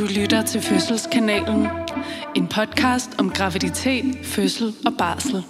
Du 0.00 0.06
lytter 0.06 0.42
til 0.42 0.62
Fødselskanalen. 0.62 1.66
En 2.34 2.48
podcast 2.48 3.10
om 3.18 3.30
graviditet, 3.30 4.26
fødsel 4.26 4.74
og 4.86 4.92
barsel. 4.98 5.44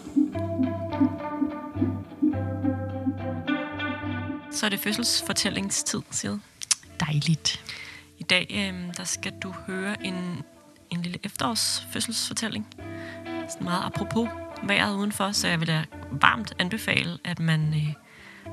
Så 4.53 4.67
er 4.67 4.71
det 4.71 4.81
fødselsfortællingstid, 4.81 6.01
Sid. 6.11 6.37
Dejligt. 7.01 7.65
I 8.19 8.23
dag 8.23 8.47
øh, 8.51 8.97
der 8.97 9.05
skal 9.05 9.33
du 9.43 9.55
høre 9.67 10.07
en, 10.07 10.43
en 10.91 11.03
lille 11.03 11.19
efterårsfødselsfortælling. 11.25 12.67
Sådan 13.49 13.65
meget 13.65 13.85
apropos 13.85 14.29
vejret 14.63 14.97
udenfor, 14.97 15.33
så 15.33 15.49
jeg 15.49 15.61
vil 15.61 15.69
da 15.69 15.85
varmt 16.11 16.55
anbefale, 16.59 17.19
at 17.25 17.39
man 17.39 17.75
øh, 17.75 17.93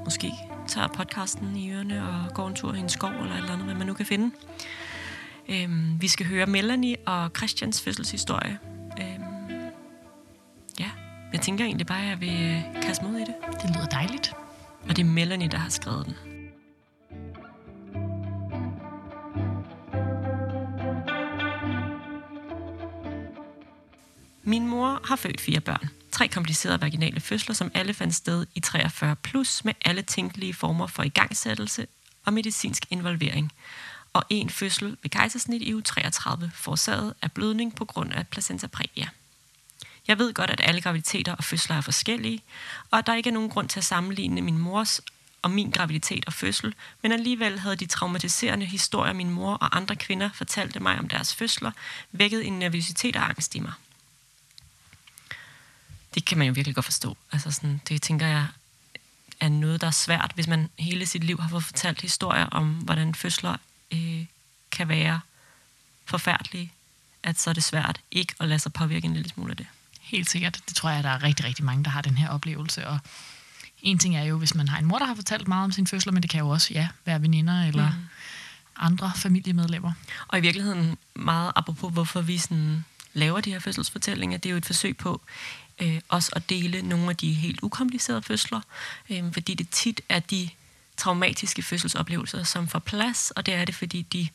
måske 0.05 0.31
tager 0.67 0.87
podcasten 0.87 1.55
i 1.55 1.71
ørerne 1.71 2.03
og 2.07 2.33
går 2.33 2.47
en 2.47 2.55
tur 2.55 2.73
i 2.73 2.79
en 2.79 2.89
skov 2.89 3.11
eller 3.11 3.33
et 3.33 3.37
eller 3.37 3.53
andet, 3.53 3.65
hvad 3.65 3.75
man 3.75 3.87
nu 3.87 3.93
kan 3.93 4.05
finde. 4.05 4.31
Øhm, 5.49 6.01
vi 6.01 6.07
skal 6.07 6.25
høre 6.25 6.45
Melanie 6.45 6.95
og 7.05 7.31
Christians 7.37 7.81
fødselshistorie. 7.81 8.59
Øhm, 8.99 9.71
ja, 10.79 10.89
jeg 11.33 11.41
tænker 11.41 11.65
egentlig 11.65 11.87
bare, 11.87 12.01
at 12.01 12.09
jeg 12.09 12.21
vil 12.21 12.63
øh, 12.75 12.83
kaste 12.83 13.05
ud 13.05 13.15
i 13.15 13.19
det. 13.19 13.35
Det 13.61 13.75
lyder 13.75 13.85
dejligt. 13.85 14.33
Og 14.89 14.95
det 14.95 14.99
er 14.99 15.05
Melanie, 15.05 15.47
der 15.47 15.57
har 15.57 15.69
skrevet 15.69 16.05
den. 16.05 16.15
Min 24.43 24.67
mor 24.67 25.01
har 25.07 25.15
født 25.15 25.41
fire 25.41 25.59
børn. 25.59 25.89
Tre 26.11 26.27
komplicerede 26.27 26.81
vaginale 26.81 27.19
fødsler, 27.19 27.55
som 27.55 27.71
alle 27.73 27.93
fandt 27.93 28.15
sted 28.15 28.45
i 28.55 28.59
43 28.59 29.15
plus, 29.15 29.65
med 29.65 29.73
alle 29.85 30.01
tænkelige 30.01 30.53
former 30.53 30.87
for 30.87 31.03
igangsættelse 31.03 31.87
og 32.25 32.33
medicinsk 32.33 32.85
involvering. 32.89 33.51
Og 34.17 34.23
en 34.29 34.49
fødsel 34.49 34.97
ved 35.01 35.09
kejsersnit 35.09 35.61
i 35.61 35.73
uge 35.73 35.81
33, 35.81 36.51
forårsaget 36.55 37.13
af 37.21 37.31
blødning 37.31 37.75
på 37.75 37.85
grund 37.85 38.13
af 38.13 38.27
placenta 38.27 38.67
previa. 38.67 39.09
Jeg 40.07 40.17
ved 40.17 40.33
godt, 40.33 40.49
at 40.49 40.61
alle 40.63 40.81
graviditeter 40.81 41.35
og 41.35 41.43
fødsler 41.43 41.75
er 41.75 41.81
forskellige, 41.81 42.41
og 42.91 42.99
at 42.99 43.07
der 43.07 43.15
ikke 43.15 43.29
er 43.29 43.33
nogen 43.33 43.49
grund 43.49 43.69
til 43.69 43.79
at 43.79 43.85
sammenligne 43.85 44.41
min 44.41 44.57
mors 44.57 45.01
og 45.41 45.51
min 45.51 45.71
graviditet 45.71 46.25
og 46.25 46.33
fødsel, 46.33 46.75
men 47.01 47.11
alligevel 47.11 47.59
havde 47.59 47.75
de 47.75 47.85
traumatiserende 47.85 48.65
historier, 48.65 49.13
min 49.13 49.29
mor 49.29 49.53
og 49.53 49.77
andre 49.77 49.95
kvinder 49.95 50.29
fortalte 50.33 50.79
mig 50.79 50.99
om 50.99 51.07
deres 51.07 51.35
fødsler, 51.35 51.71
vækket 52.11 52.47
en 52.47 52.59
nervøsitet 52.59 53.15
og 53.15 53.29
angst 53.29 53.55
i 53.55 53.59
mig. 53.59 53.73
Det 56.15 56.25
kan 56.25 56.37
man 56.37 56.47
jo 56.47 56.53
virkelig 56.53 56.75
godt 56.75 56.85
forstå. 56.85 57.17
Altså 57.31 57.51
sådan, 57.51 57.81
det 57.89 58.01
tænker 58.01 58.27
jeg 58.27 58.47
er 59.39 59.49
noget, 59.49 59.81
der 59.81 59.87
er 59.87 59.91
svært, 59.91 60.31
hvis 60.35 60.47
man 60.47 60.69
hele 60.79 61.05
sit 61.05 61.23
liv 61.23 61.39
har 61.39 61.49
fået 61.49 61.63
fortalt 61.63 62.01
historier 62.01 62.45
om, 62.45 62.69
hvordan 62.69 63.15
fødsler 63.15 63.57
øh, 63.91 64.25
kan 64.71 64.89
være 64.89 65.19
forfærdelige, 66.05 66.71
at 67.23 67.39
så 67.39 67.49
er 67.49 67.53
det 67.53 67.63
svært 67.63 67.99
ikke 68.11 68.33
at 68.39 68.47
lade 68.47 68.59
sig 68.59 68.73
påvirke 68.73 69.05
en 69.05 69.13
lille 69.13 69.29
smule 69.29 69.51
af 69.51 69.57
det. 69.57 69.67
Helt 70.01 70.29
sikkert. 70.29 70.59
Det 70.67 70.75
tror 70.75 70.89
jeg, 70.89 71.03
der 71.03 71.09
er 71.09 71.23
rigtig, 71.23 71.45
rigtig 71.45 71.65
mange, 71.65 71.83
der 71.83 71.89
har 71.89 72.01
den 72.01 72.17
her 72.17 72.29
oplevelse. 72.29 72.87
Og 72.87 72.99
en 73.81 73.99
ting 73.99 74.15
er 74.15 74.23
jo, 74.23 74.37
hvis 74.37 74.55
man 74.55 74.67
har 74.67 74.79
en 74.79 74.85
mor, 74.85 74.97
der 74.97 75.05
har 75.05 75.15
fortalt 75.15 75.47
meget 75.47 75.63
om 75.63 75.71
sin 75.71 75.87
fødsler, 75.87 76.13
men 76.13 76.21
det 76.21 76.29
kan 76.29 76.39
jo 76.39 76.49
også 76.49 76.73
ja, 76.73 76.87
være 77.05 77.21
veninder 77.21 77.63
eller 77.63 77.89
mm. 77.89 77.95
andre 78.75 79.11
familiemedlemmer. 79.15 79.91
Og 80.27 80.37
i 80.37 80.41
virkeligheden 80.41 80.97
meget 81.13 81.51
apropos, 81.55 81.93
hvorfor 81.93 82.21
vi 82.21 82.37
sådan 82.37 82.85
laver 83.13 83.41
de 83.41 83.51
her 83.51 83.59
fødselsfortællinger, 83.59 84.37
det 84.37 84.49
er 84.49 84.51
jo 84.51 84.57
et 84.57 84.65
forsøg 84.65 84.97
på 84.97 85.21
øh, 85.81 86.01
også 86.09 86.31
at 86.35 86.49
dele 86.49 86.81
nogle 86.81 87.09
af 87.09 87.15
de 87.15 87.33
helt 87.33 87.59
ukomplicerede 87.63 88.21
fødsler, 88.21 88.61
øh, 89.09 89.33
fordi 89.33 89.53
det 89.53 89.69
tit 89.69 90.01
er 90.09 90.19
de 90.19 90.49
traumatiske 90.97 91.61
fødselsoplevelser, 91.61 92.43
som 92.43 92.67
får 92.67 92.79
plads, 92.79 93.31
og 93.31 93.45
det 93.45 93.53
er 93.53 93.65
det, 93.65 93.75
fordi 93.75 94.01
de 94.01 94.27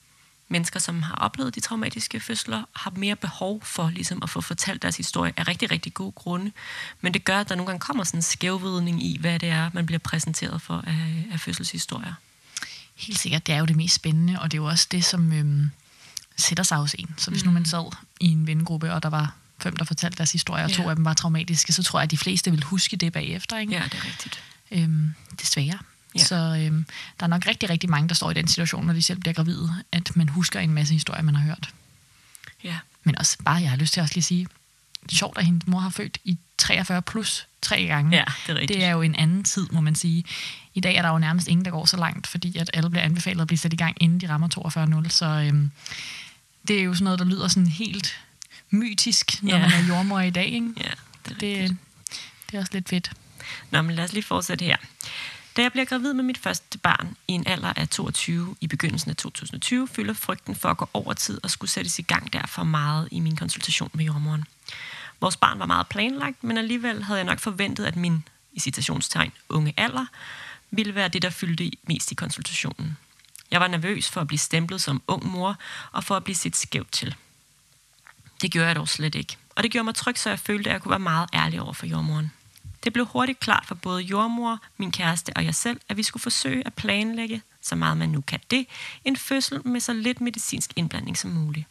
mennesker, 0.49 0.81
som 0.81 1.03
har 1.03 1.15
oplevet 1.15 1.55
de 1.55 1.61
traumatiske 1.61 2.21
fødsler, 2.21 2.63
har 2.77 2.93
mere 2.97 3.17
behov 3.17 3.61
for 3.65 3.91
ligesom, 3.91 4.23
at 4.23 4.31
få 4.31 4.41
fortalt 4.41 4.83
deres 4.83 4.97
historie 4.97 5.33
af 5.37 5.49
rigtig, 5.49 5.71
rigtig 5.71 5.95
gode 5.95 6.13
grunde. 6.13 6.53
Men 7.01 7.15
det 7.15 7.25
gør, 7.25 7.41
at 7.41 7.49
der 7.49 7.55
nogle 7.55 7.67
gange 7.67 7.81
kommer 7.81 8.05
sådan 8.05 8.19
en 8.19 8.23
skævvidning 8.23 9.03
i, 9.03 9.19
hvad 9.21 9.39
det 9.39 9.49
er, 9.49 9.71
man 9.73 9.87
bliver 9.87 9.99
præsenteret 9.99 10.63
for 10.63 10.85
af, 10.87 11.25
af 11.33 11.41
fødselshistorier. 11.41 12.15
Helt 12.95 13.19
sikkert, 13.19 13.47
det 13.47 13.55
er 13.55 13.59
jo 13.59 13.65
det 13.65 13.77
mest 13.77 13.95
spændende, 13.95 14.41
og 14.41 14.51
det 14.51 14.59
er 14.59 14.63
jo 14.63 14.69
også 14.69 14.89
det, 14.91 15.05
som 15.05 15.33
øhm, 15.33 15.71
sætter 16.37 16.65
sig 16.65 16.77
hos 16.77 16.95
en. 16.99 17.15
Så 17.17 17.31
hvis 17.31 17.45
mm. 17.45 17.49
nu 17.49 17.55
man 17.55 17.65
sad 17.65 17.93
i 18.21 18.27
en 18.27 18.47
vennegruppe, 18.47 18.93
og 18.93 19.03
der 19.03 19.09
var 19.09 19.35
fem, 19.63 19.77
der 19.77 19.85
fortalte 19.85 20.17
deres 20.17 20.33
historie, 20.33 20.65
og 20.65 20.71
ja. 20.71 20.77
to 20.77 20.89
af 20.91 20.97
dem 20.97 21.05
var 21.05 21.15
traumatiske, 21.15 21.73
så 21.73 21.83
tror 21.83 21.99
jeg, 21.99 22.05
at 22.05 22.11
de 22.11 22.19
fleste 22.19 22.51
vil 22.51 22.63
huske 22.63 22.97
det 22.97 23.13
bagefter. 23.13 23.59
Ikke? 23.59 23.73
Ja, 23.73 23.83
det 23.85 23.95
er 23.95 24.05
rigtigt. 24.05 24.43
Øhm, 24.71 25.15
desværre. 25.41 25.79
Ja. 26.15 26.25
Så 26.25 26.37
øhm, 26.67 26.87
der 27.21 27.25
er 27.27 27.29
nok 27.29 27.47
rigtig, 27.47 27.71
rigtig 27.71 27.91
mange, 27.91 28.09
der 28.09 28.15
står 28.15 28.31
i 28.31 28.35
den 28.35 28.49
situation, 28.49 28.87
når 28.87 28.93
de 28.93 29.03
selv 29.03 29.19
bliver 29.21 29.35
gravide, 29.35 29.75
at 29.93 30.17
man 30.17 30.29
husker 30.29 30.61
en 30.61 30.75
masse 30.75 30.95
historier, 30.95 31.23
man 31.23 31.35
har 31.35 31.43
hørt. 31.45 31.69
Ja. 32.65 32.77
Men 33.05 33.19
også 33.19 33.37
bare, 33.45 33.57
jeg 33.63 33.71
har 33.71 33.77
lyst 33.77 33.93
til 33.93 34.01
at 34.01 34.03
også 34.03 34.15
lige 34.15 34.23
sige, 34.25 34.47
det 35.03 35.13
er 35.13 35.17
sjovt, 35.17 35.39
at 35.39 35.45
hendes 35.45 35.67
mor 35.67 35.79
har 35.81 35.91
født 35.91 36.19
i 36.25 36.39
43 36.59 37.03
plus 37.03 37.47
tre 37.63 37.87
gange. 37.87 38.17
Ja, 38.17 38.25
det 38.47 38.53
er 38.53 38.61
rigtigt. 38.61 38.79
Det 38.79 38.85
er 38.87 38.91
jo 38.91 39.03
en 39.03 39.15
anden 39.15 39.45
tid, 39.45 39.67
må 39.73 39.81
man 39.81 39.95
sige. 39.95 40.25
I 40.75 40.81
dag 40.81 40.95
er 40.97 41.03
der 41.03 41.09
jo 41.09 41.19
nærmest 41.19 41.49
ingen, 41.49 41.65
der 41.65 41.71
går 41.71 41.87
så 41.87 41.97
langt, 41.97 42.27
fordi 42.27 42.57
at 42.59 42.71
alle 42.75 42.91
bliver 42.91 43.03
anbefalet 43.05 43.41
at 43.41 43.47
blive 43.47 43.59
sat 43.59 43.73
i 43.73 43.77
gang, 43.77 43.97
inden 44.01 44.21
de 44.21 44.29
rammer 44.29 45.03
42-0. 45.07 45.09
Så 45.09 45.27
øhm, 45.27 45.71
det 46.69 46.79
er 46.79 46.83
jo 46.83 46.95
sådan 46.95 47.05
noget, 47.05 47.19
der 47.19 47.25
lyder 47.25 47.49
sådan 47.49 47.67
helt 47.67 48.19
mytisk, 48.71 49.43
når 49.43 49.51
Ja. 49.57 49.59
man 49.59 49.71
er 49.73 49.87
jordmor 49.89 50.21
i 50.21 50.31
dag. 50.31 50.47
Ikke? 50.47 50.67
Ja, 50.77 50.83
det 51.29 51.31
er 51.31 51.35
Det, 51.35 51.43
rigtigt. 51.61 51.81
det 52.51 52.57
er 52.57 52.61
også 52.61 52.73
lidt 52.73 52.89
fedt. 52.89 53.11
Nå, 53.71 53.83
men 53.83 53.97
lad 53.97 54.05
os 54.05 54.13
lige 54.13 54.23
fortsætte 54.23 54.65
her. 54.65 54.77
Da 55.57 55.63
jeg 55.63 55.73
bliver 55.73 55.85
gravid 55.85 56.13
med 56.13 56.25
mit 56.25 56.39
første 56.39 56.79
barn 56.79 57.17
i 57.29 57.33
en 57.33 57.47
alder 57.47 57.73
af 57.77 57.89
22 57.89 58.57
i 58.61 58.67
begyndelsen 58.67 59.11
af 59.11 59.17
2020, 59.17 59.89
fylder 59.89 60.15
frygten 60.15 60.57
for 60.57 60.69
at 60.69 60.77
gå 60.77 60.89
over 60.93 61.13
tid 61.13 61.41
og 61.43 61.51
skulle 61.51 61.71
sættes 61.71 61.99
i 61.99 62.03
gang 62.03 62.33
derfor 62.33 62.63
meget 62.63 63.09
i 63.11 63.21
min 63.21 63.37
konsultation 63.37 63.91
med 63.95 64.05
jordmoren. 64.05 64.45
Vores 65.21 65.37
barn 65.37 65.59
var 65.59 65.67
meget 65.67 65.89
planlagt, 65.89 66.45
men 66.45 66.59
alligevel 66.59 67.03
havde 67.03 67.19
jeg 67.19 67.27
nok 67.27 67.39
forventet, 67.39 67.85
at 67.85 67.97
min, 67.97 68.25
i 68.53 68.61
citationstegn, 68.61 69.33
unge 69.49 69.75
alder, 69.77 70.07
ville 70.71 70.95
være 70.95 71.09
det, 71.09 71.23
der 71.23 71.31
fyldte 71.31 71.71
mest 71.83 72.13
i 72.13 72.15
konsultationen. 72.15 72.97
Jeg 73.51 73.61
var 73.61 73.69
nervøs 73.69 74.11
for 74.11 74.21
at 74.21 74.27
blive 74.27 74.39
stemplet 74.39 74.81
som 74.81 75.03
ung 75.07 75.27
mor 75.27 75.59
og 75.93 76.05
for 76.05 76.17
at 76.17 76.25
blive 76.25 76.37
set 76.37 76.57
skævt 76.57 76.93
til. 76.93 77.15
Det 78.43 78.51
gjorde 78.51 78.67
jeg 78.67 78.77
dog 78.77 78.89
slet 78.89 79.15
ikke. 79.15 79.37
Og 79.57 79.63
det 79.63 79.71
gjorde 79.71 79.85
mig 79.85 79.95
tryg, 79.95 80.19
så 80.19 80.29
jeg 80.29 80.39
følte, 80.39 80.71
at 80.71 80.75
jeg 80.75 80.83
kunne 80.83 80.91
være 80.91 80.99
meget 80.99 81.29
ærlig 81.35 81.61
over 81.61 81.73
for 81.73 81.87
jordmoren. 81.87 82.33
Det 82.85 82.93
blev 82.93 83.07
hurtigt 83.07 83.41
klart 83.41 83.67
for 83.67 83.75
både 83.75 84.03
jordmor, 84.03 84.59
min 84.77 84.93
kæreste 84.93 85.33
og 85.37 85.45
jeg 85.45 85.55
selv, 85.55 85.81
at 85.89 85.97
vi 85.97 86.03
skulle 86.03 86.23
forsøge 86.23 86.67
at 86.67 86.75
planlægge, 86.75 87.43
så 87.63 87.75
meget 87.75 87.97
man 87.97 88.09
nu 88.09 88.21
kan 88.21 88.41
det, 88.51 88.67
en 89.05 89.17
fødsel 89.17 89.69
med 89.69 89.81
så 89.81 89.93
lidt 89.93 90.21
medicinsk 90.21 90.73
indblanding 90.77 91.19
som 91.19 91.31
muligt. 91.31 91.67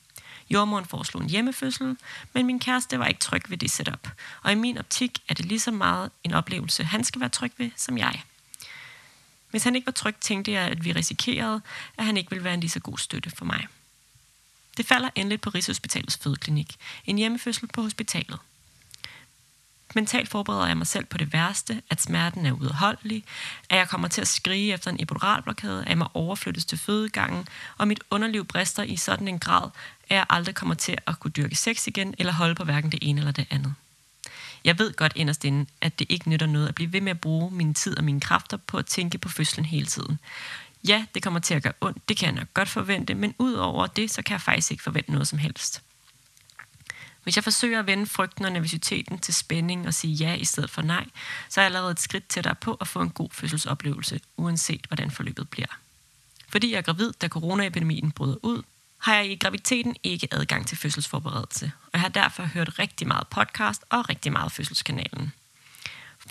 Jordmoren 0.49 0.85
foreslog 0.85 1.23
en 1.23 1.29
hjemmefødsel, 1.29 1.97
men 2.33 2.45
min 2.45 2.59
kæreste 2.59 2.99
var 2.99 3.05
ikke 3.05 3.19
tryg 3.19 3.49
ved 3.49 3.57
det 3.57 3.72
setup. 3.72 4.07
Og 4.44 4.51
i 4.51 4.55
min 4.55 4.77
optik 4.77 5.19
er 5.27 5.33
det 5.33 5.45
lige 5.45 5.59
så 5.59 5.72
meget 5.72 6.11
en 6.23 6.33
oplevelse, 6.33 6.83
han 6.83 7.03
skal 7.03 7.22
være 7.22 7.29
tryg 7.29 7.51
ved, 7.57 7.72
som 7.75 7.97
jeg. 7.97 8.22
Hvis 9.49 9.63
han 9.63 9.75
ikke 9.75 9.85
var 9.85 9.91
tryg, 9.91 10.16
tænkte 10.22 10.51
jeg, 10.51 10.67
at 10.67 10.85
vi 10.85 10.91
risikerede, 10.91 11.61
at 11.97 12.05
han 12.05 12.17
ikke 12.17 12.29
ville 12.29 12.43
være 12.43 12.53
en 12.53 12.59
lige 12.59 12.69
så 12.69 12.79
god 12.79 12.97
støtte 12.97 13.29
for 13.29 13.45
mig. 13.45 13.67
Det 14.78 14.85
falder 14.85 15.09
endeligt 15.16 15.41
på 15.41 15.49
Rigshospitalets 15.49 16.17
fødeklinik. 16.17 16.75
En 17.05 17.17
hjemmefødsel 17.17 17.67
på 17.67 17.81
hospitalet. 17.81 18.39
Mentalt 19.96 20.29
forbereder 20.29 20.68
jeg 20.68 20.78
mig 20.78 20.88
selv 20.88 21.06
på 21.06 21.18
det 21.18 21.34
værste, 21.34 21.81
at 21.90 22.02
smerten 22.02 22.46
er 22.46 22.52
udholdelig, 22.52 23.24
at 23.69 23.78
jeg 23.78 23.90
kommer 23.90 24.07
til 24.07 24.22
at 24.22 24.28
skrige 24.28 24.74
efter 24.74 24.91
en 24.91 24.97
epiduralblokade, 25.00 25.81
at 25.81 25.90
jeg 25.90 25.97
må 25.97 26.07
overflyttes 26.13 26.66
til 26.66 26.78
fødegangen, 26.78 27.47
og 27.78 27.88
mit 27.88 28.00
underliv 28.12 28.46
brister 28.46 28.84
i 28.84 28.96
sådan 28.96 29.28
en 29.28 29.40
grad, 29.40 29.69
at 30.09 30.16
jeg 30.16 30.25
aldrig 30.29 30.56
kommer 30.56 30.75
til 30.75 30.97
at 31.07 31.19
kunne 31.19 31.31
dyrke 31.31 31.56
sex 31.56 31.88
igen, 31.88 32.16
eller 32.18 32.34
holde 32.34 32.56
på 32.56 32.63
hverken 32.63 32.91
det 32.91 33.00
ene 33.02 33.19
eller 33.19 33.31
det 33.31 33.46
andet. 33.50 33.74
Jeg 34.66 34.79
ved 34.79 34.94
godt 34.94 35.13
inderst 35.16 35.46
inde, 35.46 35.66
at 35.82 35.99
det 35.99 36.08
ikke 36.09 36.29
nytter 36.29 36.47
noget 36.47 36.67
at 36.67 36.76
blive 36.76 36.93
ved 36.93 37.02
med 37.02 37.11
at 37.11 37.22
bruge 37.22 37.52
min 37.52 37.73
tid 37.73 37.97
og 37.97 38.03
mine 38.03 38.22
kræfter 38.22 38.58
på 38.58 38.78
at 38.78 38.85
tænke 38.85 39.17
på 39.17 39.29
fødslen 39.29 39.66
hele 39.66 39.85
tiden. 39.85 40.20
Ja, 40.88 41.05
det 41.14 41.23
kommer 41.23 41.40
til 41.40 41.53
at 41.53 41.64
gøre 41.64 41.73
ondt, 41.82 42.09
det 42.09 42.17
kan 42.17 42.26
jeg 42.26 42.35
nok 42.35 42.53
godt 42.53 42.70
forvente, 42.70 43.16
men 43.16 43.35
ud 43.38 43.53
over 43.53 43.88
det, 43.88 44.11
så 44.11 44.22
kan 44.22 44.34
jeg 44.34 44.41
faktisk 44.41 44.72
ikke 44.72 44.84
forvente 44.84 45.11
noget 45.11 45.28
som 45.28 45.40
helst. 45.40 45.82
Hvis 47.23 47.35
jeg 47.35 47.44
forsøger 47.44 47.79
at 47.79 47.88
vende 47.88 48.06
frygten 48.06 48.46
og 48.46 48.52
nervøsiteten 48.52 49.20
til 49.20 49.34
spænding 49.34 49.88
og 49.88 49.94
sige 49.94 50.14
ja 50.14 50.34
i 50.34 50.46
stedet 50.46 50.70
for 50.70 50.82
nej, 50.82 51.06
så 51.50 51.62
er 51.62 51.64
jeg 51.64 51.66
allerede 51.66 51.91
et 51.91 52.00
skridt 52.00 52.28
tættere 52.28 52.56
på 52.56 52.78
at 52.82 52.88
få 52.88 53.02
en 53.02 53.09
god 53.09 53.29
fødselsoplevelse, 53.32 54.20
uanset 54.38 54.85
hvordan 54.88 55.12
forløbet 55.12 55.50
bliver. 55.50 55.79
Fordi 56.50 56.72
jeg 56.72 56.78
er 56.78 56.82
gravid, 56.82 57.14
da 57.22 57.28
coronaepidemien 57.28 58.12
bryder 58.12 58.38
ud, 58.44 58.64
har 58.97 59.16
jeg 59.16 59.32
i 59.32 59.35
graviditeten 59.35 59.96
ikke 60.03 60.28
adgang 60.32 60.68
til 60.68 60.78
fødselsforberedelse, 60.78 61.72
og 61.85 61.90
jeg 61.94 62.02
har 62.02 62.09
derfor 62.09 62.44
hørt 62.44 62.79
rigtig 62.79 63.08
meget 63.08 63.28
podcast 63.28 63.84
og 63.90 64.09
rigtig 64.09 64.32
meget 64.32 64.52
fødselskanalen. 64.52 65.34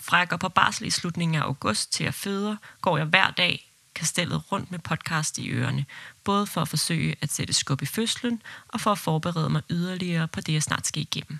Fra 0.01 0.17
jeg 0.17 0.29
går 0.29 0.37
på 0.37 0.49
barsel 0.49 0.87
i 0.87 0.89
slutningen 0.89 1.35
af 1.35 1.41
august 1.41 1.93
til 1.93 2.03
jeg 2.03 2.13
føder, 2.13 2.55
går 2.81 2.97
jeg 2.97 3.05
hver 3.05 3.31
dag 3.31 3.70
kastellet 4.01 4.51
rundt 4.51 4.71
med 4.71 4.79
podcast 4.79 5.37
i 5.37 5.49
ørerne, 5.49 5.85
både 6.23 6.47
for 6.47 6.61
at 6.61 6.67
forsøge 6.67 7.15
at 7.21 7.31
sætte 7.31 7.53
skub 7.53 7.81
i 7.81 7.85
fødslen 7.85 8.41
og 8.67 8.81
for 8.81 8.91
at 8.91 8.99
forberede 8.99 9.49
mig 9.49 9.61
yderligere 9.69 10.27
på 10.27 10.41
det, 10.41 10.53
jeg 10.53 10.63
snart 10.63 10.87
skal 10.87 11.01
igennem. 11.01 11.39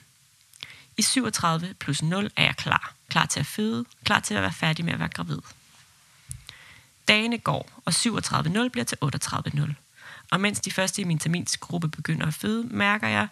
I 0.98 1.02
37 1.02 1.74
plus 1.74 2.04
0 2.04 2.32
er 2.36 2.44
jeg 2.44 2.56
klar. 2.58 2.94
Klar 3.10 3.26
til 3.26 3.40
at 3.40 3.46
føde, 3.46 3.86
klar 4.04 4.20
til 4.20 4.34
at 4.34 4.42
være 4.42 4.54
færdig 4.54 4.86
med 4.86 4.94
at 4.94 5.00
være 5.00 5.10
gravid. 5.10 5.40
Dagene 7.08 7.38
går, 7.38 7.82
og 7.86 7.94
37.0 7.94 8.68
bliver 8.70 8.86
til 8.86 8.98
38.0. 9.04 9.74
Og 10.32 10.40
mens 10.40 10.60
de 10.60 10.72
første 10.72 11.02
i 11.02 11.06
min 11.06 11.20
terminsgruppe 11.20 11.88
begynder 11.88 12.28
at 12.28 12.34
føde, 12.34 12.64
mærker 12.64 13.08
jeg 13.08 13.28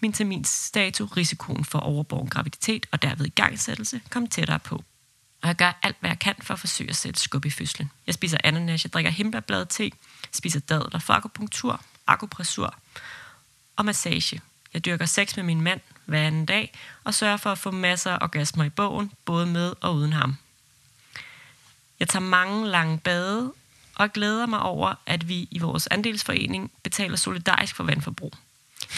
min 0.00 0.12
terminsstatus 0.12 1.16
risikoen 1.16 1.64
for 1.64 1.78
overborgen 1.78 2.28
graviditet 2.28 2.86
og 2.92 3.02
derved 3.02 3.26
igangsættelse 3.26 4.00
kom 4.10 4.26
tættere 4.26 4.58
på. 4.58 4.84
Og 5.44 5.48
jeg 5.48 5.56
gør 5.56 5.78
alt, 5.82 5.96
hvad 6.00 6.10
jeg 6.10 6.18
kan 6.18 6.34
for 6.42 6.54
at 6.54 6.60
forsøge 6.60 6.90
at 6.90 6.96
sætte 6.96 7.20
skub 7.20 7.44
i 7.44 7.50
fødslen. 7.50 7.90
Jeg 8.06 8.14
spiser 8.14 8.38
ananas, 8.44 8.84
jeg 8.84 8.92
drikker 8.92 9.10
himbeerbladet 9.10 9.68
te, 9.68 9.90
spiser 10.32 10.60
dadler 10.60 10.98
for 10.98 11.14
akupunktur, 11.14 11.80
akupressur 12.06 12.74
og 13.76 13.84
massage. 13.84 14.40
Jeg 14.74 14.84
dyrker 14.84 15.06
sex 15.06 15.36
med 15.36 15.44
min 15.44 15.60
mand 15.60 15.80
hver 16.04 16.26
anden 16.26 16.46
dag 16.46 16.72
og 17.04 17.14
sørger 17.14 17.36
for 17.36 17.52
at 17.52 17.58
få 17.58 17.70
masser 17.70 18.12
af 18.12 18.18
orgasmer 18.22 18.64
i 18.64 18.68
bogen, 18.70 19.12
både 19.24 19.46
med 19.46 19.72
og 19.80 19.94
uden 19.94 20.12
ham. 20.12 20.36
Jeg 22.00 22.08
tager 22.08 22.24
mange 22.24 22.68
lange 22.68 22.98
bade 22.98 23.52
og 23.94 24.12
glæder 24.12 24.46
mig 24.46 24.60
over, 24.60 24.94
at 25.06 25.28
vi 25.28 25.48
i 25.50 25.58
vores 25.58 25.86
andelsforening 25.86 26.72
betaler 26.82 27.16
solidarisk 27.16 27.76
for 27.76 27.84
vandforbrug. 27.84 28.34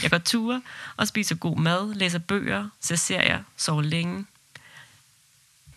Jeg 0.02 0.10
går 0.10 0.18
ture 0.18 0.62
og 0.96 1.08
spiser 1.08 1.34
god 1.34 1.56
mad, 1.56 1.94
læser 1.94 2.18
bøger, 2.18 2.68
ser 2.80 2.96
serier, 2.96 3.42
sover 3.56 3.82
længe. 3.82 4.26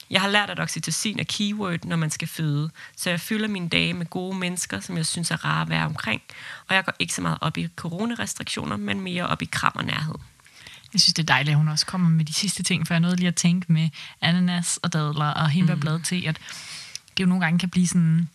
Jeg 0.10 0.22
har 0.22 0.28
lært, 0.28 0.50
at 0.50 0.60
oxytocin 0.60 1.20
er 1.20 1.24
keyword, 1.24 1.86
når 1.86 1.96
man 1.96 2.10
skal 2.10 2.28
føde, 2.28 2.70
så 2.96 3.10
jeg 3.10 3.20
fylder 3.20 3.48
mine 3.48 3.70
dage 3.70 3.94
med 3.94 4.06
gode 4.06 4.38
mennesker, 4.38 4.80
som 4.80 4.98
jeg 4.98 5.06
synes 5.06 5.32
er 5.32 5.46
rare 5.46 5.62
at 5.62 5.70
være 5.70 5.86
omkring, 5.86 6.22
og 6.68 6.76
jeg 6.76 6.86
går 6.86 6.94
ikke 7.00 7.14
så 7.14 7.22
meget 7.22 7.38
op 7.42 7.58
i 7.58 7.68
coronarestriktioner, 7.76 8.78
men 8.78 9.02
mere 9.02 9.28
op 9.28 9.42
i 9.42 9.46
kram 9.46 9.74
og 9.76 9.86
nærhed. 9.86 10.16
Jeg 10.94 11.02
synes, 11.02 11.14
det 11.14 11.24
er 11.24 11.34
dejligt, 11.34 11.54
at 11.54 11.58
hun 11.58 11.68
også 11.68 11.86
kommer 11.86 12.10
med 12.10 12.26
de 12.26 12.34
sidste 12.34 12.64
ting, 12.64 12.88
for 12.88 12.94
jeg 12.94 13.00
nåede 13.00 13.16
lige 13.16 13.28
at 13.28 13.36
tænke 13.36 13.72
med 13.72 13.90
ananas 14.22 14.78
og 14.78 14.94
dadler 14.94 15.26
og 15.26 15.50
himbærblad 15.50 15.98
mm. 15.98 16.04
til, 16.04 16.28
at 16.28 16.40
det 17.18 17.24
jo 17.24 17.28
nogle 17.28 17.46
gange 17.46 17.60
kan 17.60 17.70
blive 17.70 17.88
sådan 17.88 18.30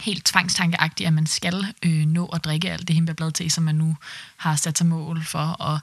helt 0.00 0.24
tvangstankeagtigt, 0.24 1.06
at 1.06 1.12
man 1.12 1.26
skal 1.26 1.66
øh, 1.82 2.06
nå 2.06 2.26
at 2.26 2.44
drikke 2.44 2.70
alt 2.70 2.88
det 2.88 2.94
himbærblad 2.94 3.32
til, 3.32 3.50
som 3.50 3.64
man 3.64 3.74
nu 3.74 3.96
har 4.36 4.56
sat 4.56 4.78
sig 4.78 4.86
mål 4.86 5.24
for, 5.24 5.38
og 5.38 5.78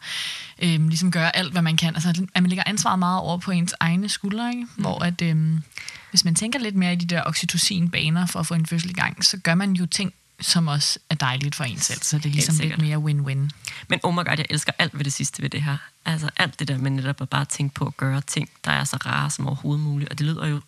øh, 0.59 0.87
ligesom 0.87 1.11
gøre 1.11 1.35
alt, 1.35 1.51
hvad 1.51 1.61
man 1.61 1.77
kan. 1.77 1.95
Altså, 1.95 2.09
at 2.35 2.41
man 2.41 2.49
lægger 2.49 2.63
ansvaret 2.65 2.99
meget 2.99 3.19
over 3.19 3.37
på 3.37 3.51
ens 3.51 3.73
egne 3.79 4.09
skuldre, 4.09 4.49
ikke? 4.49 4.67
Mm. 4.75 4.81
hvor 4.81 5.03
at, 5.03 5.21
øh, 5.21 5.59
hvis 6.09 6.25
man 6.25 6.35
tænker 6.35 6.59
lidt 6.59 6.75
mere 6.75 6.93
i 6.93 6.95
de 6.95 7.05
der 7.05 7.23
oxytocin-baner 7.25 8.25
for 8.25 8.39
at 8.39 8.47
få 8.47 8.53
en 8.53 8.65
fødsel 8.65 8.89
i 8.89 8.93
gang, 8.93 9.25
så 9.25 9.37
gør 9.37 9.55
man 9.55 9.73
jo 9.73 9.85
ting, 9.85 10.13
som 10.41 10.67
også 10.67 10.99
er 11.09 11.15
dejligt 11.15 11.55
for 11.55 11.63
en 11.63 11.79
selv, 11.79 12.01
så 12.01 12.17
det 12.17 12.25
er 12.25 12.29
ligesom 12.29 12.55
lidt 12.59 12.81
mere 12.81 12.97
win-win. 12.97 13.49
Men 13.87 13.99
oh 14.03 14.13
my 14.13 14.17
god, 14.17 14.37
jeg 14.37 14.45
elsker 14.49 14.71
alt 14.79 14.97
ved 14.97 15.03
det 15.05 15.13
sidste 15.13 15.41
ved 15.41 15.49
det 15.49 15.63
her. 15.63 15.77
Altså 16.05 16.29
alt 16.37 16.59
det 16.59 16.67
der 16.67 16.77
med 16.77 16.91
netop 16.91 17.21
at 17.21 17.29
bare 17.29 17.45
tænke 17.45 17.75
på 17.75 17.85
at 17.85 17.97
gøre 17.97 18.21
ting, 18.21 18.49
der 18.65 18.71
er 18.71 18.83
så 18.83 18.97
rare 19.05 19.29
som 19.29 19.47
overhovedet 19.47 19.83
muligt, 19.83 20.09
og 20.09 20.19
det 20.19 20.27
lyder 20.27 20.47
jo 20.47 20.61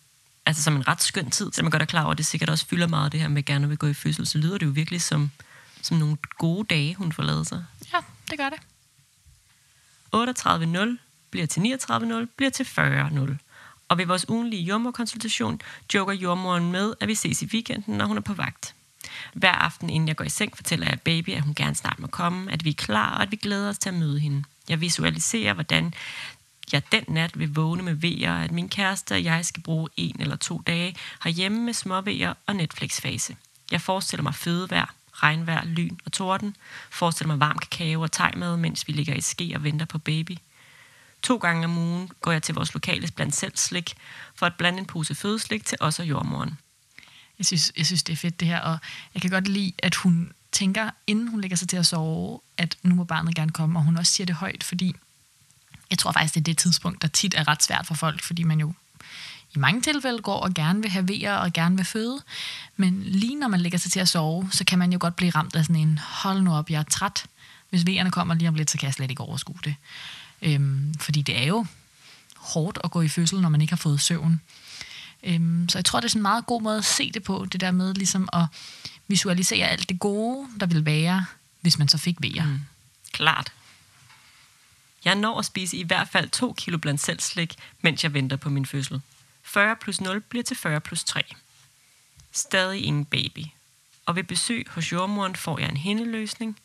altså 0.46 0.62
som 0.62 0.76
en 0.76 0.88
ret 0.88 1.02
skøn 1.02 1.30
tid, 1.30 1.52
så 1.52 1.62
man 1.62 1.70
godt 1.70 1.82
er 1.82 1.86
klar 1.86 2.02
over, 2.02 2.12
at 2.12 2.18
det 2.18 2.26
sikkert 2.26 2.50
også 2.50 2.66
fylder 2.66 2.86
meget 2.86 3.12
det 3.12 3.20
her 3.20 3.28
med 3.28 3.44
gerne 3.44 3.68
vil 3.68 3.78
gå 3.78 3.86
i 3.86 3.94
fødsel, 3.94 4.26
så 4.26 4.38
lyder 4.38 4.58
det 4.58 4.66
jo 4.66 4.70
virkelig 4.70 5.02
som, 5.02 5.30
som 5.82 5.96
nogle 5.96 6.16
gode 6.38 6.66
dage, 6.70 6.94
hun 6.94 7.12
får 7.12 7.22
lavet 7.22 7.46
sig. 7.46 7.64
Ja, 7.92 7.98
det 8.30 8.38
gør 8.38 8.48
det. 8.48 8.58
38.0 10.14 10.98
bliver 11.30 11.46
til 11.46 11.60
39.0 11.60 12.26
bliver 12.36 12.50
til 12.50 12.64
40.0. 12.64 13.36
Og 13.88 13.98
ved 13.98 14.06
vores 14.06 14.28
ugenlige 14.28 14.62
jordmorkonsultation 14.62 15.60
joker 15.94 16.12
jordmoren 16.12 16.72
med, 16.72 16.94
at 17.00 17.08
vi 17.08 17.14
ses 17.14 17.42
i 17.42 17.46
weekenden, 17.46 17.96
når 17.96 18.06
hun 18.06 18.16
er 18.16 18.20
på 18.20 18.34
vagt. 18.34 18.74
Hver 19.32 19.52
aften, 19.52 19.90
inden 19.90 20.08
jeg 20.08 20.16
går 20.16 20.24
i 20.24 20.28
seng, 20.28 20.56
fortæller 20.56 20.86
jeg 20.88 21.00
baby, 21.00 21.30
at 21.30 21.42
hun 21.42 21.54
gerne 21.54 21.74
snart 21.74 21.98
må 21.98 22.06
komme, 22.06 22.52
at 22.52 22.64
vi 22.64 22.70
er 22.70 22.74
klar, 22.74 23.16
og 23.16 23.22
at 23.22 23.30
vi 23.30 23.36
glæder 23.36 23.68
os 23.68 23.78
til 23.78 23.88
at 23.88 23.94
møde 23.94 24.20
hende. 24.20 24.44
Jeg 24.68 24.80
visualiserer, 24.80 25.52
hvordan 25.52 25.94
jeg 26.72 26.82
den 26.92 27.04
nat 27.08 27.38
vil 27.38 27.54
vågne 27.54 27.82
med 27.82 27.94
vejer, 27.94 28.34
at 28.34 28.52
min 28.52 28.68
kæreste 28.68 29.12
og 29.12 29.24
jeg 29.24 29.44
skal 29.44 29.62
bruge 29.62 29.88
en 29.96 30.16
eller 30.20 30.36
to 30.36 30.62
dage 30.66 30.96
herhjemme 31.24 31.60
med 31.60 31.72
småvejer 31.72 32.34
og 32.46 32.56
Netflix-fase. 32.56 33.36
Jeg 33.70 33.80
forestiller 33.80 34.22
mig 34.22 34.34
fødevær, 34.34 34.94
regnvejr, 35.12 35.64
lyn 35.64 35.96
og 36.06 36.12
torden. 36.12 36.56
Forestiller 36.90 37.34
mig 37.34 37.40
varm 37.40 37.58
kakao 37.58 38.00
og 38.00 38.12
tegmad, 38.12 38.56
mens 38.56 38.88
vi 38.88 38.92
ligger 38.92 39.14
i 39.14 39.20
ske 39.20 39.52
og 39.54 39.64
venter 39.64 39.86
på 39.86 39.98
baby. 39.98 40.36
To 41.22 41.36
gange 41.36 41.64
om 41.64 41.78
ugen 41.78 42.10
går 42.20 42.32
jeg 42.32 42.42
til 42.42 42.54
vores 42.54 42.74
lokale 42.74 43.08
blandt 43.16 43.36
selv 43.36 43.56
slik, 43.56 43.94
for 44.34 44.46
at 44.46 44.54
blande 44.54 44.78
en 44.78 44.86
pose 44.86 45.14
fødeslik 45.14 45.64
til 45.64 45.78
os 45.80 45.98
og 45.98 46.08
jordmoren. 46.08 46.58
Jeg 47.38 47.46
synes, 47.46 47.72
jeg 47.76 47.86
synes, 47.86 48.02
det 48.02 48.12
er 48.12 48.16
fedt 48.16 48.40
det 48.40 48.48
her, 48.48 48.60
og 48.60 48.78
jeg 49.14 49.22
kan 49.22 49.30
godt 49.30 49.48
lide, 49.48 49.72
at 49.78 49.94
hun 49.94 50.32
tænker, 50.52 50.90
inden 51.06 51.28
hun 51.28 51.40
lægger 51.40 51.56
sig 51.56 51.68
til 51.68 51.76
at 51.76 51.86
sove, 51.86 52.40
at 52.56 52.76
nu 52.82 52.94
må 52.94 53.04
barnet 53.04 53.34
gerne 53.34 53.52
komme, 53.52 53.78
og 53.78 53.84
hun 53.84 53.96
også 53.96 54.12
siger 54.12 54.26
det 54.26 54.34
højt, 54.34 54.64
fordi 54.64 54.96
jeg 55.90 55.98
tror 55.98 56.12
faktisk, 56.12 56.34
det 56.34 56.40
er 56.40 56.44
det 56.44 56.58
tidspunkt, 56.58 57.02
der 57.02 57.08
tit 57.08 57.34
er 57.36 57.48
ret 57.48 57.62
svært 57.62 57.86
for 57.86 57.94
folk, 57.94 58.22
fordi 58.22 58.42
man 58.42 58.60
jo 58.60 58.72
i 59.54 59.58
mange 59.58 59.80
tilfælde 59.80 60.18
går 60.18 60.36
og 60.36 60.54
gerne 60.54 60.82
vil 60.82 60.90
have 60.90 61.08
vejer 61.08 61.34
og 61.36 61.52
gerne 61.52 61.76
vil 61.76 61.84
føde. 61.84 62.22
Men 62.76 63.02
lige 63.02 63.34
når 63.34 63.48
man 63.48 63.60
lægger 63.60 63.78
sig 63.78 63.92
til 63.92 64.00
at 64.00 64.08
sove, 64.08 64.48
så 64.52 64.64
kan 64.64 64.78
man 64.78 64.92
jo 64.92 64.98
godt 65.00 65.16
blive 65.16 65.30
ramt 65.30 65.56
af 65.56 65.64
sådan 65.64 65.76
en, 65.76 65.98
hold 65.98 66.42
nu 66.42 66.54
op, 66.54 66.70
jeg 66.70 66.78
er 66.78 66.82
træt. 66.82 67.24
Hvis 67.70 67.86
vejerne 67.86 68.10
kommer 68.10 68.34
lige 68.34 68.48
om 68.48 68.54
lidt, 68.54 68.70
så 68.70 68.78
kan 68.78 68.86
jeg 68.86 68.94
slet 68.94 69.10
ikke 69.10 69.22
overskue 69.22 69.58
det. 69.64 69.74
Øhm, 70.42 70.94
fordi 71.00 71.22
det 71.22 71.42
er 71.42 71.46
jo 71.46 71.66
hårdt 72.36 72.78
at 72.84 72.90
gå 72.90 73.00
i 73.00 73.08
fødsel, 73.08 73.40
når 73.40 73.48
man 73.48 73.60
ikke 73.60 73.72
har 73.72 73.76
fået 73.76 74.00
søvn. 74.00 74.40
Øhm, 75.22 75.68
så 75.68 75.78
jeg 75.78 75.84
tror, 75.84 76.00
det 76.00 76.04
er 76.04 76.10
sådan 76.10 76.18
en 76.18 76.22
meget 76.22 76.46
god 76.46 76.62
måde 76.62 76.78
at 76.78 76.84
se 76.84 77.12
det 77.12 77.22
på, 77.22 77.46
det 77.52 77.60
der 77.60 77.70
med 77.70 77.94
ligesom 77.94 78.28
at 78.32 78.46
visualisere 79.08 79.68
alt 79.68 79.88
det 79.88 79.98
gode, 79.98 80.48
der 80.60 80.66
vil 80.66 80.84
være, 80.84 81.26
hvis 81.60 81.78
man 81.78 81.88
så 81.88 81.98
fik 81.98 82.16
vejer. 82.20 82.46
Mm. 82.46 82.60
Klart. 83.12 83.52
Jeg 85.04 85.14
når 85.14 85.38
at 85.38 85.44
spise 85.44 85.76
i 85.76 85.82
hvert 85.82 86.08
fald 86.08 86.30
2 86.30 86.52
kilo 86.52 86.78
blandt 86.78 87.00
selv 87.00 87.20
slik, 87.20 87.54
mens 87.80 88.04
jeg 88.04 88.14
venter 88.14 88.36
på 88.36 88.50
min 88.50 88.66
fødsel. 88.66 89.00
40 89.42 89.76
plus 89.76 90.00
0 90.00 90.20
bliver 90.20 90.42
til 90.42 90.56
40 90.56 90.80
plus 90.80 91.04
3. 91.04 91.22
Stadig 92.32 92.84
ingen 92.84 93.04
baby. 93.04 93.44
Og 94.06 94.16
ved 94.16 94.24
besøg 94.24 94.66
hos 94.70 94.92
jordmoren 94.92 95.36
får 95.36 95.58
jeg 95.58 95.68
en 95.68 95.76
hændeløsning. 95.76 96.58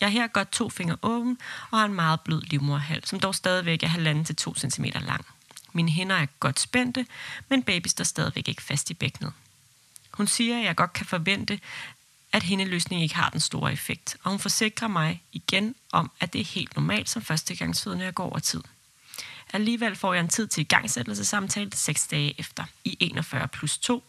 Jeg 0.00 0.08
har 0.08 0.12
her 0.12 0.26
godt 0.26 0.52
to 0.52 0.68
fingre 0.68 0.96
åben 1.02 1.38
og 1.70 1.78
har 1.78 1.84
en 1.84 1.94
meget 1.94 2.20
blød 2.20 2.42
livmorhals, 2.42 3.08
som 3.08 3.20
dog 3.20 3.34
stadigvæk 3.34 3.82
er 3.82 3.88
1,5 3.88 4.24
til 4.24 4.36
2 4.36 4.54
cm 4.54 4.84
lang. 4.84 5.26
Mine 5.72 5.90
hænder 5.90 6.16
er 6.16 6.26
godt 6.40 6.60
spændte, 6.60 7.06
men 7.48 7.62
baby 7.62 7.86
står 7.86 8.04
stadigvæk 8.04 8.48
ikke 8.48 8.62
fast 8.62 8.90
i 8.90 8.94
bækkenet. 8.94 9.32
Hun 10.10 10.26
siger, 10.26 10.58
at 10.58 10.64
jeg 10.64 10.76
godt 10.76 10.92
kan 10.92 11.06
forvente, 11.06 11.60
at 12.32 12.42
hændeløsning 12.42 13.02
ikke 13.02 13.14
har 13.14 13.30
den 13.30 13.40
store 13.40 13.72
effekt, 13.72 14.16
og 14.22 14.30
hun 14.30 14.40
forsikrer 14.40 14.88
mig 14.88 15.22
igen 15.32 15.74
om, 15.92 16.10
at 16.20 16.32
det 16.32 16.40
er 16.40 16.44
helt 16.44 16.76
normalt 16.76 17.08
som 17.08 17.22
førstegangsfødende 17.22 18.06
at 18.06 18.14
gå 18.14 18.22
over 18.22 18.38
tid. 18.38 18.62
Alligevel 19.52 19.96
får 19.96 20.14
jeg 20.14 20.20
en 20.20 20.28
tid 20.28 20.46
til 20.46 20.60
igangsættelsessamtale 20.60 21.70
6 21.74 22.06
dage 22.06 22.34
efter, 22.40 22.64
i 22.84 22.96
41 23.00 23.48
plus 23.48 23.78
2, 23.78 24.04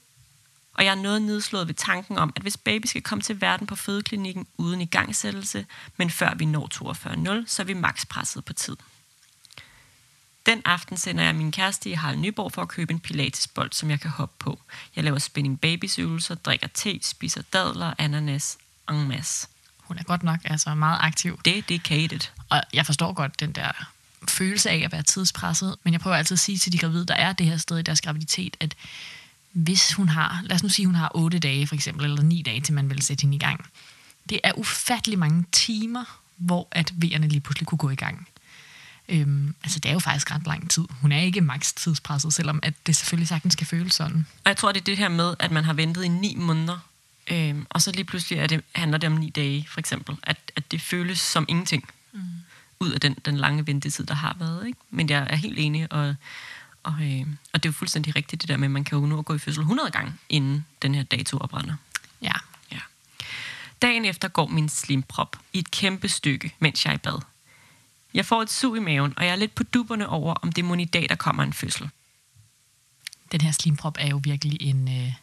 og 0.74 0.86
jeg 0.86 0.92
er 0.92 1.02
noget 1.02 1.22
nedslået 1.22 1.68
ved 1.68 1.76
tanken 1.76 2.18
om, 2.18 2.34
at 2.36 2.42
hvis 2.42 2.58
baby 2.58 2.86
skal 2.86 3.02
komme 3.02 3.22
til 3.22 3.42
verden 3.42 3.68
på 3.68 3.76
fødeklinikken 3.76 4.48
uden 4.58 4.82
igangsættelse, 4.82 5.66
men 5.98 6.10
før 6.10 6.34
vi 6.34 6.46
når 6.46 6.70
42.0, 7.42 7.48
så 7.48 7.62
er 7.62 7.66
vi 7.66 7.74
maks 7.74 8.06
presset 8.06 8.46
på 8.46 8.54
tid. 8.54 8.78
Den 10.46 10.62
aften 10.66 10.98
sender 10.98 11.24
jeg 11.24 11.36
min 11.36 11.52
kæreste 11.52 11.90
i 11.90 11.94
Harald 11.94 12.18
Nyborg 12.18 12.52
for 12.52 12.62
at 12.62 12.68
købe 12.68 12.94
en 12.94 13.00
pilatesbold, 13.00 13.72
som 13.72 13.90
jeg 13.90 14.00
kan 14.00 14.12
hoppe 14.12 14.36
på. 14.40 14.60
Jeg 14.96 15.04
laver 15.04 15.20
spinning 15.20 15.62
babies 15.62 16.00
øvelser, 16.00 16.36
drikker 16.36 16.68
te, 16.68 17.00
spiser 17.04 17.42
dadler, 17.54 17.94
ananas 17.98 18.58
en 18.92 19.08
masse. 19.08 19.48
Hun 19.78 19.98
er 19.98 20.04
godt 20.04 20.24
nok 20.24 20.40
altså 20.44 20.76
meget 20.76 20.98
aktiv. 21.02 21.40
Det 21.46 21.58
er 21.58 21.62
dedicated. 21.62 22.20
Og 22.50 22.62
jeg 22.74 22.86
forstår 22.86 23.14
godt 23.14 23.40
den 23.40 23.52
der 23.52 23.72
følelse 24.28 24.70
af 24.70 24.82
at 24.86 24.92
være 24.92 25.04
tidspresset, 25.04 25.76
men 25.84 25.94
jeg 25.94 26.02
prøver 26.02 26.18
altid 26.18 26.36
at 26.36 26.40
sige 26.40 26.58
til 26.58 26.72
de 26.72 26.78
gravide, 26.78 27.06
der 27.06 27.14
er 27.14 27.34
det 27.34 27.46
her 27.46 27.58
sted 27.58 27.78
i 27.78 27.82
deres 27.82 28.02
graviditet, 28.02 28.58
at 28.60 28.76
hvis 29.52 29.94
hun 29.94 30.10
har, 30.10 30.42
lad 30.44 30.56
os 30.56 30.64
nu 30.64 30.70
sige, 30.70 30.86
hun 30.86 30.96
har 30.96 31.12
8 31.16 31.40
dage 31.40 31.68
for 31.68 31.76
eksempel, 31.76 32.06
eller 32.06 32.22
9 32.22 32.42
dage, 32.42 32.62
til 32.62 32.74
man 32.74 32.90
vil 32.90 33.02
sætte 33.02 33.22
hende 33.22 33.36
i 33.36 33.40
gang. 33.40 33.66
Det 34.30 34.40
er 34.44 34.52
ufattelig 34.54 35.20
mange 35.20 35.46
timer, 35.52 36.04
hvor 36.38 36.68
at 36.72 36.94
vejerne 36.96 37.28
lige 37.28 37.42
pludselig 37.42 37.68
kunne 37.68 37.78
gå 37.78 37.90
i 37.90 37.96
gang. 37.96 38.28
Øhm, 39.10 39.56
altså, 39.64 39.80
det 39.80 39.90
er 39.90 39.94
jo 39.94 40.00
faktisk 40.00 40.32
ret 40.32 40.48
lang 40.48 40.70
tid. 40.70 40.84
Hun 41.02 41.12
er 41.12 41.22
ikke 41.22 41.42
maks 41.42 41.74
tidspresset, 41.74 42.34
selvom 42.34 42.60
at 42.64 42.74
det 42.88 42.96
selvfølgelig 42.96 43.28
sagtens 43.28 43.54
skal 43.54 43.68
føles 43.68 43.94
sådan. 43.94 44.26
Og 44.44 44.50
jeg 44.50 44.58
tror, 44.58 44.72
det 44.72 44.80
er 44.80 44.86
det 44.86 44.98
her 44.98 45.10
med, 45.10 45.36
at 45.40 45.52
man 45.52 45.64
har 45.64 45.74
ventet 45.74 46.04
i 46.04 46.08
ni 46.08 46.36
måneder, 46.36 46.80
øhm, 47.32 47.66
og 47.70 47.82
så 47.82 47.92
lige 47.92 48.04
pludselig 48.04 48.40
er 48.40 48.48
det, 48.48 48.64
handler 48.76 48.98
det 48.98 49.10
om 49.10 49.16
ni 49.16 49.30
dage, 49.30 49.68
for 49.70 49.80
eksempel. 49.80 50.18
At, 50.24 50.38
at 50.56 50.72
det 50.72 50.82
føles 50.82 51.20
som 51.20 51.46
ingenting. 51.48 51.90
Mm. 52.14 52.22
Ud 52.80 52.92
af 52.92 53.02
den, 53.02 53.16
den 53.26 53.38
lange 53.38 53.68
ventetid, 53.68 54.06
der 54.06 54.14
har 54.14 54.36
været. 54.40 54.68
Ikke? 54.68 54.80
Men 54.90 55.10
jeg 55.10 55.28
er 55.30 55.36
helt 55.36 55.60
enig, 55.60 55.94
og, 55.94 56.16
og, 56.84 56.94
øh, 57.02 57.26
og 57.54 57.64
det 57.64 57.66
er 57.66 57.70
jo 57.70 57.72
fuldstændig 57.72 58.16
rigtigt, 58.16 58.42
det 58.42 58.50
der 58.50 58.58
med, 58.58 58.68
at 58.68 58.72
man 58.72 58.84
kan 58.84 58.98
jo 58.98 59.06
nå 59.06 59.20
at 59.20 59.26
gå 59.26 59.36
i 59.36 59.38
fødsel 59.38 59.62
100 59.62 59.92
gange, 59.92 60.14
inden 60.30 60.66
den 60.82 60.96
her 60.96 61.04
dato 61.04 61.38
oprænder. 61.38 61.76
Ja. 62.22 62.34
ja. 62.72 62.80
Dagen 63.82 64.06
efter 64.06 64.28
går 64.28 64.48
min 64.48 64.70
slimprop 64.70 65.36
i 65.54 65.60
et 65.60 65.72
kæmpe 65.72 66.08
stykke, 66.08 66.56
mens 66.60 66.86
jeg 66.86 66.92
er 66.92 66.96
i 66.96 66.98
bad. 66.98 67.22
Jeg 68.14 68.26
får 68.26 68.42
et 68.42 68.50
sug 68.50 68.78
i 68.78 68.80
maven, 68.80 69.14
og 69.18 69.26
jeg 69.26 69.32
er 69.32 69.36
lidt 69.36 69.56
på 69.56 69.64
duberne 69.64 70.10
over, 70.10 70.34
om 70.34 70.52
det 70.52 70.66
mon 70.66 70.80
i 70.80 70.86
dag, 70.86 71.10
der 71.10 71.16
kommer 71.16 71.44
en 71.44 71.54
fødsel. 71.54 71.90
Den 73.32 73.42
her 73.42 73.52
slimprop 73.52 73.98
er 74.00 74.08
jo 74.08 74.22
virkelig 74.24 74.62
en, 74.62 74.88
øh, 74.88 75.14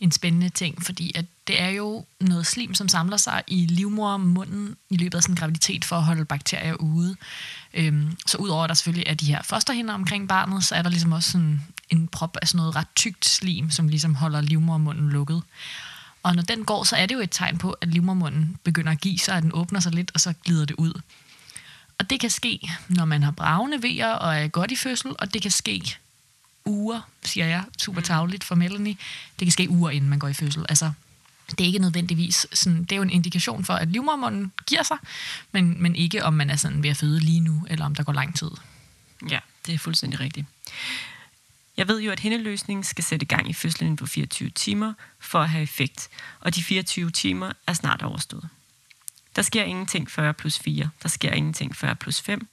en 0.00 0.12
spændende 0.12 0.48
ting, 0.48 0.84
fordi 0.84 1.12
at 1.14 1.24
det 1.46 1.60
er 1.60 1.68
jo 1.68 2.04
noget 2.20 2.46
slim, 2.46 2.74
som 2.74 2.88
samler 2.88 3.16
sig 3.16 3.42
i 3.46 3.66
livmormunden 3.66 4.76
i 4.90 4.96
løbet 4.96 5.14
af 5.14 5.22
sådan 5.22 5.32
en 5.32 5.36
graviditet 5.36 5.84
for 5.84 5.96
at 5.96 6.04
holde 6.04 6.24
bakterier 6.24 6.74
ude. 6.74 7.16
Øhm, 7.74 8.16
så 8.26 8.38
udover 8.38 8.64
at 8.64 8.68
der 8.68 8.74
selvfølgelig 8.74 9.06
er 9.06 9.14
de 9.14 9.26
her 9.26 9.42
fosterhinder 9.42 9.94
omkring 9.94 10.28
barnet, 10.28 10.64
så 10.64 10.74
er 10.74 10.82
der 10.82 10.90
ligesom 10.90 11.12
også 11.12 11.30
sådan 11.30 11.62
en 11.90 12.08
prop 12.08 12.36
af 12.42 12.48
sådan 12.48 12.56
noget 12.58 12.76
ret 12.76 12.88
tykt 12.94 13.26
slim, 13.26 13.70
som 13.70 13.88
ligesom 13.88 14.14
holder 14.14 14.40
livmormunden 14.40 15.10
lukket. 15.10 15.42
Og 16.22 16.34
når 16.34 16.42
den 16.42 16.64
går, 16.64 16.84
så 16.84 16.96
er 16.96 17.06
det 17.06 17.14
jo 17.14 17.20
et 17.20 17.30
tegn 17.30 17.58
på, 17.58 17.70
at 17.70 17.88
livmormunden 17.88 18.58
begynder 18.64 18.92
at 18.92 19.00
give 19.00 19.18
sig, 19.18 19.36
at 19.36 19.42
den 19.42 19.50
åbner 19.54 19.80
sig 19.80 19.92
lidt, 19.92 20.10
og 20.14 20.20
så 20.20 20.34
glider 20.44 20.64
det 20.64 20.74
ud. 20.74 21.00
Og 21.98 22.10
det 22.10 22.20
kan 22.20 22.30
ske, 22.30 22.70
når 22.88 23.04
man 23.04 23.22
har 23.22 23.30
bravende 23.30 23.82
vejer 23.82 24.12
og 24.12 24.36
er 24.36 24.48
godt 24.48 24.70
i 24.70 24.76
fødsel, 24.76 25.12
og 25.18 25.34
det 25.34 25.42
kan 25.42 25.50
ske 25.50 25.96
uger, 26.64 27.00
siger 27.24 27.46
jeg, 27.46 27.64
super 27.78 28.00
tavligt 28.00 28.44
for 28.44 28.54
Melanie. 28.54 28.96
Det 29.38 29.46
kan 29.46 29.52
ske 29.52 29.70
uger, 29.70 29.90
inden 29.90 30.10
man 30.10 30.18
går 30.18 30.28
i 30.28 30.34
fødsel. 30.34 30.66
Altså, 30.68 30.92
det 31.50 31.60
er 31.60 31.64
ikke 31.64 31.78
nødvendigvis 31.78 32.46
sådan, 32.52 32.80
det 32.80 32.92
er 32.92 32.96
jo 32.96 33.02
en 33.02 33.10
indikation 33.10 33.64
for, 33.64 33.74
at 33.74 33.88
livmormunden 33.88 34.52
giver 34.66 34.82
sig, 34.82 34.96
men, 35.52 35.82
men 35.82 35.96
ikke 35.96 36.24
om 36.24 36.34
man 36.34 36.50
er 36.50 36.56
sådan 36.56 36.82
ved 36.82 36.90
at 36.90 36.96
føde 36.96 37.20
lige 37.20 37.40
nu, 37.40 37.66
eller 37.70 37.84
om 37.84 37.94
der 37.94 38.02
går 38.02 38.12
lang 38.12 38.36
tid. 38.36 38.50
Ja, 39.30 39.38
det 39.66 39.74
er 39.74 39.78
fuldstændig 39.78 40.20
rigtigt. 40.20 40.46
Jeg 41.76 41.88
ved 41.88 42.00
jo, 42.00 42.10
at 42.10 42.20
hændeløsningen 42.20 42.84
skal 42.84 43.04
sætte 43.04 43.26
gang 43.26 43.50
i 43.50 43.52
fødslen 43.52 43.96
på 43.96 44.06
24 44.06 44.50
timer 44.50 44.92
for 45.18 45.40
at 45.40 45.48
have 45.48 45.62
effekt, 45.62 46.08
og 46.40 46.54
de 46.54 46.62
24 46.62 47.10
timer 47.10 47.52
er 47.66 47.72
snart 47.72 48.02
overstået. 48.02 48.48
Der 49.36 49.42
sker 49.42 49.64
ingenting 49.64 50.10
før 50.10 50.32
plus 50.32 50.58
4, 50.58 50.90
der 51.02 51.08
sker 51.08 51.32
ingenting 51.32 51.76
før 51.76 51.94
plus 51.94 52.20
5. 52.20 52.48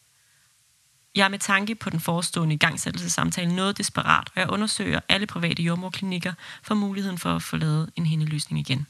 Jeg 1.15 1.25
er 1.25 1.29
med 1.29 1.39
tanke 1.39 1.75
på 1.75 1.89
den 1.89 1.99
forestående 1.99 2.55
igangsættelsessamtale 2.55 3.55
noget 3.55 3.77
desperat, 3.77 4.29
og 4.35 4.41
jeg 4.41 4.49
undersøger 4.49 4.99
alle 5.09 5.27
private 5.27 5.63
jordmorklinikker 5.63 6.33
for 6.63 6.75
muligheden 6.75 7.17
for 7.17 7.35
at 7.35 7.43
få 7.43 7.57
lavet 7.57 7.89
en 7.95 8.05
hændeløsning 8.05 8.59
igen. 8.59 8.87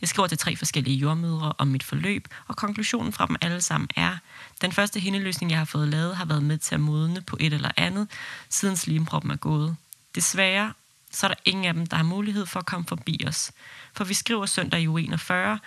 Jeg 0.00 0.08
skriver 0.08 0.26
til 0.26 0.38
tre 0.38 0.56
forskellige 0.56 0.96
jordmødre 0.96 1.52
om 1.58 1.68
mit 1.68 1.82
forløb, 1.82 2.28
og 2.48 2.56
konklusionen 2.56 3.12
fra 3.12 3.26
dem 3.26 3.36
alle 3.40 3.60
sammen 3.60 3.88
er, 3.96 4.16
den 4.60 4.72
første 4.72 5.00
hændeløsning, 5.00 5.50
jeg 5.50 5.58
har 5.58 5.64
fået 5.64 5.88
lavet, 5.88 6.16
har 6.16 6.24
været 6.24 6.42
med 6.42 6.58
til 6.58 6.74
at 6.74 6.80
modne 6.80 7.20
på 7.20 7.36
et 7.40 7.52
eller 7.52 7.70
andet, 7.76 8.08
siden 8.48 8.76
slimproppen 8.76 9.30
er 9.30 9.36
gået. 9.36 9.76
Desværre 10.14 10.72
så 11.12 11.26
er 11.26 11.28
der 11.28 11.40
ingen 11.44 11.64
af 11.64 11.74
dem, 11.74 11.86
der 11.86 11.96
har 11.96 12.04
mulighed 12.04 12.46
for 12.46 12.60
at 12.60 12.66
komme 12.66 12.86
forbi 12.86 13.24
os. 13.26 13.52
For 13.92 14.04
vi 14.04 14.14
skriver 14.14 14.46
søndag 14.46 14.80
i 14.80 14.86
u 14.86 14.98
41, 14.98 15.58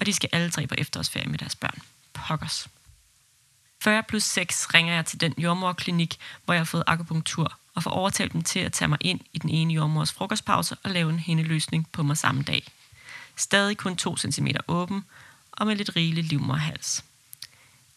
og 0.00 0.06
de 0.06 0.12
skal 0.12 0.28
alle 0.32 0.50
tre 0.50 0.66
på 0.66 0.74
efterårsferie 0.78 1.28
med 1.28 1.38
deres 1.38 1.56
børn. 1.56 1.78
Pokkers. 2.12 2.68
40 3.82 4.02
plus 4.02 4.22
6 4.22 4.74
ringer 4.74 4.94
jeg 4.94 5.06
til 5.06 5.20
den 5.20 5.34
jordmorklinik, 5.38 6.18
hvor 6.44 6.54
jeg 6.54 6.60
har 6.60 6.64
fået 6.64 6.84
akupunktur, 6.86 7.58
og 7.74 7.82
får 7.82 7.90
overtalt 7.90 8.32
dem 8.32 8.42
til 8.42 8.58
at 8.58 8.72
tage 8.72 8.88
mig 8.88 8.98
ind 9.00 9.20
i 9.32 9.38
den 9.38 9.50
ene 9.50 9.74
jordmors 9.74 10.12
frokostpause 10.12 10.76
og 10.82 10.90
lave 10.90 11.10
en 11.10 11.18
hændeløsning 11.18 11.88
på 11.92 12.02
mig 12.02 12.16
samme 12.16 12.42
dag. 12.42 12.72
Stadig 13.36 13.76
kun 13.76 13.96
2 13.96 14.16
cm 14.16 14.46
åben, 14.68 15.04
og 15.52 15.66
med 15.66 15.76
lidt 15.76 15.96
rigelig 15.96 16.24
livmorhals. 16.24 17.04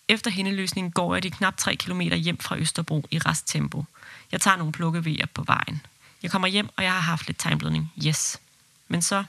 Efter 0.08 0.32
hændeløsningen 0.32 0.92
går 0.92 1.16
jeg 1.16 1.24
de 1.24 1.32
knap 1.32 1.58
3 1.58 1.76
km 1.76 2.02
hjem 2.02 2.38
fra 2.38 2.58
Østerbro 2.58 3.08
i 3.12 3.20
resttempo. 3.20 3.86
Jeg 4.32 4.42
tager 4.42 4.58
nogle 4.58 4.74
plukkevejer 4.74 5.26
på 5.26 5.44
vejen. 5.44 5.82
Jeg 6.24 6.32
kommer 6.32 6.48
hjem, 6.48 6.70
og 6.78 6.84
jeg 6.84 6.94
har 6.94 7.00
haft 7.00 7.28
lidt 7.28 7.40
tegnblødning. 7.40 7.94
Yes. 8.08 8.40
Men 8.88 9.02
så 9.02 9.24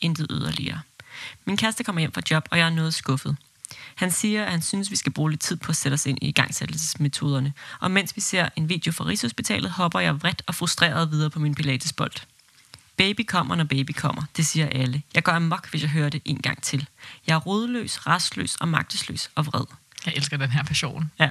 intet 0.00 0.26
yderligere. 0.30 0.80
Min 1.44 1.56
kæreste 1.56 1.84
kommer 1.84 2.00
hjem 2.00 2.12
fra 2.12 2.22
job, 2.30 2.48
og 2.50 2.58
jeg 2.58 2.66
er 2.66 2.70
noget 2.70 2.94
skuffet. 2.94 3.36
Han 3.94 4.10
siger, 4.10 4.44
at 4.44 4.50
han 4.50 4.62
synes, 4.62 4.90
vi 4.90 4.96
skal 4.96 5.12
bruge 5.12 5.30
lidt 5.30 5.40
tid 5.40 5.56
på 5.56 5.72
at 5.72 5.76
sætte 5.76 5.94
os 5.94 6.06
ind 6.06 6.18
i 6.22 6.28
igangsættelsesmetoderne. 6.28 7.52
Og 7.80 7.90
mens 7.90 8.16
vi 8.16 8.20
ser 8.20 8.48
en 8.56 8.68
video 8.68 8.92
fra 8.92 9.06
Rigshospitalet, 9.06 9.70
hopper 9.70 10.00
jeg 10.00 10.22
vredt 10.22 10.42
og 10.46 10.54
frustreret 10.54 11.10
videre 11.10 11.30
på 11.30 11.38
min 11.38 11.54
pilatesbold. 11.54 12.12
Baby 12.96 13.20
kommer, 13.28 13.54
når 13.54 13.64
baby 13.64 13.90
kommer. 13.90 14.22
Det 14.36 14.46
siger 14.46 14.68
alle. 14.68 15.02
Jeg 15.14 15.22
går 15.22 15.32
amok, 15.32 15.70
hvis 15.70 15.82
jeg 15.82 15.90
hører 15.90 16.08
det 16.08 16.22
en 16.24 16.38
gang 16.38 16.62
til. 16.62 16.88
Jeg 17.26 17.34
er 17.34 17.40
rodløs, 17.40 18.06
restløs 18.06 18.56
og 18.56 18.68
magtesløs 18.68 19.30
og 19.34 19.46
vred. 19.46 19.64
Jeg 20.06 20.14
elsker 20.16 20.36
den 20.36 20.50
her 20.50 20.62
passion. 20.62 21.10
Ja. 21.18 21.30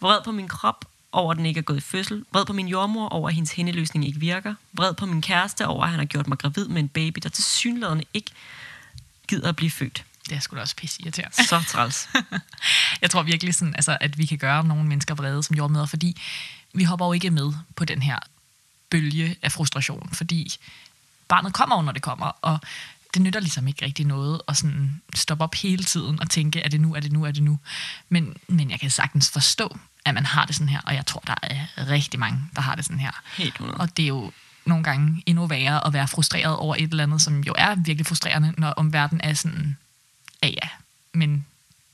Vred 0.00 0.18
på 0.24 0.32
min 0.32 0.48
krop 0.48 0.84
over, 1.12 1.30
at 1.30 1.36
den 1.36 1.46
ikke 1.46 1.58
er 1.58 1.62
gået 1.62 1.76
i 1.76 1.80
fødsel. 1.80 2.24
Vred 2.32 2.44
på 2.44 2.52
min 2.52 2.68
jordmor 2.68 3.08
over, 3.08 3.28
at 3.28 3.34
hendes 3.34 3.52
hændeløsning 3.52 4.06
ikke 4.06 4.20
virker. 4.20 4.54
Vred 4.72 4.94
på 4.94 5.06
min 5.06 5.22
kæreste 5.22 5.66
over, 5.66 5.84
at 5.84 5.90
han 5.90 5.98
har 5.98 6.06
gjort 6.06 6.28
mig 6.28 6.38
gravid 6.38 6.68
med 6.68 6.82
en 6.82 6.88
baby, 6.88 7.18
der 7.22 7.28
til 7.28 7.44
synlædende 7.44 8.04
ikke 8.14 8.30
gider 9.32 9.48
at 9.48 9.56
blive 9.56 9.70
født. 9.70 10.04
Det 10.28 10.36
er 10.36 10.40
sgu 10.40 10.56
da 10.56 10.60
også 10.60 10.76
pisse 10.76 11.02
irriterende. 11.02 11.46
Så 11.46 11.64
træls. 11.68 12.08
jeg 13.02 13.10
tror 13.10 13.22
virkelig, 13.22 13.54
sådan, 13.54 13.74
altså, 13.74 13.98
at 14.00 14.18
vi 14.18 14.26
kan 14.26 14.38
gøre 14.38 14.64
nogle 14.64 14.84
mennesker 14.84 15.14
vrede 15.14 15.42
som 15.42 15.56
jordmøder, 15.56 15.86
fordi 15.86 16.20
vi 16.74 16.84
hopper 16.84 17.06
jo 17.06 17.12
ikke 17.12 17.30
med 17.30 17.52
på 17.76 17.84
den 17.84 18.02
her 18.02 18.18
bølge 18.90 19.36
af 19.42 19.52
frustration, 19.52 20.10
fordi 20.12 20.54
barnet 21.28 21.52
kommer 21.52 21.76
jo, 21.76 21.82
når 21.82 21.92
det 21.92 22.02
kommer, 22.02 22.26
og 22.26 22.58
det 23.14 23.22
nytter 23.22 23.40
ligesom 23.40 23.68
ikke 23.68 23.84
rigtig 23.84 24.06
noget 24.06 24.40
at 24.48 24.56
sådan 24.56 25.02
stoppe 25.14 25.44
op 25.44 25.54
hele 25.54 25.84
tiden 25.84 26.20
og 26.20 26.30
tænke, 26.30 26.60
er 26.60 26.68
det 26.68 26.80
nu, 26.80 26.94
er 26.94 27.00
det 27.00 27.12
nu, 27.12 27.24
er 27.24 27.30
det 27.30 27.42
nu. 27.42 27.58
Men, 28.08 28.36
men 28.48 28.70
jeg 28.70 28.80
kan 28.80 28.90
sagtens 28.90 29.30
forstå, 29.30 29.78
at 30.04 30.14
man 30.14 30.26
har 30.26 30.44
det 30.44 30.54
sådan 30.54 30.68
her, 30.68 30.80
og 30.80 30.94
jeg 30.94 31.06
tror, 31.06 31.22
der 31.26 31.34
er 31.42 31.66
rigtig 31.88 32.20
mange, 32.20 32.40
der 32.56 32.60
har 32.60 32.74
det 32.74 32.84
sådan 32.84 33.00
her. 33.00 33.22
Helt 33.36 33.54
100. 33.54 33.78
Og 33.80 33.96
det 33.96 34.02
er 34.02 34.08
jo 34.08 34.32
nogle 34.64 34.84
gange 34.84 35.22
endnu 35.26 35.46
værre 35.46 35.86
at 35.86 35.92
være 35.92 36.08
frustreret 36.08 36.56
over 36.56 36.74
et 36.78 36.90
eller 36.90 37.02
andet, 37.02 37.22
som 37.22 37.40
jo 37.40 37.54
er 37.58 37.74
virkelig 37.74 38.06
frustrerende, 38.06 38.54
når 38.58 38.68
omverdenen 38.70 39.20
er 39.24 39.34
sådan, 39.34 39.76
ja 40.42 40.48
ja, 40.48 40.68
men 41.14 41.46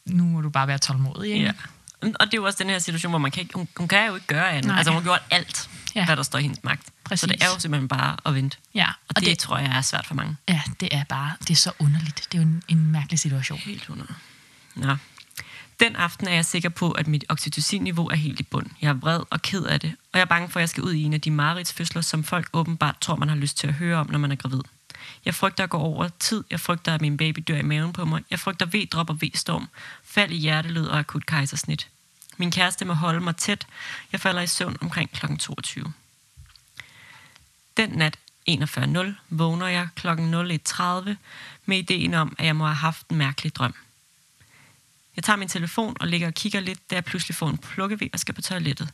nu 0.06 0.24
må 0.24 0.40
du 0.40 0.50
bare 0.50 0.66
være 0.68 0.78
tålmodig. 0.78 1.32
Ikke? 1.32 1.44
Ja. 1.44 1.52
Og 2.02 2.26
det 2.26 2.34
er 2.34 2.36
jo 2.36 2.44
også 2.44 2.58
den 2.62 2.70
her 2.70 2.78
situation, 2.78 3.10
hvor 3.12 3.18
man 3.18 3.30
kan 3.30 3.40
ikke, 3.42 3.54
hun, 3.54 3.68
hun 3.76 3.88
kan 3.88 4.06
jo 4.06 4.14
ikke 4.14 4.26
gøre 4.26 4.50
andet. 4.50 4.66
Nej. 4.66 4.76
Altså 4.76 4.90
hun 4.92 4.96
har 4.96 5.04
gjort 5.04 5.22
alt, 5.30 5.70
Ja. 5.94 6.00
ja. 6.00 6.06
hvad 6.06 6.16
der 6.16 6.22
står 6.22 6.38
i 6.38 6.42
hendes 6.42 6.64
magt. 6.64 6.82
Præcis. 7.04 7.20
Så 7.20 7.26
det 7.26 7.42
er 7.42 7.46
jo 7.54 7.58
simpelthen 7.58 7.88
bare 7.88 8.16
at 8.26 8.34
vente. 8.34 8.56
Ja, 8.74 8.86
Og, 8.88 8.94
og 9.08 9.20
det, 9.20 9.26
det- 9.26 9.38
tror 9.38 9.58
jeg 9.58 9.76
er 9.76 9.80
svært 9.82 10.06
for 10.06 10.14
mange. 10.14 10.36
Ja, 10.48 10.60
det 10.80 10.88
er 10.94 11.04
bare, 11.04 11.32
det 11.40 11.50
er 11.50 11.54
så 11.56 11.72
underligt. 11.78 12.28
Det 12.32 12.38
er 12.38 12.42
jo 12.42 12.48
en, 12.48 12.62
en 12.68 12.86
mærkelig 12.92 13.18
situation. 13.18 13.58
Helt 13.58 13.80
100. 13.80 14.14
Nå. 14.74 14.96
Den 15.80 15.96
aften 15.96 16.28
er 16.28 16.34
jeg 16.34 16.44
sikker 16.44 16.68
på, 16.68 16.90
at 16.90 17.06
mit 17.06 17.24
oxytocin-niveau 17.28 18.08
er 18.08 18.14
helt 18.14 18.40
i 18.40 18.42
bund. 18.42 18.66
Jeg 18.82 18.88
er 18.88 18.94
vred 18.94 19.20
og 19.30 19.42
ked 19.42 19.64
af 19.64 19.80
det, 19.80 19.94
og 20.12 20.18
jeg 20.18 20.20
er 20.20 20.28
bange 20.28 20.48
for, 20.48 20.60
at 20.60 20.60
jeg 20.60 20.68
skal 20.68 20.82
ud 20.82 20.92
i 20.92 21.02
en 21.02 21.14
af 21.14 21.20
de 21.20 21.30
mareridsfødsler, 21.30 22.02
som 22.02 22.24
folk 22.24 22.48
åbenbart 22.52 22.96
tror, 23.00 23.16
man 23.16 23.28
har 23.28 23.36
lyst 23.36 23.58
til 23.58 23.66
at 23.66 23.74
høre 23.74 23.96
om, 23.96 24.10
når 24.10 24.18
man 24.18 24.32
er 24.32 24.36
gravid. 24.36 24.60
Jeg 25.24 25.34
frygter 25.34 25.64
at 25.64 25.70
gå 25.70 25.78
over 25.78 26.08
tid. 26.18 26.44
Jeg 26.50 26.60
frygter, 26.60 26.94
at 26.94 27.00
min 27.00 27.16
baby 27.16 27.44
dør 27.48 27.56
i 27.56 27.62
maven 27.62 27.92
på 27.92 28.04
mig. 28.04 28.22
Jeg 28.30 28.38
frygter 28.38 28.66
V-drop 28.66 29.10
og 29.10 29.18
V-storm. 29.22 29.68
Fald 30.04 30.30
i 30.30 30.36
hjertelød 30.36 30.86
og 30.86 30.98
akut 30.98 31.26
kejsersnit. 31.26 31.88
Min 32.36 32.50
kæreste 32.50 32.84
må 32.84 32.92
holde 32.92 33.20
mig 33.20 33.36
tæt. 33.36 33.66
Jeg 34.12 34.20
falder 34.20 34.42
i 34.42 34.46
søvn 34.46 34.76
omkring 34.80 35.10
kl. 35.12 35.26
22. 35.38 35.92
Den 37.76 37.90
nat 37.90 38.16
41.0 38.50 39.12
vågner 39.28 39.66
jeg 39.66 39.88
kl. 39.94 40.08
01.30 40.08 41.14
med 41.66 41.78
ideen 41.78 42.14
om, 42.14 42.36
at 42.38 42.46
jeg 42.46 42.56
må 42.56 42.64
have 42.64 42.74
haft 42.74 43.08
en 43.08 43.16
mærkelig 43.16 43.54
drøm. 43.54 43.74
Jeg 45.18 45.24
tager 45.24 45.36
min 45.36 45.48
telefon 45.48 45.96
og 46.00 46.08
ligger 46.08 46.26
og 46.26 46.34
kigger 46.34 46.60
lidt, 46.60 46.90
da 46.90 46.94
jeg 46.94 47.04
pludselig 47.04 47.34
får 47.34 47.48
en 47.48 47.58
plukkevæg 47.58 48.10
og 48.12 48.20
skal 48.20 48.34
på 48.34 48.42
toilettet. 48.42 48.90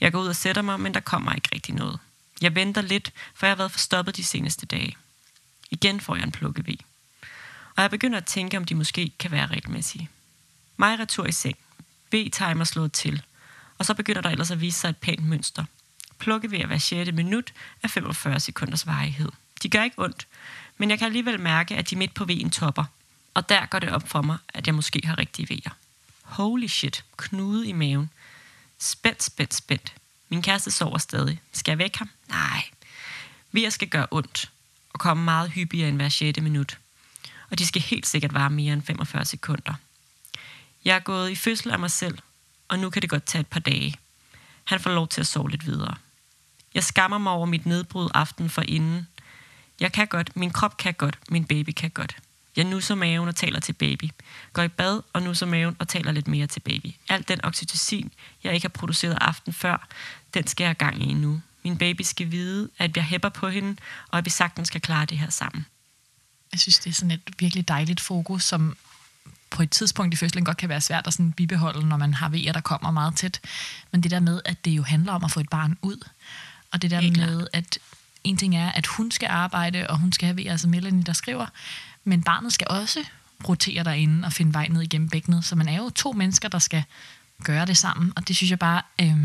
Jeg 0.00 0.12
går 0.12 0.20
ud 0.20 0.26
og 0.26 0.36
sætter 0.36 0.62
mig, 0.62 0.80
men 0.80 0.94
der 0.94 1.00
kommer 1.00 1.32
ikke 1.32 1.48
rigtig 1.54 1.74
noget. 1.74 1.98
Jeg 2.40 2.54
venter 2.54 2.82
lidt, 2.82 3.12
for 3.34 3.46
jeg 3.46 3.50
har 3.50 3.56
været 3.56 3.70
forstoppet 3.70 4.16
de 4.16 4.24
seneste 4.24 4.66
dage. 4.66 4.96
Igen 5.70 6.00
får 6.00 6.16
jeg 6.16 6.24
en 6.24 6.32
plukkevæg. 6.32 6.84
Og 7.76 7.82
jeg 7.82 7.90
begynder 7.90 8.18
at 8.18 8.24
tænke, 8.24 8.56
om 8.56 8.64
de 8.64 8.74
måske 8.74 9.12
kan 9.18 9.30
være 9.30 9.46
regelmæssige. 9.46 10.08
Mig 10.76 10.98
retur 10.98 11.26
i 11.26 11.32
seng. 11.32 11.58
B-timer 12.10 12.64
slået 12.64 12.92
til. 12.92 13.22
Og 13.78 13.86
så 13.86 13.94
begynder 13.94 14.20
der 14.20 14.30
ellers 14.30 14.50
at 14.50 14.60
vise 14.60 14.80
sig 14.80 14.88
et 14.88 14.96
pænt 14.96 15.24
mønster. 15.24 15.64
Plukke 16.18 16.50
ved 16.50 16.58
at 16.58 16.66
hver 16.66 16.78
6. 16.78 17.12
minut 17.12 17.52
af 17.82 17.90
45 17.90 18.40
sekunders 18.40 18.86
varighed. 18.86 19.32
De 19.62 19.68
gør 19.68 19.82
ikke 19.82 19.98
ondt, 19.98 20.26
men 20.76 20.90
jeg 20.90 20.98
kan 20.98 21.06
alligevel 21.06 21.40
mærke, 21.40 21.76
at 21.76 21.90
de 21.90 21.96
midt 21.96 22.14
på 22.14 22.24
vejen 22.24 22.50
topper. 22.50 22.84
Og 23.38 23.48
der 23.48 23.66
går 23.66 23.78
det 23.78 23.88
op 23.88 24.08
for 24.08 24.22
mig, 24.22 24.38
at 24.48 24.66
jeg 24.66 24.74
måske 24.74 25.00
har 25.04 25.18
rigtige 25.18 25.48
vejer. 25.48 25.76
Holy 26.22 26.66
shit, 26.66 27.04
knude 27.16 27.68
i 27.68 27.72
maven. 27.72 28.10
Spændt, 28.78 29.22
spændt, 29.22 29.54
spændt. 29.54 29.94
Min 30.28 30.42
kæreste 30.42 30.70
sover 30.70 30.98
stadig. 30.98 31.40
Skal 31.52 31.72
jeg 31.72 31.78
vække 31.78 31.98
ham? 31.98 32.10
Nej. 32.28 32.64
Vejer 33.52 33.70
skal 33.70 33.88
gøre 33.88 34.06
ondt 34.10 34.50
og 34.92 35.00
komme 35.00 35.24
meget 35.24 35.50
hyppigere 35.50 35.88
end 35.88 35.96
hver 35.96 36.08
6. 36.08 36.40
minut. 36.40 36.78
Og 37.50 37.58
de 37.58 37.66
skal 37.66 37.82
helt 37.82 38.06
sikkert 38.06 38.34
vare 38.34 38.50
mere 38.50 38.72
end 38.72 38.82
45 38.82 39.24
sekunder. 39.24 39.74
Jeg 40.84 40.96
er 40.96 41.00
gået 41.00 41.30
i 41.30 41.34
fødsel 41.34 41.70
af 41.70 41.78
mig 41.78 41.90
selv, 41.90 42.18
og 42.68 42.78
nu 42.78 42.90
kan 42.90 43.02
det 43.02 43.10
godt 43.10 43.24
tage 43.24 43.40
et 43.40 43.46
par 43.46 43.60
dage. 43.60 43.94
Han 44.64 44.80
får 44.80 44.90
lov 44.90 45.08
til 45.08 45.20
at 45.20 45.26
sove 45.26 45.50
lidt 45.50 45.66
videre. 45.66 45.94
Jeg 46.74 46.84
skammer 46.84 47.18
mig 47.18 47.32
over 47.32 47.46
mit 47.46 47.66
nedbrud 47.66 48.10
aften 48.14 48.50
for 48.50 48.62
inden. 48.62 49.08
Jeg 49.80 49.92
kan 49.92 50.06
godt, 50.06 50.36
min 50.36 50.50
krop 50.50 50.76
kan 50.76 50.94
godt, 50.94 51.18
min 51.28 51.44
baby 51.44 51.70
kan 51.70 51.90
godt. 51.90 52.16
Jeg 52.58 52.66
nusser 52.66 52.94
maven 52.94 53.28
og 53.28 53.36
taler 53.36 53.60
til 53.60 53.72
baby. 53.72 54.10
Går 54.52 54.62
i 54.62 54.68
bad 54.68 55.00
og 55.12 55.22
nusser 55.22 55.46
maven 55.46 55.76
og 55.78 55.88
taler 55.88 56.12
lidt 56.12 56.28
mere 56.28 56.46
til 56.46 56.60
baby. 56.60 56.86
Alt 57.08 57.28
den 57.28 57.44
oxytocin, 57.44 58.12
jeg 58.44 58.54
ikke 58.54 58.64
har 58.64 58.68
produceret 58.68 59.18
aften 59.20 59.52
før, 59.52 59.88
den 60.34 60.46
skal 60.46 60.64
jeg 60.64 60.76
gang 60.76 61.10
i 61.10 61.14
nu. 61.14 61.40
Min 61.64 61.78
baby 61.78 62.02
skal 62.02 62.30
vide, 62.30 62.70
at 62.78 62.96
jeg 62.96 63.04
hæpper 63.04 63.28
på 63.28 63.48
hende, 63.48 63.76
og 64.08 64.18
at 64.18 64.24
vi 64.24 64.30
sagtens 64.30 64.68
skal 64.68 64.80
klare 64.80 65.06
det 65.06 65.18
her 65.18 65.30
sammen. 65.30 65.66
Jeg 66.52 66.60
synes, 66.60 66.78
det 66.78 66.90
er 66.90 66.94
sådan 66.94 67.10
et 67.10 67.20
virkelig 67.38 67.68
dejligt 67.68 68.00
fokus, 68.00 68.44
som 68.44 68.76
på 69.50 69.62
et 69.62 69.70
tidspunkt 69.70 70.14
i 70.14 70.16
fødslen 70.16 70.44
godt 70.44 70.56
kan 70.56 70.68
være 70.68 70.80
svært 70.80 71.06
at 71.06 71.12
sådan 71.12 71.32
bibeholde, 71.32 71.88
når 71.88 71.96
man 71.96 72.14
har 72.14 72.28
vejer, 72.28 72.52
der 72.52 72.60
kommer 72.60 72.90
meget 72.90 73.16
tæt. 73.16 73.40
Men 73.92 74.02
det 74.02 74.10
der 74.10 74.20
med, 74.20 74.40
at 74.44 74.64
det 74.64 74.70
jo 74.70 74.82
handler 74.82 75.12
om 75.12 75.24
at 75.24 75.30
få 75.30 75.40
et 75.40 75.48
barn 75.48 75.78
ud, 75.82 76.08
og 76.72 76.82
det 76.82 76.90
der 76.90 77.00
Helt 77.00 77.16
med, 77.16 77.46
at 77.52 77.78
en 78.24 78.36
ting 78.36 78.56
er, 78.56 78.72
at 78.72 78.86
hun 78.86 79.10
skal 79.10 79.28
arbejde, 79.28 79.90
og 79.90 79.98
hun 79.98 80.12
skal 80.12 80.26
have 80.26 80.36
vejer, 80.36 80.50
altså 80.50 80.68
Melanie, 80.68 81.02
der 81.02 81.12
skriver, 81.12 81.46
men 82.08 82.22
barnet 82.22 82.52
skal 82.52 82.66
også 82.70 83.04
rotere 83.48 83.84
derinde 83.84 84.26
og 84.26 84.32
finde 84.32 84.54
vej 84.54 84.68
ned 84.68 84.82
igennem 84.82 85.08
bækkenet. 85.08 85.44
Så 85.44 85.56
man 85.56 85.68
er 85.68 85.76
jo 85.76 85.90
to 85.90 86.12
mennesker, 86.12 86.48
der 86.48 86.58
skal 86.58 86.84
gøre 87.44 87.66
det 87.66 87.76
sammen, 87.76 88.12
og 88.16 88.28
det 88.28 88.36
synes 88.36 88.50
jeg 88.50 88.58
bare 88.58 88.82
øh, 89.00 89.16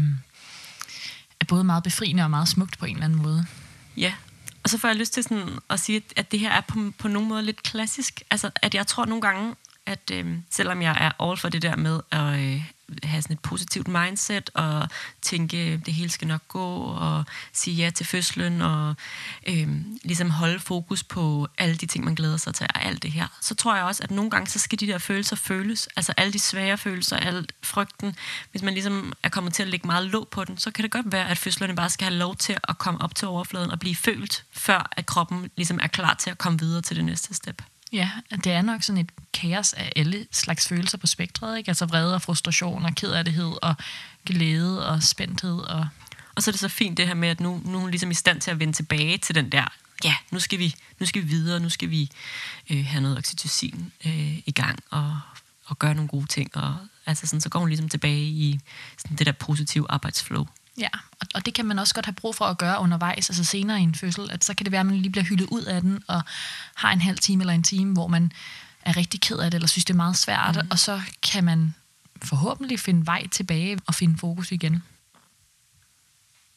er 1.39 1.45
både 1.47 1.63
meget 1.63 1.83
befriende 1.83 2.23
og 2.23 2.29
meget 2.29 2.47
smukt 2.47 2.77
på 2.79 2.85
en 2.85 2.95
eller 2.95 3.05
anden 3.05 3.21
måde. 3.21 3.45
Ja, 3.97 4.13
Og 4.63 4.69
så 4.69 4.77
får 4.77 4.87
jeg 4.87 4.97
lyst 4.97 5.13
til 5.13 5.23
sådan 5.23 5.49
at 5.69 5.79
sige, 5.79 6.01
at 6.15 6.31
det 6.31 6.39
her 6.39 6.51
er 6.51 6.61
på, 6.61 6.91
på 6.97 7.07
nogen 7.07 7.29
måde 7.29 7.43
lidt 7.43 7.63
klassisk. 7.63 8.21
Altså, 8.31 8.51
at 8.61 8.75
jeg 8.75 8.87
tror 8.87 9.05
nogle 9.05 9.21
gange, 9.21 9.55
at 9.85 10.11
øh, 10.13 10.37
selvom 10.49 10.81
jeg 10.81 10.97
er 10.99 11.23
all 11.23 11.37
for 11.37 11.49
det 11.49 11.61
der 11.61 11.75
med 11.75 11.99
at 12.11 12.39
øh, 12.39 12.63
have 13.03 13.21
sådan 13.21 13.33
et 13.33 13.39
positivt 13.39 13.87
mindset 13.87 14.49
og 14.53 14.87
tænke, 15.21 15.81
det 15.85 15.93
hele 15.93 16.09
skal 16.09 16.27
nok 16.27 16.41
gå 16.47 16.75
og 16.75 17.23
sige 17.53 17.75
ja 17.75 17.89
til 17.89 18.05
fødslen 18.05 18.61
og 18.61 18.95
øh, 19.47 19.67
ligesom 20.03 20.29
holde 20.29 20.59
fokus 20.59 21.03
på 21.03 21.47
alle 21.57 21.75
de 21.75 21.85
ting, 21.85 22.05
man 22.05 22.15
glæder 22.15 22.37
sig 22.37 22.55
til 22.55 22.67
og 22.75 22.85
alt 22.85 23.03
det 23.03 23.11
her, 23.11 23.27
så 23.41 23.55
tror 23.55 23.75
jeg 23.75 23.83
også, 23.83 24.03
at 24.03 24.11
nogle 24.11 24.31
gange, 24.31 24.47
så 24.47 24.59
skal 24.59 24.79
de 24.79 24.87
der 24.87 24.97
følelser 24.97 25.35
føles. 25.35 25.89
Altså 25.95 26.13
alle 26.17 26.33
de 26.33 26.39
svære 26.39 26.77
følelser, 26.77 27.17
al 27.17 27.47
frygten. 27.63 28.15
Hvis 28.51 28.61
man 28.61 28.73
ligesom 28.73 29.13
er 29.23 29.29
kommet 29.29 29.53
til 29.53 29.63
at 29.63 29.69
lægge 29.69 29.87
meget 29.87 30.07
låg 30.07 30.27
på 30.27 30.43
den, 30.43 30.57
så 30.57 30.71
kan 30.71 30.83
det 30.83 30.91
godt 30.91 31.11
være, 31.11 31.29
at 31.29 31.37
fødslerne 31.37 31.75
bare 31.75 31.89
skal 31.89 32.07
have 32.07 32.17
lov 32.17 32.35
til 32.35 32.57
at 32.63 32.77
komme 32.77 33.01
op 33.01 33.15
til 33.15 33.27
overfladen 33.27 33.71
og 33.71 33.79
blive 33.79 33.95
følt, 33.95 34.43
før 34.51 34.89
at 34.91 35.05
kroppen 35.05 35.49
ligesom 35.57 35.79
er 35.81 35.87
klar 35.87 36.13
til 36.13 36.29
at 36.29 36.37
komme 36.37 36.59
videre 36.59 36.81
til 36.81 36.95
det 36.95 37.05
næste 37.05 37.33
step. 37.33 37.61
Ja, 37.93 38.09
det 38.43 38.51
er 38.51 38.61
nok 38.61 38.83
sådan 38.83 39.01
et 39.01 39.11
kaos 39.33 39.73
af 39.73 39.91
alle 39.95 40.25
slags 40.31 40.67
følelser 40.67 40.97
på 40.97 41.07
spektret, 41.07 41.57
ikke? 41.57 41.69
Altså 41.69 41.85
vrede 41.85 42.15
og 42.15 42.21
frustration 42.21 42.85
og 42.85 42.95
kederlighed 42.95 43.51
og 43.61 43.75
glæde 44.25 44.87
og 44.89 45.03
spændthed. 45.03 45.59
Og, 45.59 45.87
og 46.35 46.43
så 46.43 46.49
er 46.49 46.51
det 46.51 46.59
så 46.59 46.67
fint 46.67 46.97
det 46.97 47.07
her 47.07 47.13
med, 47.13 47.29
at 47.29 47.39
nu, 47.39 47.61
nu 47.65 47.77
er 47.77 47.81
hun 47.81 47.89
ligesom 47.89 48.11
i 48.11 48.13
stand 48.13 48.41
til 48.41 48.51
at 48.51 48.59
vende 48.59 48.73
tilbage 48.73 49.17
til 49.17 49.35
den 49.35 49.51
der, 49.51 49.73
ja, 50.03 50.15
nu 50.31 50.39
skal 50.39 50.59
vi, 50.59 50.75
nu 50.99 51.05
skal 51.05 51.21
vi 51.21 51.27
videre, 51.27 51.59
nu 51.59 51.69
skal 51.69 51.89
vi 51.89 52.09
øh, 52.69 52.85
have 52.85 53.01
noget 53.01 53.17
oxytocin 53.17 53.91
øh, 54.05 54.37
i 54.45 54.51
gang 54.51 54.79
og, 54.89 55.19
og 55.65 55.79
gøre 55.79 55.95
nogle 55.95 56.07
gode 56.07 56.25
ting. 56.25 56.57
Og, 56.57 56.77
altså 57.05 57.27
sådan, 57.27 57.41
så 57.41 57.49
går 57.49 57.59
hun 57.59 57.69
ligesom 57.69 57.89
tilbage 57.89 58.23
i 58.23 58.59
sådan 58.97 59.17
det 59.17 59.25
der 59.25 59.31
positive 59.31 59.85
arbejdsflow. 59.89 60.47
Ja, 60.77 60.89
og, 61.19 61.27
og 61.35 61.45
det 61.45 61.53
kan 61.53 61.65
man 61.65 61.79
også 61.79 61.93
godt 61.93 62.05
have 62.05 62.13
brug 62.13 62.35
for 62.35 62.45
at 62.45 62.57
gøre 62.57 62.79
undervejs, 62.79 63.29
altså 63.29 63.43
senere 63.43 63.79
i 63.79 63.83
en 63.83 63.95
fødsel, 63.95 64.31
at 64.31 64.43
så 64.43 64.53
kan 64.53 64.65
det 64.65 64.71
være, 64.71 64.79
at 64.79 64.85
man 64.85 64.95
lige 64.95 65.11
bliver 65.11 65.25
hyldet 65.25 65.47
ud 65.51 65.61
af 65.61 65.81
den, 65.81 66.03
og 66.07 66.21
har 66.75 66.91
en 66.91 67.01
halv 67.01 67.17
time 67.17 67.43
eller 67.43 67.53
en 67.53 67.63
time, 67.63 67.93
hvor 67.93 68.07
man 68.07 68.31
er 68.81 68.97
rigtig 68.97 69.21
ked 69.21 69.37
af 69.37 69.51
det, 69.51 69.57
eller 69.57 69.67
synes, 69.67 69.85
det 69.85 69.93
er 69.93 69.97
meget 69.97 70.17
svært, 70.17 70.55
mm. 70.55 70.67
og 70.71 70.79
så 70.79 71.01
kan 71.31 71.43
man 71.43 71.75
forhåbentlig 72.23 72.79
finde 72.79 73.05
vej 73.05 73.27
tilbage 73.27 73.79
og 73.87 73.95
finde 73.95 74.17
fokus 74.17 74.51
igen. 74.51 74.83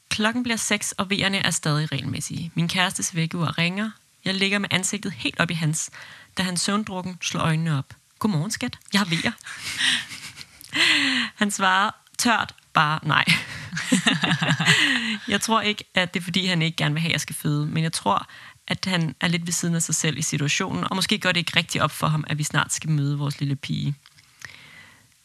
Klokken 0.08 0.42
bliver 0.42 0.56
seks, 0.56 0.92
og 0.92 1.10
vejerne 1.10 1.38
er 1.38 1.50
stadig 1.50 1.92
regelmæssige. 1.92 2.50
Min 2.54 2.68
kærestes 2.68 3.14
vækkeur 3.14 3.58
ringer. 3.58 3.90
Jeg 4.24 4.34
ligger 4.34 4.58
med 4.58 4.68
ansigtet 4.72 5.12
helt 5.12 5.40
op 5.40 5.50
i 5.50 5.54
hans, 5.54 5.90
da 6.38 6.42
han 6.42 6.56
søvndrukken 6.56 7.18
slår 7.20 7.40
øjnene 7.40 7.78
op. 7.78 7.94
Godmorgen, 8.18 8.50
skat. 8.50 8.78
Jeg 8.92 9.00
har 9.00 9.04
vejer. 9.04 9.32
han 11.40 11.50
svarer 11.50 11.90
tørt 12.18 12.54
bare 12.72 13.00
nej. 13.02 13.24
jeg 15.28 15.40
tror 15.40 15.60
ikke, 15.60 15.84
at 15.94 16.14
det 16.14 16.20
er 16.20 16.24
fordi, 16.24 16.46
han 16.46 16.62
ikke 16.62 16.76
gerne 16.76 16.94
vil 16.94 17.00
have, 17.00 17.10
at 17.10 17.12
jeg 17.12 17.20
skal 17.20 17.34
føde, 17.34 17.66
men 17.66 17.82
jeg 17.82 17.92
tror, 17.92 18.28
at 18.68 18.84
han 18.84 19.14
er 19.20 19.28
lidt 19.28 19.46
ved 19.46 19.52
siden 19.52 19.74
af 19.74 19.82
sig 19.82 19.94
selv 19.94 20.18
i 20.18 20.22
situationen, 20.22 20.84
og 20.90 20.96
måske 20.96 21.18
går 21.18 21.32
det 21.32 21.36
ikke 21.36 21.56
rigtig 21.56 21.82
op 21.82 21.90
for 21.90 22.06
ham, 22.06 22.24
at 22.26 22.38
vi 22.38 22.42
snart 22.42 22.72
skal 22.72 22.90
møde 22.90 23.18
vores 23.18 23.40
lille 23.40 23.56
pige. 23.56 23.94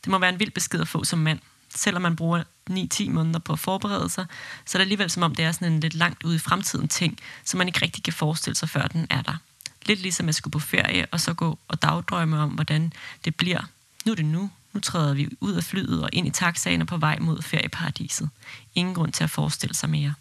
Det 0.04 0.12
må 0.12 0.20
være 0.20 0.30
en 0.30 0.40
vild 0.40 0.52
besked 0.52 0.82
at 0.82 0.88
få 0.88 1.04
som 1.04 1.20
mand. 1.20 1.40
Selvom 1.76 2.02
man 2.02 2.16
bruger 2.16 2.44
9-10 2.70 3.10
måneder 3.10 3.40
på 3.40 3.54
at 3.54 3.60
forberede 3.60 4.10
sig, 4.10 4.26
så 4.66 4.78
er 4.78 4.80
det 4.80 4.86
alligevel 4.86 5.10
som 5.10 5.24
om, 5.24 5.36
det 5.36 5.46
er 5.46 5.52
sådan 5.52 5.74
en 5.74 5.80
lidt 5.80 5.94
langt 5.94 6.24
ude 6.24 6.36
i 6.36 6.40
fremtiden 6.40 6.88
ting, 6.88 7.20
som 7.46 7.58
man 7.58 7.68
ikke 7.68 7.82
rigtig 7.82 8.04
kan 8.04 8.14
forestille 8.14 8.56
sig, 8.56 8.70
før 8.70 8.88
den 8.88 9.08
er 9.10 9.22
der. 9.22 9.38
Lidt 9.86 10.00
ligesom 10.00 10.30
at 10.30 10.36
skulle 10.36 10.52
på 10.52 10.60
ferie, 10.60 11.06
og 11.12 11.20
så 11.20 11.34
gå 11.34 11.60
og 11.68 11.82
dagdrømme 11.82 12.40
om, 12.40 12.50
hvordan 12.50 12.94
det 13.26 13.36
bliver. 13.36 13.62
Nu 14.06 14.12
er 14.12 14.16
det 14.16 14.26
nu, 14.26 14.50
nu 14.74 14.80
træder 14.80 15.14
vi 15.14 15.30
ud 15.40 15.54
af 15.54 15.64
flyet 15.64 16.04
og 16.04 16.10
ind 16.14 16.28
i 16.28 16.32
taxaen 16.32 16.82
og 16.82 16.88
på 16.88 16.98
vej 16.98 17.20
mod 17.20 17.42
ferieparadiset. 17.42 18.30
Ingen 18.76 18.96
grund 18.96 19.12
til 19.12 19.24
at 19.24 19.30
forestille 19.30 19.76
sig 19.76 19.90
mere. 19.90 20.14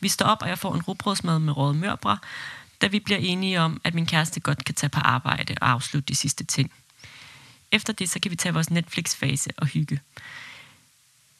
Vi 0.00 0.08
står 0.08 0.26
op, 0.26 0.42
og 0.42 0.48
jeg 0.48 0.58
får 0.58 0.74
en 0.74 0.82
rugbrødsmad 0.82 1.38
med 1.38 1.56
røde 1.56 1.74
mørbra, 1.74 2.18
da 2.80 2.86
vi 2.86 3.00
bliver 3.00 3.18
enige 3.18 3.60
om, 3.60 3.80
at 3.84 3.94
min 3.94 4.06
kæreste 4.06 4.40
godt 4.40 4.64
kan 4.64 4.74
tage 4.74 4.90
på 4.90 5.00
arbejde 5.00 5.54
og 5.60 5.70
afslutte 5.70 6.08
de 6.08 6.14
sidste 6.14 6.44
ting. 6.44 6.72
Efter 7.72 7.92
det, 7.92 8.10
så 8.10 8.20
kan 8.20 8.30
vi 8.30 8.36
tage 8.36 8.52
vores 8.52 8.70
Netflix-fase 8.70 9.50
og 9.56 9.66
hygge. 9.66 10.00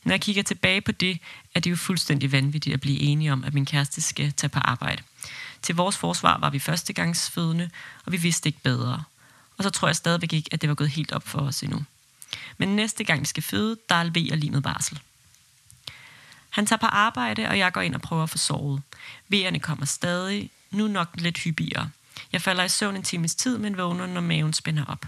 Når 0.05 0.13
jeg 0.13 0.21
kigger 0.21 0.43
tilbage 0.43 0.81
på 0.81 0.93
det, 0.93 1.21
er 1.55 1.61
det 1.61 1.71
jo 1.71 1.77
fuldstændig 1.77 2.33
vanvittigt 2.33 2.75
at 2.75 2.81
blive 2.81 3.01
enige 3.01 3.33
om, 3.33 3.45
at 3.45 3.55
min 3.55 3.67
kæreste 3.67 4.01
skal 4.01 4.33
tage 4.33 4.51
på 4.51 4.59
arbejde. 4.59 5.03
Til 5.63 5.75
vores 5.75 5.97
forsvar 5.97 6.39
var 6.39 6.51
vi 6.51 6.59
førstegangsfødende, 6.59 7.71
og 8.05 8.13
vi 8.13 8.17
vidste 8.17 8.49
ikke 8.49 8.61
bedre. 8.63 9.05
Og 9.59 9.65
så 9.65 9.71
tror 9.71 9.89
jeg 9.89 9.97
stadigvæk 9.97 10.33
ikke, 10.33 10.49
at 10.53 10.61
det 10.61 10.69
var 10.69 10.75
gået 10.75 10.91
helt 10.91 11.13
op 11.13 11.29
for 11.29 11.39
os 11.39 11.63
endnu. 11.63 11.85
Men 12.59 12.77
næste 12.77 13.05
gang 13.05 13.21
vi 13.21 13.27
skal 13.27 13.43
føde, 13.43 13.77
der 13.89 13.95
er 13.95 14.29
og 14.33 14.39
limet 14.39 14.63
barsel. 14.63 15.01
Han 16.51 16.67
tager 16.67 16.81
på 16.81 16.87
arbejde, 16.87 17.49
og 17.49 17.59
jeg 17.59 17.73
går 17.73 17.81
ind 17.81 17.95
og 17.95 18.01
prøver 18.01 18.23
at 18.23 18.31
få 18.31 18.39
sovet. 18.39 18.83
Vejerne 19.29 19.61
kommer 19.61 19.87
stadig, 19.87 20.51
nu 20.71 20.89
nok 20.89 21.09
lidt 21.15 21.39
hyppigere. 21.39 21.91
Jeg 22.33 22.43
falder 22.43 22.65
i 22.65 22.69
søvn 22.69 22.97
en 22.97 23.03
times 23.03 23.35
tid, 23.35 23.59
men 23.59 23.77
vågner, 23.77 24.07
når 24.07 24.21
maven 24.21 24.53
spænder 24.53 24.85
op. 24.85 25.07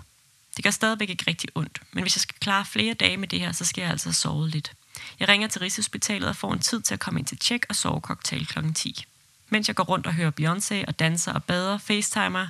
Det 0.57 0.65
gør 0.65 0.71
stadigvæk 0.71 1.11
ikke 1.11 1.25
rigtig 1.27 1.51
ondt, 1.55 1.83
men 1.93 2.03
hvis 2.03 2.17
jeg 2.17 2.21
skal 2.21 2.37
klare 2.41 2.65
flere 2.65 2.95
dage 2.95 3.17
med 3.17 3.29
det 3.29 3.41
her, 3.41 3.53
så 3.53 3.65
skal 3.65 3.83
jeg 3.83 3.91
altså 3.91 4.13
sove 4.13 4.49
lidt. 4.49 4.73
Jeg 5.21 5.29
ringer 5.29 5.49
til 5.49 5.61
Rigshospitalet 5.61 6.29
og 6.29 6.37
får 6.37 6.53
en 6.53 6.59
tid 6.59 6.81
til 6.81 6.95
at 6.95 7.01
komme 7.01 7.21
ind 7.21 7.27
til 7.27 7.39
tjek 7.39 7.67
og 7.69 7.77
sove 7.77 8.01
cocktail 8.01 8.47
kl. 8.47 8.59
10. 8.75 9.05
Mens 9.49 9.69
jeg 9.69 9.77
går 9.77 9.85
rundt 9.85 10.07
og 10.07 10.15
hører 10.15 10.31
Beyoncé 10.41 10.85
og 10.89 10.99
danser 10.99 11.33
og 11.33 11.45
bader, 11.45 11.79
facetimer 11.79 12.49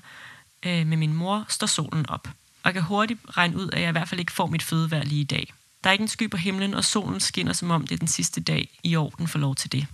øh, 0.63 0.87
med 0.87 0.97
min 0.97 1.15
mor, 1.15 1.45
står 1.49 1.67
solen 1.67 2.09
op. 2.09 2.29
Og 2.63 2.65
jeg 2.65 2.73
kan 2.73 2.83
hurtigt 2.83 3.21
regne 3.31 3.57
ud, 3.57 3.71
at 3.73 3.81
jeg 3.81 3.89
i 3.89 3.93
hvert 3.93 4.09
fald 4.09 4.21
ikke 4.21 4.33
får 4.33 4.47
mit 4.47 4.63
fødevær 4.63 5.03
lige 5.03 5.21
i 5.21 5.25
dag. 5.25 5.53
Der 5.85 5.91
er 5.91 5.93
ikke 5.93 6.03
en 6.03 6.09
sky 6.09 6.31
på 6.31 6.37
himlen, 6.37 6.75
og 6.75 6.85
solen 6.85 7.21
skinner, 7.21 7.53
som 7.53 7.71
om 7.71 7.87
det 7.87 7.95
er 7.95 7.99
den 7.99 8.09
sidste 8.09 8.41
dag 8.41 8.79
i 8.83 8.95
år, 8.95 9.11
den 9.19 9.29
får 9.29 9.39
lov 9.39 9.55
til 9.55 9.73
det. 9.73 9.87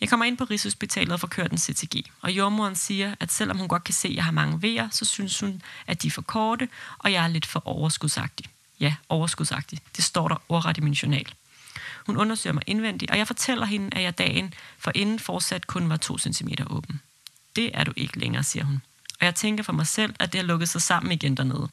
Jeg 0.00 0.08
kommer 0.08 0.26
ind 0.26 0.36
på 0.36 0.44
Rigshospitalet 0.44 1.12
og 1.12 1.20
får 1.20 1.28
kørt 1.28 1.52
en 1.52 1.58
CTG, 1.58 2.10
og 2.20 2.32
jordmoren 2.32 2.76
siger, 2.76 3.14
at 3.20 3.32
selvom 3.32 3.58
hun 3.58 3.68
godt 3.68 3.84
kan 3.84 3.94
se, 3.94 4.08
at 4.08 4.14
jeg 4.14 4.24
har 4.24 4.32
mange 4.32 4.62
vejer, 4.62 4.88
så 4.90 5.04
synes 5.04 5.40
hun, 5.40 5.62
at 5.86 6.02
de 6.02 6.06
er 6.06 6.10
for 6.10 6.22
korte, 6.22 6.68
og 6.98 7.12
jeg 7.12 7.24
er 7.24 7.28
lidt 7.28 7.46
for 7.46 7.62
overskudsagtig. 7.64 8.46
Ja, 8.80 8.94
overskudsagtig. 9.08 9.78
Det 9.96 10.04
står 10.04 10.28
der 10.28 10.36
ordret 10.48 10.78
i 10.78 10.80
min 10.80 10.92
journal. 10.92 11.26
Hun 12.06 12.16
undersøger 12.16 12.54
mig 12.54 12.62
indvendigt, 12.66 13.10
og 13.10 13.18
jeg 13.18 13.26
fortæller 13.26 13.66
hende, 13.66 13.96
at 13.96 14.02
jeg 14.02 14.18
dagen 14.18 14.54
for 14.78 14.92
inden 14.94 15.18
fortsat 15.18 15.66
kun 15.66 15.88
var 15.88 15.96
2 15.96 16.18
cm 16.18 16.48
åben. 16.70 17.00
Det 17.56 17.70
er 17.74 17.84
du 17.84 17.92
ikke 17.96 18.18
længere, 18.18 18.42
siger 18.42 18.64
hun. 18.64 18.82
Og 19.20 19.26
jeg 19.26 19.34
tænker 19.34 19.64
for 19.64 19.72
mig 19.72 19.86
selv, 19.86 20.14
at 20.18 20.32
det 20.32 20.40
har 20.40 20.46
lukket 20.46 20.68
sig 20.68 20.82
sammen 20.82 21.12
igen 21.12 21.36
dernede. 21.36 21.68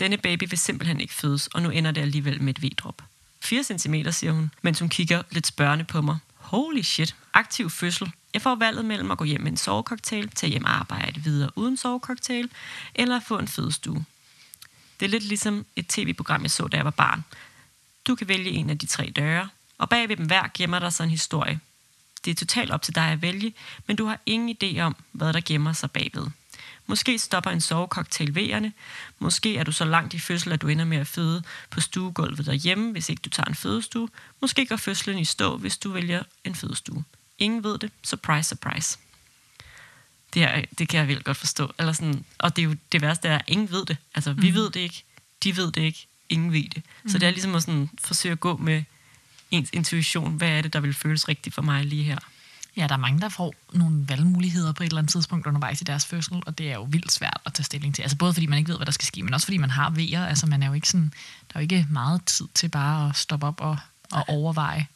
Denne 0.00 0.16
baby 0.16 0.44
vil 0.50 0.58
simpelthen 0.58 1.00
ikke 1.00 1.14
fødes, 1.14 1.46
og 1.46 1.62
nu 1.62 1.70
ender 1.70 1.90
det 1.90 2.00
alligevel 2.00 2.42
med 2.42 2.58
et 2.58 2.62
V-drop. 2.62 3.02
4 3.40 3.62
cm, 3.62 3.94
siger 4.10 4.32
hun, 4.32 4.50
mens 4.62 4.78
hun 4.78 4.88
kigger 4.88 5.22
lidt 5.30 5.46
spørgende 5.46 5.84
på 5.84 6.00
mig. 6.00 6.18
Holy 6.36 6.82
shit, 6.82 7.16
aktiv 7.32 7.70
fødsel. 7.70 8.12
Jeg 8.34 8.42
får 8.42 8.54
valget 8.54 8.84
mellem 8.84 9.10
at 9.10 9.18
gå 9.18 9.24
hjem 9.24 9.40
med 9.40 9.50
en 9.50 9.56
sovecocktail, 9.56 10.28
tage 10.28 10.50
hjem 10.50 10.64
og 10.64 10.76
arbejde 10.76 11.20
videre 11.20 11.50
uden 11.56 11.76
sovecocktail, 11.76 12.50
eller 12.94 13.20
få 13.20 13.38
en 13.38 13.48
fødestue. 13.48 14.04
Det 15.00 15.06
er 15.06 15.10
lidt 15.10 15.24
ligesom 15.24 15.66
et 15.76 15.86
tv-program, 15.86 16.42
jeg 16.42 16.50
så, 16.50 16.68
da 16.68 16.76
jeg 16.76 16.84
var 16.84 16.90
barn. 16.90 17.24
Du 18.06 18.14
kan 18.14 18.28
vælge 18.28 18.50
en 18.50 18.70
af 18.70 18.78
de 18.78 18.86
tre 18.86 19.12
døre, 19.16 19.48
og 19.78 19.88
bag 19.88 20.08
ved 20.08 20.16
dem 20.16 20.26
hver 20.26 20.48
gemmer 20.54 20.78
der 20.78 20.90
sig 20.90 21.04
en 21.04 21.10
historie. 21.10 21.60
Det 22.24 22.30
er 22.30 22.34
totalt 22.34 22.70
op 22.70 22.82
til 22.82 22.94
dig 22.94 23.04
at 23.04 23.22
vælge, 23.22 23.54
men 23.86 23.96
du 23.96 24.06
har 24.06 24.20
ingen 24.26 24.56
idé 24.62 24.80
om, 24.80 24.96
hvad 25.12 25.32
der 25.32 25.40
gemmer 25.44 25.72
sig 25.72 25.90
bagved. 25.90 26.26
Måske 26.86 27.18
stopper 27.18 27.50
en 27.50 27.60
sovecocktail 27.60 28.34
vejerne. 28.34 28.72
Måske 29.18 29.56
er 29.56 29.64
du 29.64 29.72
så 29.72 29.84
langt 29.84 30.14
i 30.14 30.18
fødsel, 30.18 30.52
at 30.52 30.62
du 30.62 30.68
ender 30.68 30.84
med 30.84 30.98
at 30.98 31.06
føde 31.06 31.42
på 31.70 31.80
stuegulvet 31.80 32.46
derhjemme, 32.46 32.92
hvis 32.92 33.08
ikke 33.08 33.20
du 33.20 33.30
tager 33.30 33.48
en 33.48 33.54
fødestue. 33.54 34.08
Måske 34.40 34.66
går 34.66 34.76
fødslen 34.76 35.18
i 35.18 35.24
stå, 35.24 35.56
hvis 35.56 35.78
du 35.78 35.92
vælger 35.92 36.22
en 36.44 36.54
fødestue. 36.54 37.04
Ingen 37.38 37.64
ved 37.64 37.78
det. 37.78 37.90
Surprise, 38.02 38.48
surprise. 38.48 38.98
Det, 40.34 40.42
er, 40.42 40.62
det 40.78 40.88
kan 40.88 41.00
jeg 41.00 41.08
vel 41.08 41.22
godt 41.22 41.36
forstå. 41.36 41.72
Eller 41.78 41.92
sådan, 41.92 42.24
og 42.38 42.56
det 42.56 42.62
er 42.62 42.66
jo 42.66 42.76
det 42.92 43.02
værste 43.02 43.28
er, 43.28 43.38
at 43.38 43.44
ingen 43.46 43.70
ved 43.70 43.86
det. 43.86 43.96
Altså, 44.14 44.32
vi 44.32 44.50
mm. 44.50 44.56
ved 44.56 44.70
det 44.70 44.80
ikke. 44.80 45.04
De 45.44 45.56
ved 45.56 45.72
det 45.72 45.80
ikke. 45.80 46.06
Ingen 46.28 46.52
ved 46.52 46.68
det. 46.74 46.82
Mm. 47.02 47.10
Så 47.10 47.18
det 47.18 47.26
er 47.26 47.30
ligesom 47.30 47.54
at 47.54 47.62
sådan, 47.62 47.90
forsøge 48.00 48.32
at 48.32 48.40
gå 48.40 48.56
med 48.56 48.82
ens 49.50 49.70
intuition. 49.72 50.36
Hvad 50.36 50.48
er 50.48 50.62
det, 50.62 50.72
der 50.72 50.80
vil 50.80 50.94
føles 50.94 51.28
rigtigt 51.28 51.54
for 51.54 51.62
mig 51.62 51.84
lige 51.84 52.04
her? 52.04 52.18
Ja, 52.76 52.86
der 52.86 52.94
er 52.94 52.98
mange, 52.98 53.20
der 53.20 53.28
får 53.28 53.54
nogle 53.72 54.08
valgmuligheder 54.08 54.72
på 54.72 54.82
et 54.82 54.86
eller 54.86 54.98
andet 54.98 55.12
tidspunkt 55.12 55.46
undervejs 55.46 55.80
i 55.80 55.84
deres 55.84 56.06
fødsel, 56.06 56.42
og 56.46 56.58
det 56.58 56.70
er 56.70 56.74
jo 56.74 56.82
vildt 56.82 57.12
svært 57.12 57.40
at 57.46 57.54
tage 57.54 57.64
stilling 57.64 57.94
til. 57.94 58.02
Altså 58.02 58.16
både 58.16 58.32
fordi 58.34 58.46
man 58.46 58.58
ikke 58.58 58.68
ved, 58.68 58.76
hvad 58.76 58.86
der 58.86 58.92
skal 58.92 59.06
ske, 59.06 59.22
men 59.22 59.34
også 59.34 59.46
fordi 59.46 59.58
man 59.58 59.70
har 59.70 59.90
vejer. 59.90 60.26
Altså 60.26 60.46
man 60.46 60.62
er 60.62 60.66
jo 60.66 60.72
ikke 60.72 60.88
sådan, 60.88 61.12
der 61.52 61.56
er 61.56 61.60
jo 61.60 61.62
ikke 61.62 61.86
meget 61.90 62.24
tid 62.24 62.46
til 62.54 62.68
bare 62.68 63.08
at 63.08 63.16
stoppe 63.16 63.46
op 63.46 63.60
og, 63.60 63.78
og 64.12 64.24
overveje. 64.28 64.86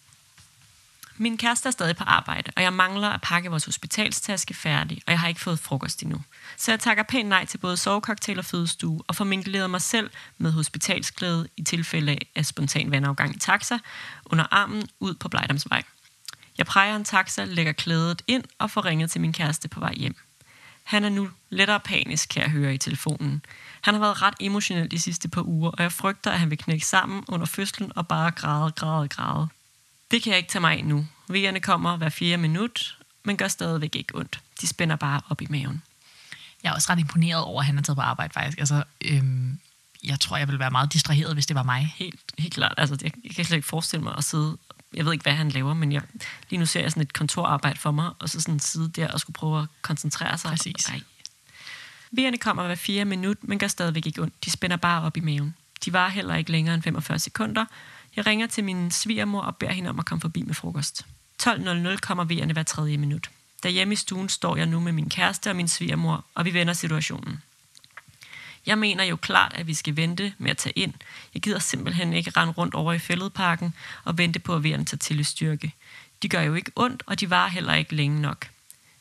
Min 1.20 1.38
kæreste 1.38 1.68
er 1.68 1.70
stadig 1.70 1.96
på 1.96 2.04
arbejde, 2.04 2.52
og 2.56 2.62
jeg 2.62 2.72
mangler 2.72 3.08
at 3.08 3.20
pakke 3.20 3.50
vores 3.50 3.64
hospitalstaske 3.64 4.54
færdig, 4.54 5.02
og 5.06 5.10
jeg 5.10 5.20
har 5.20 5.28
ikke 5.28 5.40
fået 5.40 5.58
frokost 5.58 6.02
endnu. 6.02 6.22
Så 6.56 6.72
jeg 6.72 6.80
takker 6.80 7.02
pænt 7.02 7.28
nej 7.28 7.44
til 7.44 7.58
både 7.58 7.76
sovecocktail 7.76 8.38
og 8.38 8.44
fødestue, 8.44 9.02
og 9.06 9.16
formindleder 9.16 9.66
mig 9.66 9.82
selv 9.82 10.10
med 10.38 10.52
hospitalsklæde 10.52 11.48
i 11.56 11.62
tilfælde 11.62 12.18
af 12.34 12.46
spontan 12.46 12.90
vandafgang 12.90 13.36
i 13.36 13.38
taxa 13.38 13.78
under 14.24 14.46
armen 14.50 14.88
ud 15.00 15.14
på 15.14 15.28
Blejdomsvej. 15.28 15.82
Jeg 16.59 16.66
præger 16.66 16.97
en 16.97 17.05
taxa, 17.05 17.44
lægger 17.44 17.73
klædet 17.73 18.23
ind 18.27 18.44
og 18.59 18.71
får 18.71 18.85
ringet 18.85 19.11
til 19.11 19.21
min 19.21 19.33
kæreste 19.33 19.68
på 19.68 19.81
vej 19.81 19.94
hjem. 19.94 20.16
Han 20.85 21.05
er 21.05 21.09
nu 21.09 21.31
lettere 21.51 21.81
panisk, 21.81 22.29
kan 22.29 22.42
jeg 22.42 22.51
høre 22.51 22.75
i 22.75 22.79
telefonen. 22.79 23.42
Han 23.81 23.94
har 23.94 24.01
været 24.01 24.23
ret 24.23 24.35
emotionel 24.40 24.90
de 24.90 24.99
sidste 24.99 25.29
par 25.29 25.42
uger, 25.42 25.71
og 25.71 25.83
jeg 25.83 25.92
frygter, 25.92 26.31
at 26.31 26.38
han 26.40 26.51
vil 26.51 26.59
knække 26.59 26.87
sammen 26.87 27.25
under 27.29 27.47
fødslen 27.47 27.92
og 27.97 28.09
bare 28.09 28.31
græde, 28.31 28.71
græde, 28.71 29.09
græde. 29.09 29.49
Det 30.11 30.23
kan 30.23 30.31
jeg 30.31 30.38
ikke 30.38 30.51
tage 30.51 30.61
mig 30.61 30.79
af 30.79 30.85
nu, 30.85 31.07
Vejerne 31.29 31.61
kommer 31.61 31.97
hver 31.97 32.09
fjerde 32.09 32.42
minut, 32.42 32.99
men 33.25 33.37
gør 33.37 33.49
stadigvæk 33.49 33.97
ikke 33.97 34.16
ondt. 34.16 34.40
De 34.61 34.66
spænder 34.66 34.97
bare 34.97 35.21
op 35.29 35.42
i 35.42 35.47
maven. 35.51 35.83
Jeg 36.62 36.71
er 36.71 36.75
også 36.75 36.92
ret 36.92 36.99
imponeret 36.99 37.44
over, 37.44 37.61
at 37.61 37.66
han 37.66 37.79
er 37.79 37.83
taget 37.83 37.97
på 37.97 38.03
arbejde, 38.03 38.33
faktisk. 38.33 38.59
Altså, 38.59 38.85
øhm, 39.05 39.59
jeg 40.05 40.21
tror, 40.21 40.37
jeg 40.37 40.49
ville 40.49 40.59
være 40.59 40.71
meget 40.71 40.92
distraheret, 40.92 41.35
hvis 41.35 41.47
det 41.47 41.57
var 41.57 41.62
mig. 41.62 41.94
Helt, 41.97 42.21
helt 42.38 42.55
klart. 42.55 42.75
Altså, 42.77 42.99
jeg, 43.03 43.12
jeg 43.25 43.35
kan 43.35 43.44
slet 43.44 43.57
ikke 43.57 43.68
forestille 43.68 44.03
mig 44.03 44.14
at 44.16 44.25
sidde... 44.25 44.59
Jeg 44.94 45.05
ved 45.05 45.12
ikke, 45.12 45.22
hvad 45.22 45.33
han 45.33 45.48
laver, 45.48 45.74
men 45.74 45.92
jeg, 45.92 46.03
lige 46.51 46.61
nu 46.61 46.66
ser 46.66 46.81
jeg 46.81 46.90
sådan 46.90 47.03
et 47.03 47.12
kontorarbejde 47.12 47.79
for 47.79 47.90
mig, 47.90 48.11
og 48.18 48.29
så 48.29 48.40
sådan 48.40 48.61
sidde 48.61 48.88
der 48.88 49.09
og 49.09 49.20
skulle 49.20 49.35
prøve 49.35 49.62
at 49.62 49.68
koncentrere 49.83 50.38
sig. 50.38 50.51
Præcis. 50.51 50.88
Ej. 50.88 51.01
Vejerne 52.11 52.38
kommer 52.38 52.66
hver 52.66 52.74
fire 52.74 53.05
minut, 53.05 53.37
men 53.40 53.59
gør 53.59 53.66
stadigvæk 53.66 54.07
ikke 54.07 54.22
ondt. 54.22 54.44
De 54.44 54.51
spænder 54.51 54.77
bare 54.77 55.03
op 55.03 55.16
i 55.16 55.20
maven. 55.20 55.55
De 55.85 55.92
var 55.92 56.09
heller 56.09 56.35
ikke 56.35 56.53
længere 56.53 56.74
end 56.74 56.83
45 56.83 57.18
sekunder. 57.18 57.64
Jeg 58.16 58.27
ringer 58.27 58.46
til 58.46 58.64
min 58.64 58.90
svigermor 58.90 59.40
og 59.40 59.57
beder 59.57 59.72
hende 59.72 59.90
om 59.90 59.98
at 59.98 60.07
komme 60.07 60.20
forbi 60.20 60.42
med 60.42 60.55
frokost. 60.55 61.07
12.00 61.42 61.96
kommer 61.96 62.24
vejerne 62.24 62.53
hver 62.53 62.62
tredje 62.62 62.96
minut. 62.96 63.31
Derhjemme 63.62 63.92
i 63.92 63.96
stuen 63.96 64.29
står 64.29 64.57
jeg 64.57 64.66
nu 64.66 64.81
med 64.81 64.92
min 64.92 65.09
kæreste 65.09 65.51
og 65.51 65.57
min 65.57 65.68
svigermor, 65.68 66.24
og 66.35 66.44
vi 66.44 66.55
vender 66.55 66.72
situationen. 66.72 67.42
Jeg 68.66 68.79
mener 68.79 69.05
jo 69.05 69.16
klart, 69.16 69.53
at 69.55 69.66
vi 69.66 69.75
skal 69.75 69.97
vente 69.97 70.33
med 70.38 70.51
at 70.51 70.57
tage 70.57 70.79
ind. 70.79 70.94
Jeg 71.35 71.42
gider 71.42 71.59
simpelthen 71.59 72.12
ikke 72.12 72.31
rende 72.31 72.53
rundt 72.53 72.75
over 72.75 72.92
i 72.92 72.99
fældeparken 72.99 73.75
og 74.05 74.18
vente 74.18 74.38
på, 74.38 74.55
at 74.55 74.64
vejerne 74.64 74.85
tager 74.85 74.99
til 74.99 75.21
i 75.21 75.25
styrke. 75.25 75.73
De 76.23 76.29
gør 76.29 76.40
jo 76.40 76.55
ikke 76.55 76.71
ondt, 76.77 77.03
og 77.07 77.21
de 77.21 77.31
var 77.31 77.49
heller 77.49 77.75
ikke 77.75 77.94
længe 77.94 78.21
nok. 78.21 78.49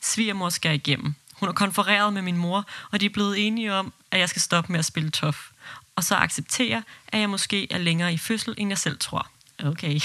Svigermor 0.02 0.50
skal 0.50 0.76
igennem. 0.76 1.14
Hun 1.34 1.48
har 1.48 1.54
konfereret 1.54 2.14
med 2.14 2.22
min 2.22 2.38
mor, 2.38 2.66
og 2.92 3.02
de 3.02 3.06
er 3.06 3.10
blevet 3.10 3.48
enige 3.48 3.74
om, 3.74 3.94
at 4.12 4.20
jeg 4.20 4.30
skal 4.30 4.42
stoppe 4.42 4.72
med 4.72 4.80
at 4.80 4.86
spille 4.86 5.10
tof. 5.10 5.50
Og 5.96 6.04
så 6.04 6.16
acceptere, 6.16 6.84
at 7.08 7.20
jeg 7.20 7.30
måske 7.30 7.72
er 7.72 7.78
længere 7.78 8.14
i 8.14 8.18
fødsel, 8.18 8.54
end 8.58 8.70
jeg 8.70 8.78
selv 8.78 9.00
tror. 9.00 9.30
Okay. 9.64 10.00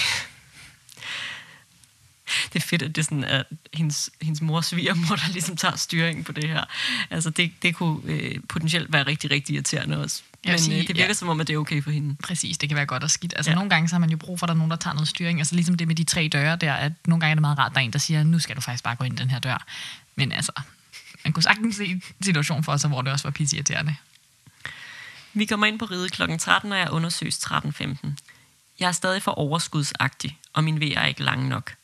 Det 2.53 2.63
er 2.63 2.67
fedt, 2.67 2.83
at 2.83 2.97
det 2.97 3.03
er 3.03 3.05
sådan, 3.05 3.25
at 3.25 3.47
hendes, 3.75 4.11
hendes 4.23 4.41
mors 4.43 4.67
svigermor, 4.67 5.17
der 5.17 5.33
ligesom 5.33 5.57
tager 5.57 5.77
styringen 5.77 6.25
på 6.25 6.33
det 6.33 6.49
her. 6.49 6.65
Altså, 7.11 7.31
det, 7.31 7.53
det 7.63 7.75
kunne 7.75 8.13
øh, 8.13 8.41
potentielt 8.49 8.93
være 8.93 9.03
rigtig, 9.03 9.31
rigtig 9.31 9.55
irriterende 9.55 10.03
også. 10.03 10.23
Men 10.47 10.59
sige, 10.59 10.81
øh, 10.81 10.87
det 10.89 10.97
virker 10.97 11.07
ja. 11.07 11.13
som 11.13 11.29
om, 11.29 11.41
at 11.41 11.47
det 11.47 11.55
er 11.55 11.59
okay 11.59 11.83
for 11.83 11.91
hende. 11.91 12.17
Præcis, 12.23 12.59
det 12.59 12.69
kan 12.69 12.77
være 12.77 12.87
godt 12.87 13.03
og 13.03 13.11
skidt. 13.11 13.33
Altså 13.37 13.51
Ja. 13.51 13.55
nogle 13.55 13.71
gange 13.71 13.89
så 13.89 13.95
har 13.95 14.01
man 14.01 14.11
jo 14.11 14.17
brug 14.17 14.39
for, 14.39 14.47
at 14.47 14.49
der 14.49 14.55
er 14.55 14.59
nogen, 14.59 14.71
der 14.71 14.77
tager 14.77 14.95
noget 14.95 15.09
styring. 15.09 15.39
Altså 15.39 15.55
ligesom 15.55 15.77
det 15.77 15.89
med 15.89 15.97
de 15.97 16.05
tre 16.05 16.29
døre 16.33 16.57
der, 16.57 16.73
at 16.75 16.93
nogle 17.07 17.21
gange 17.21 17.31
er 17.31 17.35
det 17.35 17.41
meget 17.41 17.59
rart, 17.59 17.71
at 17.71 17.75
der 17.75 17.81
er 17.81 17.85
en, 17.85 17.93
der 17.93 17.99
siger, 17.99 18.23
nu 18.23 18.39
skal 18.39 18.57
du 18.57 18.61
faktisk 18.61 18.85
bare 18.85 18.95
gå 18.97 19.05
ind 19.05 19.17
den 19.17 19.31
her 19.31 19.39
dør. 19.39 19.67
Men 20.17 20.33
altså, 20.33 20.53
man 21.25 21.33
kunne 21.33 21.43
sagtens 21.43 21.77
se 21.77 21.85
en 21.85 22.03
situation 22.23 22.65
for 22.65 22.77
sig, 22.77 22.91
hvor 22.91 23.03
det 23.03 23.13
også 23.13 23.23
var 23.23 23.31
pisseirriterende. 23.31 23.97
Vi 25.35 25.45
kommer 25.45 25.67
ind 25.67 25.79
på 25.79 25.85
ride 25.85 26.09
kl. 26.09 26.23
13, 26.39 26.73
og 26.73 26.79
jeg 26.79 26.91
undersøges 26.91 27.39
13.15. 27.39 28.09
Jeg 28.81 28.89
er 28.89 28.93
stadig 28.93 29.23
for 29.23 29.31
overskudsagtig, 29.33 30.39
og 30.53 30.65
min 30.65 30.81
vejer 30.81 31.01
er 31.01 31.07
ikke 31.07 31.23
lang 31.23 31.49
nok. 31.49 31.75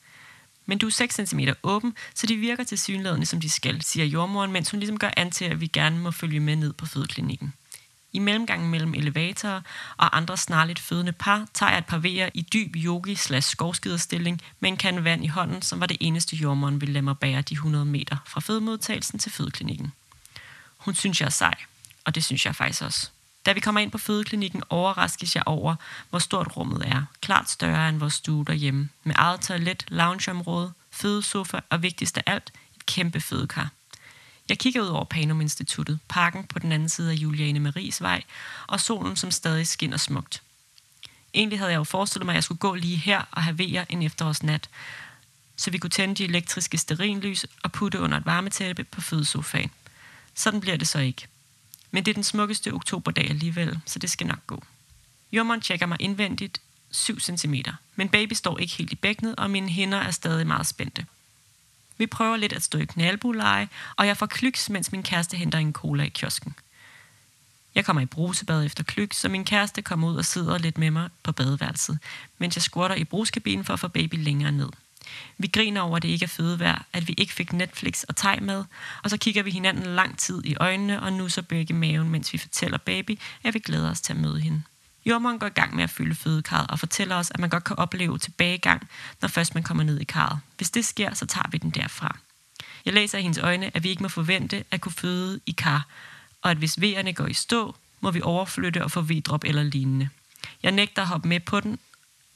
Men 0.69 0.79
du 0.79 0.87
er 0.87 0.91
6 0.91 1.15
cm 1.15 1.41
åben, 1.63 1.95
så 2.15 2.27
de 2.27 2.37
virker 2.37 2.65
til 2.65 2.79
synlædende, 2.79 3.27
som 3.27 3.41
de 3.41 3.51
skal, 3.51 3.83
siger 3.83 4.07
jordmoren, 4.07 4.53
mens 4.53 4.71
hun 4.71 4.81
ligesom 4.81 4.99
gør 4.99 5.11
an 5.17 5.31
til, 5.31 5.45
at 5.45 5.61
vi 5.61 5.67
gerne 5.67 5.99
må 5.99 6.11
følge 6.11 6.41
med 6.41 6.57
ned 6.57 6.73
på 6.73 6.87
fødeklinikken. 6.87 7.53
I 8.13 8.19
mellemgangen 8.19 8.71
mellem 8.71 8.95
elevatorer 8.95 9.61
og 9.97 10.17
andre 10.17 10.37
snarligt 10.37 10.79
fødende 10.79 11.13
par, 11.13 11.47
tager 11.55 11.71
jeg 11.71 11.79
et 11.79 11.87
par 11.87 11.99
vejer 11.99 12.29
i 12.35 12.43
dyb 12.43 12.77
yogi 12.77 13.15
slash 13.15 13.51
skovskiderstilling 13.51 14.43
med 14.61 14.71
en 14.71 14.77
kan 14.77 15.05
vand 15.05 15.25
i 15.25 15.27
hånden, 15.27 15.63
som 15.63 15.81
var 15.81 15.87
det 15.87 15.97
eneste 16.01 16.37
jordmoren 16.37 16.81
ville 16.81 16.93
lade 16.93 17.05
mig 17.05 17.19
bære 17.19 17.43
de 17.43 17.55
100 17.55 17.85
meter 17.85 18.17
fra 18.27 18.41
fødemodtagelsen 18.41 19.19
til 19.19 19.33
fødeklinikken. 19.33 19.93
Hun 20.77 20.95
synes, 20.95 21.21
jeg 21.21 21.27
er 21.27 21.31
sej, 21.31 21.55
og 22.05 22.15
det 22.15 22.25
synes 22.25 22.47
jeg 22.47 22.57
faktisk 22.57 22.83
også. 22.83 23.11
Da 23.49 23.53
vi 23.53 23.61
kommer 23.61 23.81
ind 23.81 23.91
på 23.91 23.99
fødeklinikken, 23.99 24.63
overraskes 24.69 25.37
jeg 25.37 25.43
over, 25.47 25.75
hvor 26.11 26.19
stort 26.19 26.57
rummet 26.57 26.83
er. 26.87 27.03
Klart 27.21 27.51
større 27.51 27.89
end 27.89 27.99
vores 27.99 28.15
stue 28.15 28.45
derhjemme. 28.45 28.89
Med 29.05 29.15
eget 29.19 29.41
toilet, 29.41 29.85
loungeområde, 29.89 30.73
fødesofa 30.91 31.61
og 31.71 31.83
vigtigst 31.83 32.19
af 32.19 32.23
alt, 32.27 32.53
et 32.77 32.87
kæmpe 32.87 33.21
fødekar. 33.21 33.71
Jeg 34.49 34.59
kigger 34.59 34.83
ud 34.83 34.87
over 34.87 35.05
Panum 35.05 35.41
Instituttet, 35.41 35.99
parken 36.09 36.45
på 36.45 36.59
den 36.59 36.73
anden 36.73 36.89
side 36.89 37.11
af 37.11 37.15
Juliane 37.15 37.61
Maries 37.61 38.03
vej, 38.03 38.23
og 38.67 38.81
solen, 38.81 39.17
som 39.17 39.31
stadig 39.31 39.67
skinner 39.67 39.97
smukt. 39.97 40.43
Egentlig 41.35 41.59
havde 41.59 41.73
jeg 41.73 41.79
jo 41.79 41.85
forestillet 41.85 42.27
mig, 42.27 42.33
at 42.33 42.37
jeg 42.37 42.45
skulle 42.45 42.59
gå 42.59 42.75
lige 42.75 42.97
her 42.97 43.23
og 43.31 43.43
have 43.43 43.59
vejer 43.59 43.85
en 43.89 44.03
efterårsnat, 44.03 44.69
så 45.57 45.71
vi 45.71 45.79
kunne 45.79 45.91
tænde 45.91 46.15
de 46.15 46.25
elektriske 46.25 46.79
sterinlys 46.79 47.47
og 47.63 47.73
putte 47.73 48.01
under 48.01 48.19
et 48.19 48.27
varmetæppe 48.27 48.85
på 48.85 49.01
fødesofaen. 49.01 49.71
Sådan 50.35 50.61
bliver 50.61 50.77
det 50.77 50.89
så 50.89 50.99
ikke. 50.99 51.27
Men 51.91 52.05
det 52.05 52.13
er 52.13 52.15
den 52.15 52.25
smukkeste 52.25 52.73
oktoberdag 52.73 53.31
alligevel, 53.31 53.81
så 53.87 53.99
det 53.99 54.11
skal 54.11 54.27
nok 54.27 54.47
gå. 54.47 54.65
Jordmoren 55.33 55.61
tjekker 55.61 55.87
mig 55.87 55.97
indvendigt 56.01 56.61
7 56.91 57.21
cm, 57.21 57.55
men 57.97 58.09
baby 58.09 58.33
står 58.33 58.59
ikke 58.59 58.75
helt 58.75 58.93
i 58.93 58.95
bækkenet, 58.95 59.37
og 59.37 59.51
mine 59.51 59.69
hænder 59.69 59.99
er 59.99 60.11
stadig 60.11 60.47
meget 60.47 60.67
spændte. 60.67 61.07
Vi 61.99 62.07
prøver 62.07 62.37
lidt 62.37 62.53
at 62.53 62.63
stå 62.63 62.79
i 62.79 62.85
knaldbuleje, 62.85 63.69
og 63.97 64.07
jeg 64.07 64.17
får 64.17 64.27
klyks, 64.27 64.71
mens 64.71 64.93
min 64.93 65.03
kæreste 65.03 65.37
henter 65.37 65.59
en 65.59 65.73
cola 65.73 66.03
i 66.05 66.09
kiosken. 66.09 66.55
Jeg 67.75 67.85
kommer 67.85 68.01
i 68.03 68.07
brusebad 68.07 68.65
efter 68.65 68.85
klyk, 68.85 69.13
så 69.13 69.29
min 69.29 69.45
kæreste 69.45 69.83
kommer 69.83 70.09
ud 70.09 70.17
og 70.17 70.25
sidder 70.25 70.59
lidt 70.59 70.79
med 70.79 70.91
mig 70.91 71.09
på 71.23 71.33
badeværelset, 71.33 71.99
mens 72.39 72.57
jeg 72.57 72.63
squatter 72.63 72.97
i 72.97 73.05
bruskabinen 73.05 73.65
for 73.65 73.73
at 73.73 73.81
få 73.81 73.89
baby 73.89 74.25
længere 74.25 74.53
ned. 74.53 74.69
Vi 75.39 75.47
griner 75.47 75.81
over, 75.81 75.97
at 75.97 76.03
det 76.03 76.09
ikke 76.09 76.25
er 76.25 76.29
fødevær, 76.29 76.87
at 76.93 77.09
vi 77.09 77.15
ikke 77.19 77.33
fik 77.33 77.53
Netflix 77.53 78.03
og 78.03 78.17
teg 78.17 78.39
med, 78.43 78.65
og 79.03 79.11
så 79.11 79.17
kigger 79.17 79.43
vi 79.43 79.51
hinanden 79.51 79.87
lang 79.87 80.19
tid 80.19 80.45
i 80.45 80.57
øjnene 80.61 81.03
og 81.03 81.13
nusser 81.13 81.43
begge 81.43 81.75
maven, 81.75 82.11
mens 82.11 82.33
vi 82.33 82.39
fortæller 82.39 82.79
baby, 82.79 83.19
at 83.45 83.55
vi 83.55 83.59
glæder 83.59 83.91
os 83.91 84.01
til 84.01 84.13
at 84.13 84.19
møde 84.19 84.41
hende. 84.41 84.63
Jordmoren 85.07 85.39
går 85.39 85.47
i 85.47 85.51
gang 85.51 85.77
med 85.77 85.85
at 85.85 85.91
fylde 85.91 86.15
fødekarret 86.15 86.71
og 86.71 86.79
fortæller 86.79 87.17
os, 87.17 87.31
at 87.31 87.41
man 87.41 87.51
godt 87.51 87.65
kan 87.65 87.79
opleve 87.79 88.19
tilbagegang, 88.19 88.89
når 89.21 89.29
først 89.29 89.55
man 89.55 89.63
kommer 89.63 89.85
ned 89.85 90.01
i 90.01 90.05
karret. 90.05 90.41
Hvis 90.57 90.71
det 90.71 90.85
sker, 90.85 91.15
så 91.15 91.27
tager 91.27 91.49
vi 91.51 91.59
den 91.59 91.71
derfra. 91.71 92.19
Jeg 92.85 92.95
læser 92.95 93.19
i 93.19 93.23
hendes 93.23 93.39
øjne, 93.39 93.77
at 93.77 93.83
vi 93.83 93.89
ikke 93.89 94.03
må 94.03 94.09
forvente 94.09 94.65
at 94.71 94.81
kunne 94.81 94.93
føde 94.93 95.41
i 95.47 95.51
kar, 95.53 95.87
og 96.43 96.51
at 96.51 96.57
hvis 96.57 96.81
vejerne 96.81 97.13
går 97.13 97.27
i 97.27 97.35
stå, 97.35 97.77
må 98.01 98.11
vi 98.11 98.21
overflytte 98.23 98.85
og 98.85 98.91
få 98.91 99.01
vedrop 99.01 99.45
eller 99.45 99.63
lignende. 99.63 100.09
Jeg 100.63 100.73
nægter 100.73 101.03
at 101.03 101.09
hoppe 101.09 101.29
med 101.29 101.41
på 101.41 101.61
den. 101.61 101.79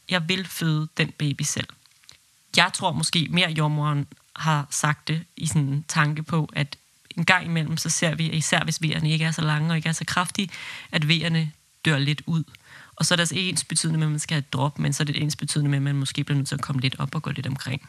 Jeg 0.09 0.29
vil 0.29 0.47
føde 0.47 0.89
den 0.97 1.13
baby 1.13 1.43
selv. 1.43 1.69
Jeg 2.57 2.71
tror 2.75 2.93
måske 2.93 3.29
mere 3.31 3.51
jordmoren 3.51 4.07
har 4.37 4.67
sagt 4.71 5.09
det 5.09 5.25
i 5.37 5.47
sådan 5.47 5.63
en 5.63 5.85
tanke 5.89 6.23
på, 6.23 6.51
at 6.53 6.77
en 7.17 7.25
gang 7.25 7.47
imellem, 7.47 7.77
så 7.77 7.89
ser 7.89 8.15
vi, 8.15 8.31
især 8.31 8.65
hvis 8.65 8.83
vejerne 8.83 9.11
ikke 9.11 9.25
er 9.25 9.31
så 9.31 9.43
lange 9.43 9.71
og 9.71 9.77
ikke 9.77 9.89
er 9.89 9.93
så 9.93 10.05
kraftige, 10.05 10.49
at 10.93 11.09
vejerne 11.09 11.51
dør 11.85 11.99
lidt 11.99 12.23
ud. 12.27 12.45
Og 12.97 13.07
så 13.07 13.15
er 13.15 13.17
det 13.17 13.21
altså 13.21 13.35
ikke 13.35 13.49
ens 13.49 13.65
betydende 13.65 13.99
med, 13.99 14.07
at 14.07 14.11
man 14.11 14.19
skal 14.19 14.35
have 14.35 14.39
et 14.39 14.53
drop, 14.53 14.79
men 14.79 14.93
så 14.93 15.03
er 15.03 15.05
det 15.05 15.23
ens 15.23 15.37
betydende 15.37 15.71
med, 15.71 15.79
at 15.79 15.83
man 15.83 15.97
måske 15.97 16.25
bliver 16.25 16.37
nødt 16.37 16.49
til 16.49 16.55
at 16.55 16.61
komme 16.61 16.81
lidt 16.81 16.97
op 16.99 17.15
og 17.15 17.23
gå 17.23 17.31
lidt 17.31 17.47
omkring 17.47 17.83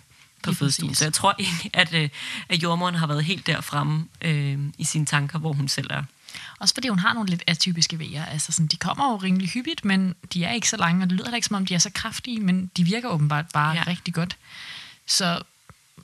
på 0.43 0.53
fødestuen. 0.53 0.95
Så 0.95 1.05
jeg 1.05 1.13
tror 1.13 1.35
ikke, 1.37 1.69
at, 1.73 1.93
øh, 1.93 2.09
at 2.49 2.63
jordmoren 2.63 2.95
har 2.95 3.07
været 3.07 3.23
helt 3.23 3.47
derfremme 3.47 4.05
øh, 4.21 4.59
i 4.77 4.83
sine 4.83 5.05
tanker, 5.05 5.39
hvor 5.39 5.53
hun 5.53 5.67
selv 5.67 5.87
er. 5.89 6.03
Også 6.59 6.73
fordi 6.73 6.87
hun 6.87 6.99
har 6.99 7.13
nogle 7.13 7.29
lidt 7.29 7.43
atypiske 7.47 7.99
vejer. 7.99 8.25
Altså 8.25 8.51
sådan, 8.51 8.67
de 8.67 8.77
kommer 8.77 9.11
jo 9.11 9.15
rimelig 9.15 9.49
hyppigt, 9.49 9.85
men 9.85 10.15
de 10.33 10.43
er 10.43 10.51
ikke 10.51 10.69
så 10.69 10.77
lange, 10.77 11.03
og 11.03 11.09
det 11.09 11.11
lyder 11.11 11.25
heller 11.25 11.35
ikke 11.35 11.47
som 11.47 11.55
om, 11.55 11.65
de 11.65 11.73
er 11.73 11.79
så 11.79 11.91
kraftige, 11.93 12.39
men 12.39 12.71
de 12.77 12.83
virker 12.83 13.09
åbenbart 13.09 13.45
bare 13.53 13.75
ja. 13.75 13.83
rigtig 13.87 14.13
godt. 14.13 14.37
Så 15.05 15.41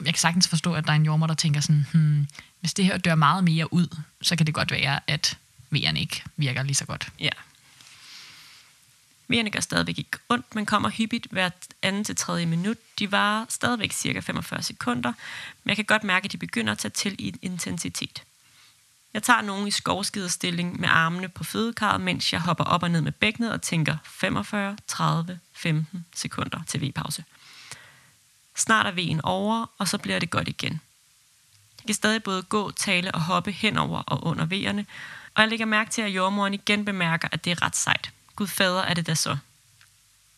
jeg 0.05 0.13
kan 0.13 0.19
sagtens 0.19 0.47
forstå, 0.47 0.73
at 0.73 0.85
der 0.85 0.91
er 0.91 0.95
en 0.95 1.05
jordmor, 1.05 1.27
der 1.27 1.33
tænker 1.33 1.61
sådan, 1.61 1.85
hmm, 1.93 2.27
hvis 2.59 2.73
det 2.73 2.85
her 2.85 2.97
dør 2.97 3.15
meget 3.15 3.43
mere 3.43 3.73
ud, 3.73 3.97
så 4.21 4.35
kan 4.35 4.45
det 4.45 4.53
godt 4.53 4.71
være, 4.71 4.99
at 5.07 5.37
vejerne 5.69 5.99
ikke 5.99 6.23
virker 6.37 6.63
lige 6.63 6.75
så 6.75 6.85
godt. 6.85 7.11
Ja. 7.19 7.29
Vejerne 9.27 9.49
gør 9.49 9.59
stadigvæk 9.59 9.97
ikke 9.97 10.17
ondt, 10.29 10.55
men 10.55 10.65
kommer 10.65 10.89
hyppigt 10.89 11.27
hvert 11.31 11.53
anden 11.81 12.03
til 12.03 12.15
tredje 12.15 12.45
minut. 12.45 12.77
De 12.99 13.11
varer 13.11 13.45
stadigvæk 13.49 13.91
cirka 13.91 14.19
45 14.19 14.63
sekunder, 14.63 15.13
men 15.63 15.69
jeg 15.69 15.75
kan 15.75 15.85
godt 15.85 16.03
mærke, 16.03 16.25
at 16.25 16.31
de 16.31 16.37
begynder 16.37 16.71
at 16.71 16.77
tage 16.77 16.91
til 16.91 17.15
i 17.19 17.33
intensitet. 17.41 18.23
Jeg 19.13 19.23
tager 19.23 19.41
nogen 19.41 19.67
i 19.67 19.71
skovskiderstilling 19.71 20.79
med 20.79 20.89
armene 20.91 21.29
på 21.29 21.43
fødekarret, 21.43 22.01
mens 22.01 22.33
jeg 22.33 22.41
hopper 22.41 22.63
op 22.63 22.83
og 22.83 22.91
ned 22.91 23.01
med 23.01 23.11
bækkenet 23.11 23.51
og 23.51 23.61
tænker 23.61 23.97
45, 24.03 24.77
30, 24.87 25.39
15 25.53 26.05
sekunder 26.15 26.59
til 26.67 26.81
V-pause. 26.81 27.23
Snart 28.55 28.85
er 28.85 28.91
V'en 28.91 29.19
over, 29.23 29.65
og 29.77 29.87
så 29.87 29.97
bliver 29.97 30.19
det 30.19 30.29
godt 30.29 30.47
igen. 30.47 30.81
Jeg 31.77 31.85
kan 31.85 31.95
stadig 31.95 32.23
både 32.23 32.43
gå, 32.43 32.71
tale 32.71 33.11
og 33.11 33.21
hoppe 33.21 33.51
henover 33.51 33.99
og 33.99 34.23
under 34.23 34.45
V'erne, 34.45 34.85
og 35.35 35.41
jeg 35.41 35.49
lægger 35.49 35.65
mærke 35.65 35.91
til, 35.91 36.01
at 36.01 36.09
jordmoren 36.09 36.53
igen 36.53 36.85
bemærker, 36.85 37.27
at 37.31 37.45
det 37.45 37.51
er 37.51 37.61
ret 37.61 37.75
sejt. 37.75 38.11
Gud 38.35 38.47
fader 38.47 38.81
er 38.81 38.93
det 38.93 39.07
da 39.07 39.15
så. 39.15 39.37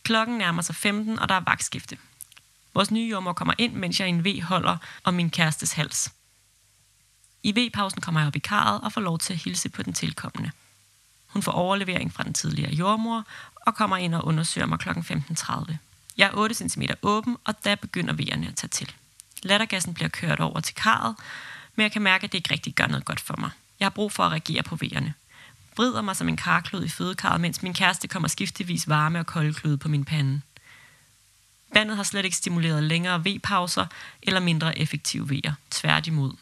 Klokken 0.03 0.37
nærmer 0.37 0.61
sig 0.61 0.75
15, 0.75 1.19
og 1.19 1.29
der 1.29 1.35
er 1.35 1.39
vagtskifte. 1.39 1.97
Vores 2.73 2.91
nye 2.91 3.09
jordmor 3.09 3.33
kommer 3.33 3.53
ind, 3.57 3.73
mens 3.73 3.99
jeg 3.99 4.07
i 4.07 4.09
en 4.09 4.25
V 4.25 4.41
holder 4.41 4.77
om 5.03 5.13
min 5.13 5.29
kærestes 5.29 5.73
hals. 5.73 6.11
I 7.43 7.51
V-pausen 7.51 8.01
kommer 8.01 8.21
jeg 8.21 8.27
op 8.27 8.35
i 8.35 8.39
karret 8.39 8.81
og 8.81 8.93
får 8.93 9.01
lov 9.01 9.19
til 9.19 9.33
at 9.33 9.39
hilse 9.39 9.69
på 9.69 9.83
den 9.83 9.93
tilkommende. 9.93 10.51
Hun 11.27 11.43
får 11.43 11.51
overlevering 11.51 12.13
fra 12.13 12.23
den 12.23 12.33
tidligere 12.33 12.73
jordmor 12.73 13.25
og 13.55 13.75
kommer 13.75 13.97
ind 13.97 14.15
og 14.15 14.25
undersøger 14.25 14.67
mig 14.67 14.79
kl. 14.79 14.89
15.30. 14.89 15.73
Jeg 16.17 16.27
er 16.27 16.33
8 16.33 16.55
cm 16.55 16.81
åben, 17.01 17.37
og 17.45 17.63
der 17.65 17.75
begynder 17.75 18.13
vejerne 18.13 18.47
at 18.47 18.55
tage 18.55 18.69
til. 18.69 18.91
Lattergassen 19.43 19.93
bliver 19.93 20.09
kørt 20.09 20.39
over 20.39 20.59
til 20.59 20.75
karret, 20.75 21.15
men 21.75 21.83
jeg 21.83 21.91
kan 21.91 22.01
mærke, 22.01 22.23
at 22.23 22.31
det 22.31 22.37
ikke 22.37 22.53
rigtig 22.53 22.73
gør 22.73 22.87
noget 22.87 23.05
godt 23.05 23.19
for 23.19 23.37
mig. 23.37 23.49
Jeg 23.79 23.85
har 23.85 23.89
brug 23.89 24.11
for 24.11 24.23
at 24.23 24.31
reagere 24.31 24.63
på 24.63 24.75
vejerne. 24.75 25.13
Vrider 25.75 26.01
mig 26.01 26.15
som 26.15 26.29
en 26.29 26.37
karklud 26.37 26.83
i 26.83 26.89
fødekarret, 26.89 27.41
mens 27.41 27.63
min 27.63 27.73
kæreste 27.73 28.07
kommer 28.07 28.27
skiftevis 28.27 28.89
varme 28.89 29.19
og 29.19 29.25
kolde 29.25 29.53
klud 29.53 29.77
på 29.77 29.87
min 29.87 30.05
pande. 30.05 30.41
Vandet 31.73 31.95
har 31.95 32.03
slet 32.03 32.25
ikke 32.25 32.37
stimuleret 32.37 32.83
længere 32.83 33.23
V-pauser 33.25 33.85
eller 34.23 34.39
mindre 34.39 34.79
effektive 34.79 35.29
vejer. 35.29 35.53
Tværtimod. 35.71 36.33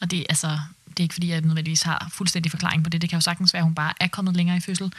Og 0.00 0.10
det, 0.10 0.26
altså, 0.28 0.58
det 0.88 1.00
er 1.00 1.02
ikke 1.02 1.14
fordi, 1.14 1.28
jeg 1.28 1.40
nødvendigvis 1.40 1.82
har 1.82 2.08
fuldstændig 2.12 2.50
forklaring 2.50 2.84
på 2.84 2.90
det. 2.90 3.00
Det 3.02 3.10
kan 3.10 3.16
jo 3.16 3.20
sagtens 3.20 3.52
være, 3.52 3.60
at 3.60 3.64
hun 3.64 3.74
bare 3.74 3.92
er 4.00 4.08
kommet 4.08 4.36
længere 4.36 4.56
i 4.56 4.60
fødsel. 4.60 4.92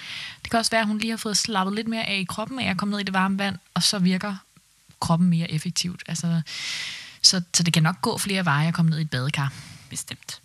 Det 0.43 0.51
kan 0.51 0.59
også 0.59 0.71
være, 0.71 0.81
at 0.81 0.87
hun 0.87 0.97
lige 0.97 1.09
har 1.09 1.17
fået 1.17 1.37
slappet 1.37 1.75
lidt 1.75 1.87
mere 1.87 2.05
af 2.05 2.17
i 2.17 2.23
kroppen 2.23 2.59
af 2.59 2.69
at 2.69 2.77
komme 2.77 2.91
ned 2.91 2.99
i 2.99 3.03
det 3.03 3.13
varme 3.13 3.37
vand, 3.37 3.57
og 3.73 3.83
så 3.83 3.99
virker 3.99 4.35
kroppen 4.99 5.29
mere 5.29 5.51
effektivt. 5.51 6.03
Altså, 6.07 6.41
så, 7.21 7.41
så 7.53 7.63
det 7.63 7.73
kan 7.73 7.83
nok 7.83 8.01
gå 8.01 8.17
flere 8.17 8.45
veje 8.45 8.67
at 8.67 8.73
komme 8.73 8.89
ned 8.89 8.97
i 8.97 9.01
et 9.01 9.09
badekar. 9.09 9.53
Bestemt. 9.89 10.41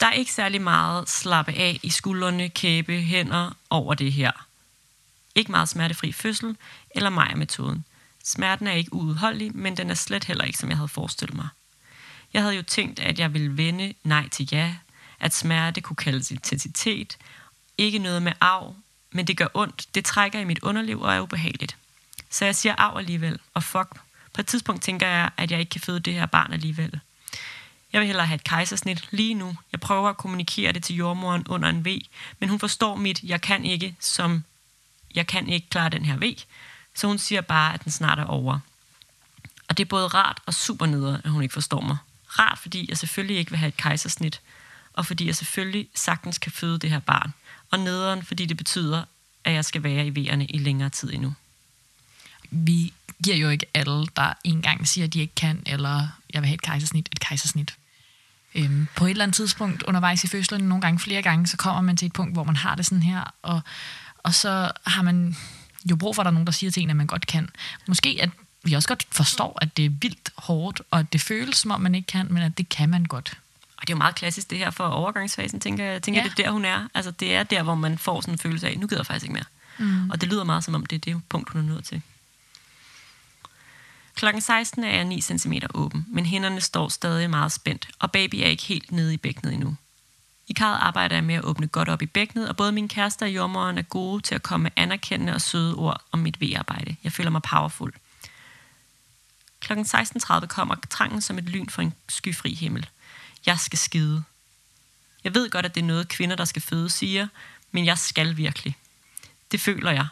Der 0.00 0.06
er 0.06 0.12
ikke 0.12 0.32
særlig 0.32 0.62
meget 0.62 1.08
slappe 1.08 1.52
af 1.52 1.80
i 1.82 1.90
skuldrene, 1.90 2.48
kæbe, 2.48 3.00
hænder 3.00 3.56
over 3.70 3.94
det 3.94 4.12
her. 4.12 4.32
Ikke 5.34 5.50
meget 5.50 5.68
smertefri 5.68 6.12
fødsel 6.12 6.56
eller 6.90 7.10
Maja-metoden. 7.10 7.84
Smerten 8.24 8.66
er 8.66 8.72
ikke 8.72 8.92
uudholdelig, 8.92 9.56
men 9.56 9.76
den 9.76 9.90
er 9.90 9.94
slet 9.94 10.24
heller 10.24 10.44
ikke, 10.44 10.58
som 10.58 10.68
jeg 10.68 10.76
havde 10.76 10.88
forestillet 10.88 11.36
mig. 11.36 11.48
Jeg 12.32 12.42
havde 12.42 12.56
jo 12.56 12.62
tænkt, 12.62 13.00
at 13.00 13.18
jeg 13.18 13.32
ville 13.32 13.56
vende 13.56 13.94
nej 14.04 14.28
til 14.28 14.48
ja, 14.52 14.74
at 15.20 15.34
smerte 15.34 15.80
kunne 15.80 15.96
kaldes 15.96 16.30
intensitet, 16.30 17.18
ikke 17.78 17.98
noget 17.98 18.22
med 18.22 18.32
arv, 18.40 18.76
men 19.10 19.26
det 19.26 19.36
gør 19.36 19.46
ondt, 19.54 19.94
det 19.94 20.04
trækker 20.04 20.40
i 20.40 20.44
mit 20.44 20.58
underliv 20.62 21.00
og 21.00 21.14
er 21.14 21.20
ubehageligt. 21.20 21.76
Så 22.30 22.44
jeg 22.44 22.56
siger 22.56 22.74
arv 22.78 22.96
alligevel, 22.98 23.38
og 23.54 23.62
fuck, 23.62 23.88
på 24.32 24.40
et 24.40 24.46
tidspunkt 24.46 24.82
tænker 24.82 25.06
jeg, 25.06 25.30
at 25.36 25.50
jeg 25.50 25.60
ikke 25.60 25.70
kan 25.70 25.80
føde 25.80 26.00
det 26.00 26.14
her 26.14 26.26
barn 26.26 26.52
alligevel. 26.52 27.00
Jeg 27.92 28.00
vil 28.00 28.06
hellere 28.06 28.26
have 28.26 28.34
et 28.34 28.44
kejsersnit 28.44 29.08
lige 29.10 29.34
nu. 29.34 29.56
Jeg 29.72 29.80
prøver 29.80 30.08
at 30.08 30.16
kommunikere 30.16 30.72
det 30.72 30.82
til 30.82 30.96
jordmoren 30.96 31.46
under 31.48 31.68
en 31.68 31.84
V, 31.84 32.00
men 32.38 32.48
hun 32.48 32.58
forstår 32.58 32.96
mit, 32.96 33.22
jeg 33.22 33.40
kan 33.40 33.64
ikke, 33.64 33.96
som 34.00 34.44
jeg 35.14 35.26
kan 35.26 35.48
ikke 35.48 35.68
klare 35.70 35.88
den 35.88 36.04
her 36.04 36.16
V. 36.16 36.36
Så 36.94 37.06
hun 37.06 37.18
siger 37.18 37.40
bare, 37.40 37.74
at 37.74 37.84
den 37.84 37.92
snart 37.92 38.18
er 38.18 38.24
over. 38.24 38.58
Og 39.68 39.78
det 39.78 39.84
er 39.84 39.88
både 39.88 40.06
rart 40.06 40.40
og 40.46 40.54
super 40.54 40.86
neder, 40.86 41.20
at 41.24 41.30
hun 41.30 41.42
ikke 41.42 41.52
forstår 41.52 41.80
mig 41.80 41.96
rar, 42.28 42.58
fordi 42.62 42.86
jeg 42.88 42.98
selvfølgelig 42.98 43.36
ikke 43.36 43.50
vil 43.50 43.58
have 43.58 43.68
et 43.68 43.76
kejsersnit, 43.76 44.40
og 44.92 45.06
fordi 45.06 45.26
jeg 45.26 45.36
selvfølgelig 45.36 45.88
sagtens 45.94 46.38
kan 46.38 46.52
føde 46.52 46.78
det 46.78 46.90
her 46.90 46.98
barn. 46.98 47.34
Og 47.70 47.78
nederen, 47.78 48.22
fordi 48.22 48.46
det 48.46 48.56
betyder, 48.56 49.04
at 49.44 49.52
jeg 49.52 49.64
skal 49.64 49.82
være 49.82 50.06
i 50.06 50.14
vejerne 50.14 50.46
i 50.46 50.58
længere 50.58 50.90
tid 50.90 51.12
endnu. 51.12 51.34
Vi 52.50 52.92
giver 53.24 53.36
jo 53.36 53.48
ikke 53.48 53.66
alle, 53.74 54.06
der 54.16 54.32
engang 54.44 54.88
siger, 54.88 55.04
at 55.04 55.14
de 55.14 55.20
ikke 55.20 55.34
kan, 55.34 55.62
eller 55.66 56.08
jeg 56.34 56.42
vil 56.42 56.46
have 56.46 56.54
et 56.54 56.62
kejsersnit, 56.62 57.08
et 57.12 57.20
kejsersnit. 57.20 57.76
Øhm, 58.54 58.86
på 58.96 59.04
et 59.04 59.10
eller 59.10 59.24
andet 59.24 59.36
tidspunkt 59.36 59.82
undervejs 59.82 60.24
i 60.24 60.26
fødslen, 60.26 60.60
nogle 60.60 60.82
gange 60.82 60.98
flere 60.98 61.22
gange, 61.22 61.46
så 61.46 61.56
kommer 61.56 61.80
man 61.80 61.96
til 61.96 62.06
et 62.06 62.12
punkt, 62.12 62.32
hvor 62.32 62.44
man 62.44 62.56
har 62.56 62.74
det 62.74 62.86
sådan 62.86 63.02
her, 63.02 63.34
og, 63.42 63.60
og 64.18 64.34
så 64.34 64.72
har 64.86 65.02
man 65.02 65.36
jo 65.90 65.96
brug 65.96 66.14
for, 66.14 66.22
at 66.22 66.24
der 66.24 66.30
er 66.30 66.34
nogen, 66.34 66.46
der 66.46 66.52
siger 66.52 66.70
til 66.70 66.82
en, 66.82 66.90
at 66.90 66.96
man 66.96 67.06
godt 67.06 67.26
kan. 67.26 67.48
Måske 67.88 68.18
at 68.20 68.30
vi 68.62 68.72
også 68.72 68.88
godt 68.88 69.06
forstår, 69.10 69.58
at 69.62 69.76
det 69.76 69.84
er 69.84 69.90
vildt 70.00 70.30
hårdt, 70.36 70.82
og 70.90 70.98
at 70.98 71.12
det 71.12 71.20
føles, 71.20 71.56
som 71.56 71.70
om 71.70 71.80
man 71.80 71.94
ikke 71.94 72.06
kan, 72.06 72.26
men 72.30 72.42
at 72.42 72.58
det 72.58 72.68
kan 72.68 72.88
man 72.88 73.04
godt. 73.04 73.38
Og 73.76 73.82
det 73.82 73.90
er 73.90 73.94
jo 73.94 73.98
meget 73.98 74.14
klassisk 74.14 74.50
det 74.50 74.58
her 74.58 74.70
for 74.70 74.84
overgangsfasen, 74.84 75.60
tænker 75.60 75.84
jeg. 75.84 76.02
Tænker, 76.02 76.20
ja. 76.20 76.28
det 76.28 76.38
er 76.38 76.42
der, 76.44 76.50
hun 76.50 76.64
er. 76.64 76.88
Altså, 76.94 77.10
det 77.10 77.34
er 77.34 77.42
der, 77.42 77.62
hvor 77.62 77.74
man 77.74 77.98
får 77.98 78.20
sådan 78.20 78.34
en 78.34 78.38
følelse 78.38 78.68
af, 78.68 78.78
nu 78.78 78.86
gider 78.86 79.00
jeg 79.00 79.06
faktisk 79.06 79.24
ikke 79.24 79.34
mere. 79.34 79.44
Mm. 79.78 80.10
Og 80.10 80.20
det 80.20 80.28
lyder 80.28 80.44
meget 80.44 80.64
som 80.64 80.74
om, 80.74 80.86
det 80.86 80.96
er 80.96 81.12
det 81.12 81.22
punkt, 81.28 81.50
hun 81.50 81.60
er 81.60 81.74
nødt 81.74 81.84
til. 81.84 82.02
Klokken 84.14 84.42
16 84.42 84.84
er 84.84 84.94
jeg 84.94 85.04
9 85.04 85.20
cm 85.20 85.52
åben, 85.74 86.06
men 86.08 86.26
hænderne 86.26 86.60
står 86.60 86.88
stadig 86.88 87.30
meget 87.30 87.52
spændt, 87.52 87.88
og 87.98 88.12
baby 88.12 88.34
er 88.34 88.46
ikke 88.46 88.62
helt 88.62 88.92
nede 88.92 89.14
i 89.14 89.16
bækkenet 89.16 89.54
endnu. 89.54 89.76
I 90.48 90.52
karret 90.52 90.78
arbejder 90.80 91.16
jeg 91.16 91.24
med 91.24 91.34
at 91.34 91.44
åbne 91.44 91.66
godt 91.66 91.88
op 91.88 92.02
i 92.02 92.06
bækkenet, 92.06 92.48
og 92.48 92.56
både 92.56 92.72
min 92.72 92.88
kæreste 92.88 93.22
og 93.22 93.30
jordmoren 93.30 93.78
er 93.78 93.82
gode 93.82 94.22
til 94.22 94.34
at 94.34 94.42
komme 94.42 94.62
med 94.62 94.70
anerkendende 94.76 95.34
og 95.34 95.40
søde 95.40 95.74
ord 95.74 96.02
om 96.12 96.18
mit 96.18 96.40
V-arbejde. 96.40 96.96
Jeg 97.04 97.12
føler 97.12 97.30
mig 97.30 97.42
powerful. 97.42 97.92
Klokken 99.68 99.86
16.30 99.86 100.46
kommer 100.46 100.74
trangen 100.90 101.20
som 101.20 101.38
et 101.38 101.44
lyn 101.44 101.68
fra 101.68 101.82
en 101.82 101.94
skyfri 102.08 102.54
himmel. 102.54 102.88
Jeg 103.46 103.58
skal 103.58 103.78
skide. 103.78 104.24
Jeg 105.24 105.34
ved 105.34 105.50
godt, 105.50 105.66
at 105.66 105.74
det 105.74 105.80
er 105.80 105.84
noget, 105.84 106.08
kvinder, 106.08 106.36
der 106.36 106.44
skal 106.44 106.62
føde, 106.62 106.90
siger, 106.90 107.28
men 107.70 107.84
jeg 107.84 107.98
skal 107.98 108.36
virkelig. 108.36 108.76
Det 109.52 109.60
føler 109.60 109.90
jeg. 109.90 110.06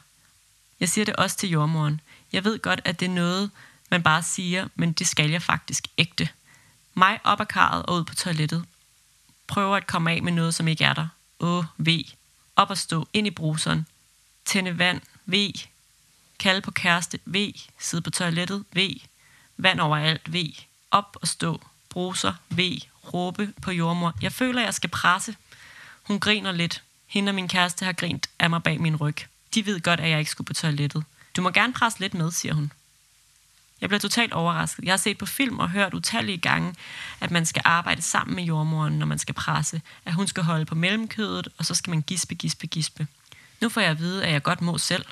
Jeg 0.80 0.88
siger 0.88 1.04
det 1.04 1.16
også 1.16 1.36
til 1.36 1.48
jordmoren. 1.48 2.00
Jeg 2.32 2.44
ved 2.44 2.58
godt, 2.58 2.80
at 2.84 3.00
det 3.00 3.06
er 3.06 3.10
noget, 3.10 3.50
man 3.90 4.02
bare 4.02 4.22
siger, 4.22 4.68
men 4.74 4.92
det 4.92 5.06
skal 5.06 5.30
jeg 5.30 5.42
faktisk 5.42 5.86
ægte. 5.98 6.28
Mig 6.94 7.18
op 7.24 7.40
ad 7.40 7.46
karret 7.46 7.86
og 7.86 7.94
ud 7.94 8.04
på 8.04 8.14
toilettet. 8.14 8.64
Prøver 9.46 9.76
at 9.76 9.86
komme 9.86 10.10
af 10.10 10.22
med 10.22 10.32
noget, 10.32 10.54
som 10.54 10.68
ikke 10.68 10.84
er 10.84 10.92
der. 10.92 11.08
Åh, 11.40 11.64
V. 11.78 11.88
Op 12.56 12.70
og 12.70 12.78
stå, 12.78 13.08
ind 13.12 13.26
i 13.26 13.30
bruseren. 13.30 13.86
Tænde 14.44 14.78
vand, 14.78 15.00
V. 15.26 15.34
Kalde 16.38 16.60
på 16.60 16.70
kæreste, 16.70 17.18
V. 17.26 17.54
Sidde 17.78 18.02
på 18.02 18.10
toilettet, 18.10 18.64
V. 18.72 18.78
Vand 19.56 19.80
overalt, 19.80 20.32
V. 20.32 20.54
Op 20.90 21.16
og 21.20 21.28
stå, 21.28 21.60
bruser, 21.88 22.34
V. 22.50 22.60
Råbe 23.14 23.52
på 23.62 23.70
jordmor. 23.70 24.14
Jeg 24.22 24.32
føler, 24.32 24.62
jeg 24.62 24.74
skal 24.74 24.90
presse. 24.90 25.36
Hun 26.02 26.20
griner 26.20 26.52
lidt. 26.52 26.82
Hende 27.06 27.30
og 27.30 27.34
min 27.34 27.48
kæreste 27.48 27.84
har 27.84 27.92
grint 27.92 28.28
af 28.38 28.50
mig 28.50 28.62
bag 28.62 28.80
min 28.80 28.96
ryg. 28.96 29.16
De 29.54 29.66
ved 29.66 29.80
godt, 29.80 30.00
at 30.00 30.10
jeg 30.10 30.18
ikke 30.18 30.30
skulle 30.30 30.46
på 30.46 30.54
toilettet. 30.54 31.04
Du 31.36 31.42
må 31.42 31.50
gerne 31.50 31.72
presse 31.72 32.00
lidt 32.00 32.14
med, 32.14 32.30
siger 32.30 32.54
hun. 32.54 32.72
Jeg 33.80 33.88
bliver 33.88 34.00
totalt 34.00 34.32
overrasket. 34.32 34.84
Jeg 34.84 34.92
har 34.92 34.96
set 34.96 35.18
på 35.18 35.26
film 35.26 35.58
og 35.58 35.70
hørt 35.70 35.94
utallige 35.94 36.38
gange, 36.38 36.74
at 37.20 37.30
man 37.30 37.46
skal 37.46 37.62
arbejde 37.64 38.02
sammen 38.02 38.36
med 38.36 38.44
jordmoren, 38.44 38.98
når 38.98 39.06
man 39.06 39.18
skal 39.18 39.34
presse. 39.34 39.82
At 40.04 40.14
hun 40.14 40.26
skal 40.26 40.42
holde 40.42 40.64
på 40.64 40.74
mellemkødet, 40.74 41.48
og 41.58 41.64
så 41.64 41.74
skal 41.74 41.90
man 41.90 42.02
gispe, 42.02 42.34
gispe, 42.34 42.66
gispe. 42.66 43.06
Nu 43.60 43.68
får 43.68 43.80
jeg 43.80 43.90
at 43.90 43.98
vide, 43.98 44.24
at 44.24 44.32
jeg 44.32 44.42
godt 44.42 44.60
må 44.60 44.78
selv. 44.78 45.04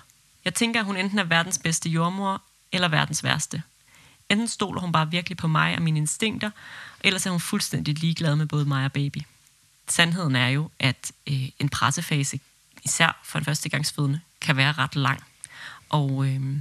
Jeg 0.44 0.54
tænker, 0.54 0.80
at 0.80 0.87
hun 0.87 0.96
enten 0.96 1.18
er 1.18 1.24
verdens 1.24 1.59
bedste 1.59 1.88
jordmor, 1.88 2.42
eller 2.72 2.88
verdens 2.88 3.24
værste. 3.24 3.62
Enten 4.28 4.48
stoler 4.48 4.80
hun 4.80 4.92
bare 4.92 5.10
virkelig 5.10 5.37
på 5.37 5.48
mig 5.48 5.76
og 5.76 5.82
mine 5.82 5.98
instinkter, 5.98 6.50
ellers 7.00 7.26
er 7.26 7.30
hun 7.30 7.40
fuldstændig 7.40 7.98
ligeglad 7.98 8.37
med 8.37 8.46
både 8.46 8.64
mig 8.64 8.84
og 8.84 8.92
baby. 8.92 9.18
Sandheden 9.88 10.37
er 10.37 10.48
jo, 10.48 10.70
at 10.78 11.12
øh, 11.26 11.48
en 11.58 11.68
pressefase, 11.68 12.40
især 12.84 13.20
for 13.24 13.38
en 13.38 13.44
førstegangsfødende, 13.44 14.20
kan 14.40 14.56
være 14.56 14.72
ret 14.72 14.96
lang. 14.96 15.24
Og 15.88 16.26
øh, 16.26 16.56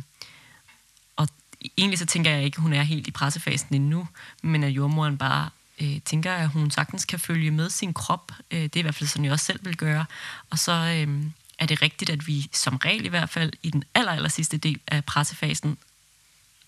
egentlig 1.78 1.99
så 1.99 2.06
tænker 2.06 2.32
jeg 2.32 2.43
ikke, 2.43 2.56
at 2.56 2.62
hun 2.62 2.73
er 2.73 2.84
helt 2.84 3.08
i 3.08 3.12
pressefasen 3.12 3.76
endnu, 3.76 4.08
men 4.41 4.63
at 4.63 4.69
jordmoren 4.69 5.17
bare 5.17 5.49
øh, 5.82 6.02
tænker, 6.06 6.34
at 6.34 6.49
hun 6.49 6.71
sagtens 6.71 7.06
kan 7.06 7.19
følge 7.19 7.52
med 7.52 7.69
sin 7.69 7.93
krop. 7.93 8.32
Øh, 8.52 8.62
det 8.62 8.76
er 8.76 8.80
i 8.80 8.82
hvert 8.82 8.95
fald 8.95 9.10
sådan, 9.10 9.26
jeg 9.26 9.34
også 9.34 9.45
selv 9.45 9.65
vil 9.65 9.78
gøre. 9.78 10.06
Og 10.49 10.60
så 10.60 10.71
øh, 10.71 11.23
er 11.60 11.65
det 11.65 11.82
rigtigt, 11.82 12.10
at 12.10 12.28
vi 12.28 12.49
som 12.52 12.78
regel 12.78 13.06
i 13.06 13.10
hvert 13.10 13.30
fald 13.30 13.54
i 13.63 13.69
den 13.69 13.84
aller, 13.93 14.12
aller 14.12 14.30
sidste 14.30 14.58
del 14.58 14.80
af 14.88 15.06
pressefasen 15.06 15.78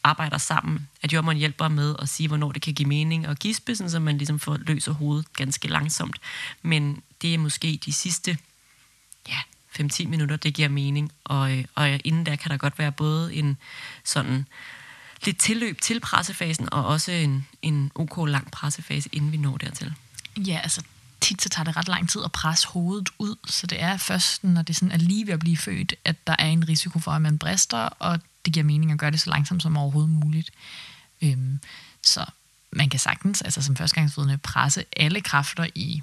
arbejder 0.05 0.37
sammen. 0.37 0.87
At 1.01 1.13
jordmoren 1.13 1.37
hjælper 1.37 1.67
med 1.67 1.95
at 1.99 2.09
sige, 2.09 2.27
hvornår 2.27 2.51
det 2.51 2.61
kan 2.61 2.73
give 2.73 2.89
mening 2.89 3.25
at 3.25 3.39
gispe, 3.39 3.75
så 3.75 3.99
man 3.99 4.17
ligesom 4.17 4.39
får 4.39 4.57
løser 4.57 4.91
hovedet 4.91 5.33
ganske 5.33 5.67
langsomt. 5.67 6.17
Men 6.61 7.01
det 7.21 7.33
er 7.33 7.37
måske 7.37 7.79
de 7.85 7.93
sidste 7.93 8.37
ja, 9.29 9.37
5-10 9.79 10.07
minutter, 10.07 10.35
det 10.35 10.53
giver 10.53 10.69
mening. 10.69 11.11
Og, 11.23 11.57
øh, 11.57 11.65
og 11.75 11.99
inden 12.03 12.25
der 12.25 12.35
kan 12.35 12.51
der 12.51 12.57
godt 12.57 12.79
være 12.79 12.91
både 12.91 13.33
en 13.35 13.57
sådan 14.03 14.47
lidt 15.25 15.37
tilløb 15.37 15.81
til 15.81 15.99
pressefasen, 15.99 16.73
og 16.73 16.85
også 16.85 17.11
en, 17.11 17.47
en 17.61 17.91
ok 17.95 18.27
lang 18.27 18.51
pressefase, 18.51 19.09
inden 19.11 19.31
vi 19.31 19.37
når 19.37 19.57
dertil. 19.57 19.93
Ja, 20.37 20.59
altså 20.63 20.81
tit 21.21 21.41
så 21.41 21.49
tager 21.49 21.63
det 21.63 21.77
ret 21.77 21.87
lang 21.87 22.09
tid 22.09 22.21
at 22.25 22.31
presse 22.31 22.67
hovedet 22.67 23.09
ud, 23.19 23.35
så 23.47 23.67
det 23.67 23.81
er 23.81 23.97
først, 23.97 24.43
når 24.43 24.61
det 24.61 24.75
sådan 24.75 24.91
er 24.91 24.97
lige 24.97 25.27
ved 25.27 25.33
at 25.33 25.39
blive 25.39 25.57
født, 25.57 25.93
at 26.05 26.27
der 26.27 26.35
er 26.39 26.47
en 26.47 26.69
risiko 26.69 26.99
for, 26.99 27.11
at 27.11 27.21
man 27.21 27.37
brister, 27.37 27.77
og 27.77 28.19
det 28.45 28.53
giver 28.53 28.63
mening 28.63 28.91
at 28.91 28.97
gøre 28.97 29.11
det 29.11 29.21
så 29.21 29.29
langsomt 29.29 29.63
som 29.63 29.77
overhovedet 29.77 30.09
muligt. 30.09 30.51
Øhm, 31.21 31.59
så 32.03 32.25
man 32.71 32.89
kan 32.89 32.99
sagtens, 32.99 33.41
altså 33.41 33.61
som 33.61 33.75
førstegangsfødende, 33.75 34.37
presse 34.37 34.85
alle 34.97 35.21
kræfter 35.21 35.67
i 35.75 36.01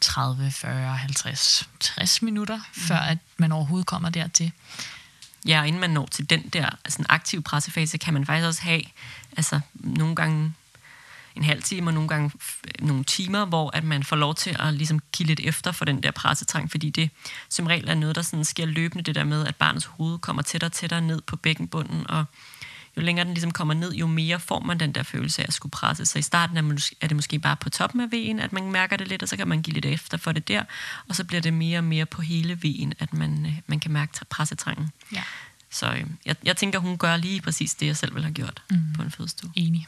30, 0.00 0.50
40, 0.50 0.96
50, 0.96 1.68
60 1.80 2.22
minutter, 2.22 2.56
mm. 2.56 2.62
før 2.72 2.96
at 2.96 3.18
man 3.36 3.52
overhovedet 3.52 3.86
kommer 3.86 4.10
dertil. 4.10 4.52
Ja, 5.46 5.60
og 5.60 5.66
inden 5.66 5.80
man 5.80 5.90
når 5.90 6.06
til 6.06 6.30
den 6.30 6.48
der 6.48 6.66
altså 6.84 7.04
aktive 7.08 7.42
pressefase, 7.42 7.98
kan 7.98 8.14
man 8.14 8.26
faktisk 8.26 8.46
også 8.46 8.62
have 8.62 8.82
altså, 9.36 9.60
nogle 9.74 10.16
gange 10.16 10.54
en 11.36 11.44
halv 11.44 11.62
time 11.62 11.88
og 11.88 11.94
nogle 11.94 12.08
gange 12.08 12.30
nogle 12.78 13.04
timer, 13.04 13.44
hvor 13.44 13.76
at 13.76 13.84
man 13.84 14.04
får 14.04 14.16
lov 14.16 14.34
til 14.34 14.56
at 14.58 14.74
ligesom 14.74 15.00
give 15.12 15.26
lidt 15.26 15.40
efter 15.40 15.72
for 15.72 15.84
den 15.84 16.02
der 16.02 16.10
pressetrang, 16.10 16.70
fordi 16.70 16.90
det 16.90 17.10
som 17.48 17.66
regel 17.66 17.88
er 17.88 17.94
noget, 17.94 18.16
der 18.16 18.22
sådan 18.22 18.44
sker 18.44 18.66
løbende, 18.66 19.04
det 19.04 19.14
der 19.14 19.24
med, 19.24 19.46
at 19.46 19.56
barnets 19.56 19.84
hoved 19.84 20.18
kommer 20.18 20.42
tættere 20.42 20.68
og 20.68 20.72
tættere 20.72 21.00
ned 21.00 21.20
på 21.20 21.36
bækkenbunden, 21.36 22.10
og 22.10 22.24
jo 22.96 23.02
længere 23.02 23.24
den 23.24 23.34
ligesom 23.34 23.50
kommer 23.50 23.74
ned, 23.74 23.94
jo 23.94 24.06
mere 24.06 24.40
får 24.40 24.60
man 24.60 24.80
den 24.80 24.92
der 24.92 25.02
følelse 25.02 25.42
af 25.42 25.46
at 25.48 25.52
skulle 25.52 25.70
presse. 25.70 26.06
Så 26.06 26.18
i 26.18 26.22
starten 26.22 26.56
er, 26.56 26.62
man, 26.62 26.78
er 27.00 27.06
det 27.06 27.16
måske 27.16 27.38
bare 27.38 27.56
på 27.56 27.70
toppen 27.70 28.00
af 28.00 28.12
vejen, 28.12 28.40
at 28.40 28.52
man 28.52 28.72
mærker 28.72 28.96
det 28.96 29.08
lidt, 29.08 29.22
og 29.22 29.28
så 29.28 29.36
kan 29.36 29.48
man 29.48 29.62
give 29.62 29.74
lidt 29.74 29.86
efter 29.86 30.18
for 30.18 30.32
det 30.32 30.48
der, 30.48 30.64
og 31.08 31.16
så 31.16 31.24
bliver 31.24 31.40
det 31.40 31.52
mere 31.52 31.78
og 31.78 31.84
mere 31.84 32.06
på 32.06 32.22
hele 32.22 32.58
vejen, 32.62 32.92
at 32.98 33.12
man, 33.12 33.46
øh, 33.46 33.52
man 33.66 33.80
kan 33.80 33.90
mærke 33.90 34.12
pressetrangen. 34.30 34.90
Ja. 35.12 35.22
Så 35.70 35.92
øh, 35.92 36.04
jeg, 36.26 36.36
jeg 36.44 36.56
tænker, 36.56 36.78
hun 36.78 36.98
gør 36.98 37.16
lige 37.16 37.40
præcis 37.40 37.74
det, 37.74 37.86
jeg 37.86 37.96
selv 37.96 38.14
ville 38.14 38.24
have 38.24 38.34
gjort 38.34 38.62
mm. 38.70 38.92
på 38.96 39.02
en 39.02 39.10
fødestue. 39.10 39.50
Enig. 39.56 39.86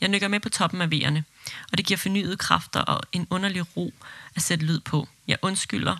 Jeg 0.00 0.08
nykker 0.08 0.28
med 0.28 0.40
på 0.40 0.48
toppen 0.48 0.80
af 0.80 0.90
vejerne, 0.90 1.24
og 1.72 1.78
det 1.78 1.86
giver 1.86 1.98
fornyede 1.98 2.36
kræfter 2.36 2.80
og 2.80 3.00
en 3.12 3.26
underlig 3.30 3.76
ro 3.76 3.94
at 4.34 4.42
sætte 4.42 4.66
lyd 4.66 4.80
på. 4.80 5.08
Jeg 5.26 5.38
undskylder, 5.42 5.96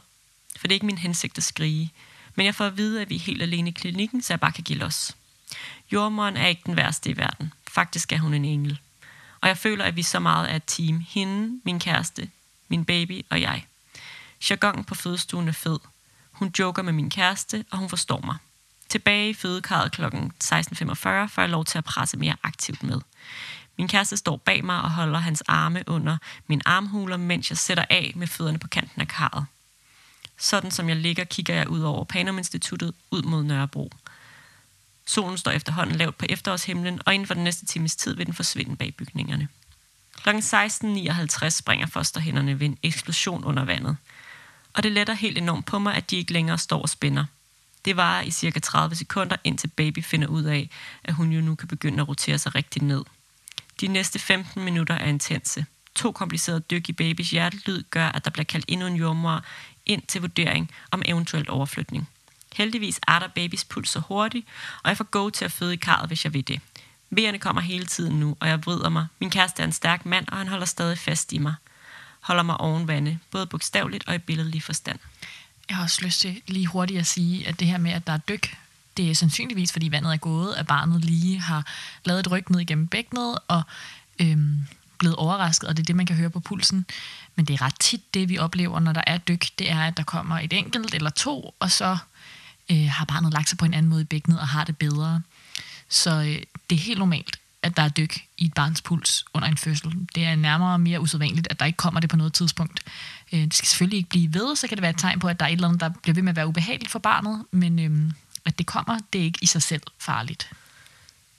for 0.56 0.66
det 0.66 0.72
er 0.72 0.76
ikke 0.76 0.86
min 0.86 0.98
hensigt 0.98 1.38
at 1.38 1.44
skrige, 1.44 1.92
Men 2.34 2.46
jeg 2.46 2.54
får 2.54 2.64
at 2.64 2.76
vide, 2.76 3.02
at 3.02 3.10
vi 3.10 3.16
er 3.16 3.20
helt 3.20 3.42
alene 3.42 3.68
i 3.68 3.72
klinikken, 3.72 4.22
så 4.22 4.32
jeg 4.32 4.40
bare 4.40 4.52
kan 4.52 4.64
give 4.64 4.78
los. 4.78 5.16
Jordmoren 5.92 6.36
er 6.36 6.46
ikke 6.46 6.62
den 6.66 6.76
værste 6.76 7.10
i 7.10 7.16
verden. 7.16 7.52
Faktisk 7.70 8.12
er 8.12 8.18
hun 8.18 8.34
en 8.34 8.44
engel. 8.44 8.78
Og 9.40 9.48
jeg 9.48 9.58
føler, 9.58 9.84
at 9.84 9.96
vi 9.96 10.02
så 10.02 10.18
meget 10.18 10.50
er 10.50 10.56
et 10.56 10.62
team. 10.66 11.04
Hende, 11.08 11.60
min 11.64 11.80
kæreste, 11.80 12.30
min 12.68 12.84
baby 12.84 13.24
og 13.30 13.40
jeg. 13.40 13.66
Jargonen 14.50 14.84
på 14.84 14.94
fødestuen 14.94 15.48
er 15.48 15.52
fed. 15.52 15.78
Hun 16.32 16.52
joker 16.58 16.82
med 16.82 16.92
min 16.92 17.10
kæreste, 17.10 17.64
og 17.70 17.78
hun 17.78 17.88
forstår 17.88 18.20
mig. 18.24 18.36
Tilbage 18.88 19.30
i 19.30 19.34
fødekarret 19.34 19.92
kl. 19.92 20.04
16.45 20.04 20.12
får 21.26 21.38
jeg 21.38 21.48
lov 21.48 21.64
til 21.64 21.78
at 21.78 21.84
presse 21.84 22.16
mere 22.16 22.36
aktivt 22.42 22.82
med. 22.82 23.00
Min 23.78 23.88
kæreste 23.88 24.16
står 24.16 24.36
bag 24.36 24.64
mig 24.64 24.82
og 24.82 24.90
holder 24.90 25.18
hans 25.18 25.42
arme 25.48 25.84
under 25.86 26.16
min 26.46 26.62
armhuler, 26.64 27.16
mens 27.16 27.50
jeg 27.50 27.58
sætter 27.58 27.84
af 27.90 28.12
med 28.16 28.26
fødderne 28.26 28.58
på 28.58 28.68
kanten 28.68 29.00
af 29.00 29.08
karret. 29.08 29.46
Sådan 30.38 30.70
som 30.70 30.88
jeg 30.88 30.96
ligger, 30.96 31.24
kigger 31.24 31.54
jeg 31.54 31.68
ud 31.68 31.80
over 31.80 32.04
Panum 32.04 32.38
Instituttet 32.38 32.94
ud 33.10 33.22
mod 33.22 33.44
Nørrebro. 33.44 33.92
Solen 35.06 35.38
står 35.38 35.50
efterhånden 35.50 35.96
lavt 35.96 36.18
på 36.18 36.26
efterårshimlen, 36.28 37.00
og 37.06 37.14
inden 37.14 37.26
for 37.26 37.34
den 37.34 37.44
næste 37.44 37.66
times 37.66 37.96
tid 37.96 38.14
vil 38.14 38.26
den 38.26 38.34
forsvinde 38.34 38.76
bag 38.76 38.94
bygningerne. 38.94 39.48
Kl. 40.22 40.28
16.59 40.28 41.48
springer 41.48 41.86
fosterhænderne 41.86 42.60
ved 42.60 42.66
en 42.66 42.78
eksplosion 42.82 43.44
under 43.44 43.64
vandet. 43.64 43.96
Og 44.74 44.82
det 44.82 44.92
letter 44.92 45.14
helt 45.14 45.38
enormt 45.38 45.66
på 45.66 45.78
mig, 45.78 45.94
at 45.94 46.10
de 46.10 46.16
ikke 46.16 46.32
længere 46.32 46.58
står 46.58 46.82
og 46.82 46.88
spænder. 46.88 47.24
Det 47.84 47.96
varer 47.96 48.22
i 48.22 48.30
cirka 48.30 48.58
30 48.58 48.96
sekunder, 48.96 49.36
indtil 49.44 49.68
baby 49.68 50.04
finder 50.04 50.28
ud 50.28 50.44
af, 50.44 50.70
at 51.04 51.14
hun 51.14 51.32
jo 51.32 51.40
nu 51.40 51.54
kan 51.54 51.68
begynde 51.68 52.00
at 52.00 52.08
rotere 52.08 52.38
sig 52.38 52.54
rigtig 52.54 52.82
ned. 52.82 53.04
De 53.80 53.86
næste 53.86 54.18
15 54.18 54.64
minutter 54.64 54.94
er 54.94 55.06
intense. 55.06 55.66
To 55.94 56.12
komplicerede 56.12 56.60
dyk 56.60 56.88
i 56.88 56.92
babys 56.92 57.30
hjertelyd 57.30 57.82
gør, 57.90 58.06
at 58.06 58.24
der 58.24 58.30
bliver 58.30 58.44
kaldt 58.44 58.64
endnu 58.68 58.86
en 58.86 58.96
jordmor 58.96 59.44
ind 59.86 60.02
til 60.02 60.20
vurdering 60.20 60.70
om 60.90 61.02
eventuelt 61.06 61.48
overflytning. 61.48 62.08
Heldigvis 62.56 63.00
er 63.08 63.18
der 63.18 63.28
babys 63.28 63.64
puls 63.64 63.90
så 63.90 64.00
hurtigt, 64.00 64.46
og 64.82 64.88
jeg 64.88 64.96
får 64.96 65.04
go 65.04 65.30
til 65.30 65.44
at 65.44 65.52
føde 65.52 65.74
i 65.74 65.76
karret, 65.76 66.08
hvis 66.08 66.24
jeg 66.24 66.34
vil 66.34 66.48
det. 66.48 66.60
Vejerne 67.10 67.38
kommer 67.38 67.62
hele 67.62 67.86
tiden 67.86 68.20
nu, 68.20 68.36
og 68.40 68.48
jeg 68.48 68.66
vrider 68.66 68.88
mig. 68.88 69.06
Min 69.18 69.30
kæreste 69.30 69.62
er 69.62 69.66
en 69.66 69.72
stærk 69.72 70.06
mand, 70.06 70.28
og 70.28 70.38
han 70.38 70.48
holder 70.48 70.66
stadig 70.66 70.98
fast 70.98 71.32
i 71.32 71.38
mig. 71.38 71.54
Holder 72.20 72.42
mig 72.42 72.60
oven 72.60 72.88
vande, 72.88 73.18
både 73.30 73.46
bogstaveligt 73.46 74.08
og 74.08 74.14
i 74.14 74.18
billedlig 74.18 74.62
forstand. 74.62 74.98
Jeg 75.68 75.76
har 75.76 75.84
også 75.84 76.04
lyst 76.04 76.20
til 76.20 76.42
lige 76.46 76.66
hurtigt 76.66 77.00
at 77.00 77.06
sige, 77.06 77.48
at 77.48 77.60
det 77.60 77.68
her 77.68 77.78
med, 77.78 77.92
at 77.92 78.06
der 78.06 78.12
er 78.12 78.18
dyk, 78.18 78.56
det 78.98 79.10
er 79.10 79.14
sandsynligvis, 79.14 79.72
fordi 79.72 79.90
vandet 79.90 80.12
er 80.12 80.16
gået, 80.16 80.54
at 80.54 80.66
barnet 80.66 81.04
lige 81.04 81.40
har 81.40 81.66
lavet 82.04 82.20
et 82.20 82.30
ryg 82.30 82.50
ned 82.50 82.60
igennem 82.60 82.88
bækkenet 82.88 83.38
og 83.48 83.62
øhm, 84.18 84.58
blevet 84.98 85.16
overrasket, 85.16 85.68
og 85.68 85.76
det 85.76 85.82
er 85.82 85.84
det, 85.84 85.96
man 85.96 86.06
kan 86.06 86.16
høre 86.16 86.30
på 86.30 86.40
pulsen. 86.40 86.86
Men 87.36 87.44
det 87.44 87.54
er 87.54 87.62
ret 87.62 87.80
tit 87.80 88.14
det, 88.14 88.28
vi 88.28 88.38
oplever, 88.38 88.80
når 88.80 88.92
der 88.92 89.02
er 89.06 89.18
dyk, 89.18 89.46
det 89.58 89.70
er, 89.70 89.80
at 89.80 89.96
der 89.96 90.02
kommer 90.02 90.38
et 90.38 90.52
enkelt 90.52 90.94
eller 90.94 91.10
to, 91.10 91.54
og 91.60 91.70
så 91.70 91.98
øh, 92.70 92.88
har 92.90 93.04
barnet 93.04 93.32
lagt 93.32 93.48
sig 93.48 93.58
på 93.58 93.64
en 93.64 93.74
anden 93.74 93.90
måde 93.90 94.00
i 94.00 94.04
bækkenet 94.04 94.40
og 94.40 94.48
har 94.48 94.64
det 94.64 94.76
bedre. 94.76 95.22
Så 95.88 96.10
øh, 96.10 96.42
det 96.70 96.76
er 96.76 96.80
helt 96.80 96.98
normalt, 96.98 97.38
at 97.62 97.76
der 97.76 97.82
er 97.82 97.88
dyk 97.88 98.18
i 98.38 98.44
et 98.46 98.54
barns 98.54 98.82
puls 98.82 99.24
under 99.34 99.48
en 99.48 99.56
fødsel. 99.56 99.94
Det 100.14 100.24
er 100.24 100.36
nærmere 100.36 100.78
mere 100.78 101.00
usædvanligt, 101.00 101.46
at 101.50 101.60
der 101.60 101.66
ikke 101.66 101.76
kommer 101.76 102.00
det 102.00 102.10
på 102.10 102.16
noget 102.16 102.32
tidspunkt. 102.32 102.80
Øh, 103.32 103.40
det 103.40 103.54
skal 103.54 103.68
selvfølgelig 103.68 103.96
ikke 103.96 104.08
blive 104.08 104.34
ved, 104.34 104.56
så 104.56 104.68
kan 104.68 104.76
det 104.76 104.82
være 104.82 104.90
et 104.90 104.98
tegn 104.98 105.20
på, 105.20 105.28
at 105.28 105.40
der 105.40 105.46
er 105.46 105.50
et 105.50 105.52
eller 105.52 105.68
andet, 105.68 105.80
der 105.80 105.88
bliver 106.02 106.14
ved 106.14 106.22
med 106.22 106.30
at 106.30 106.36
være 106.36 106.46
ubehageligt 106.46 106.90
for 106.90 106.98
barnet, 106.98 107.44
men 107.50 107.78
øh, 107.78 108.12
at 108.48 108.58
det 108.58 108.66
kommer, 108.66 108.98
det 109.12 109.20
er 109.20 109.24
ikke 109.24 109.38
i 109.42 109.46
sig 109.46 109.62
selv 109.62 109.82
farligt. 109.98 110.50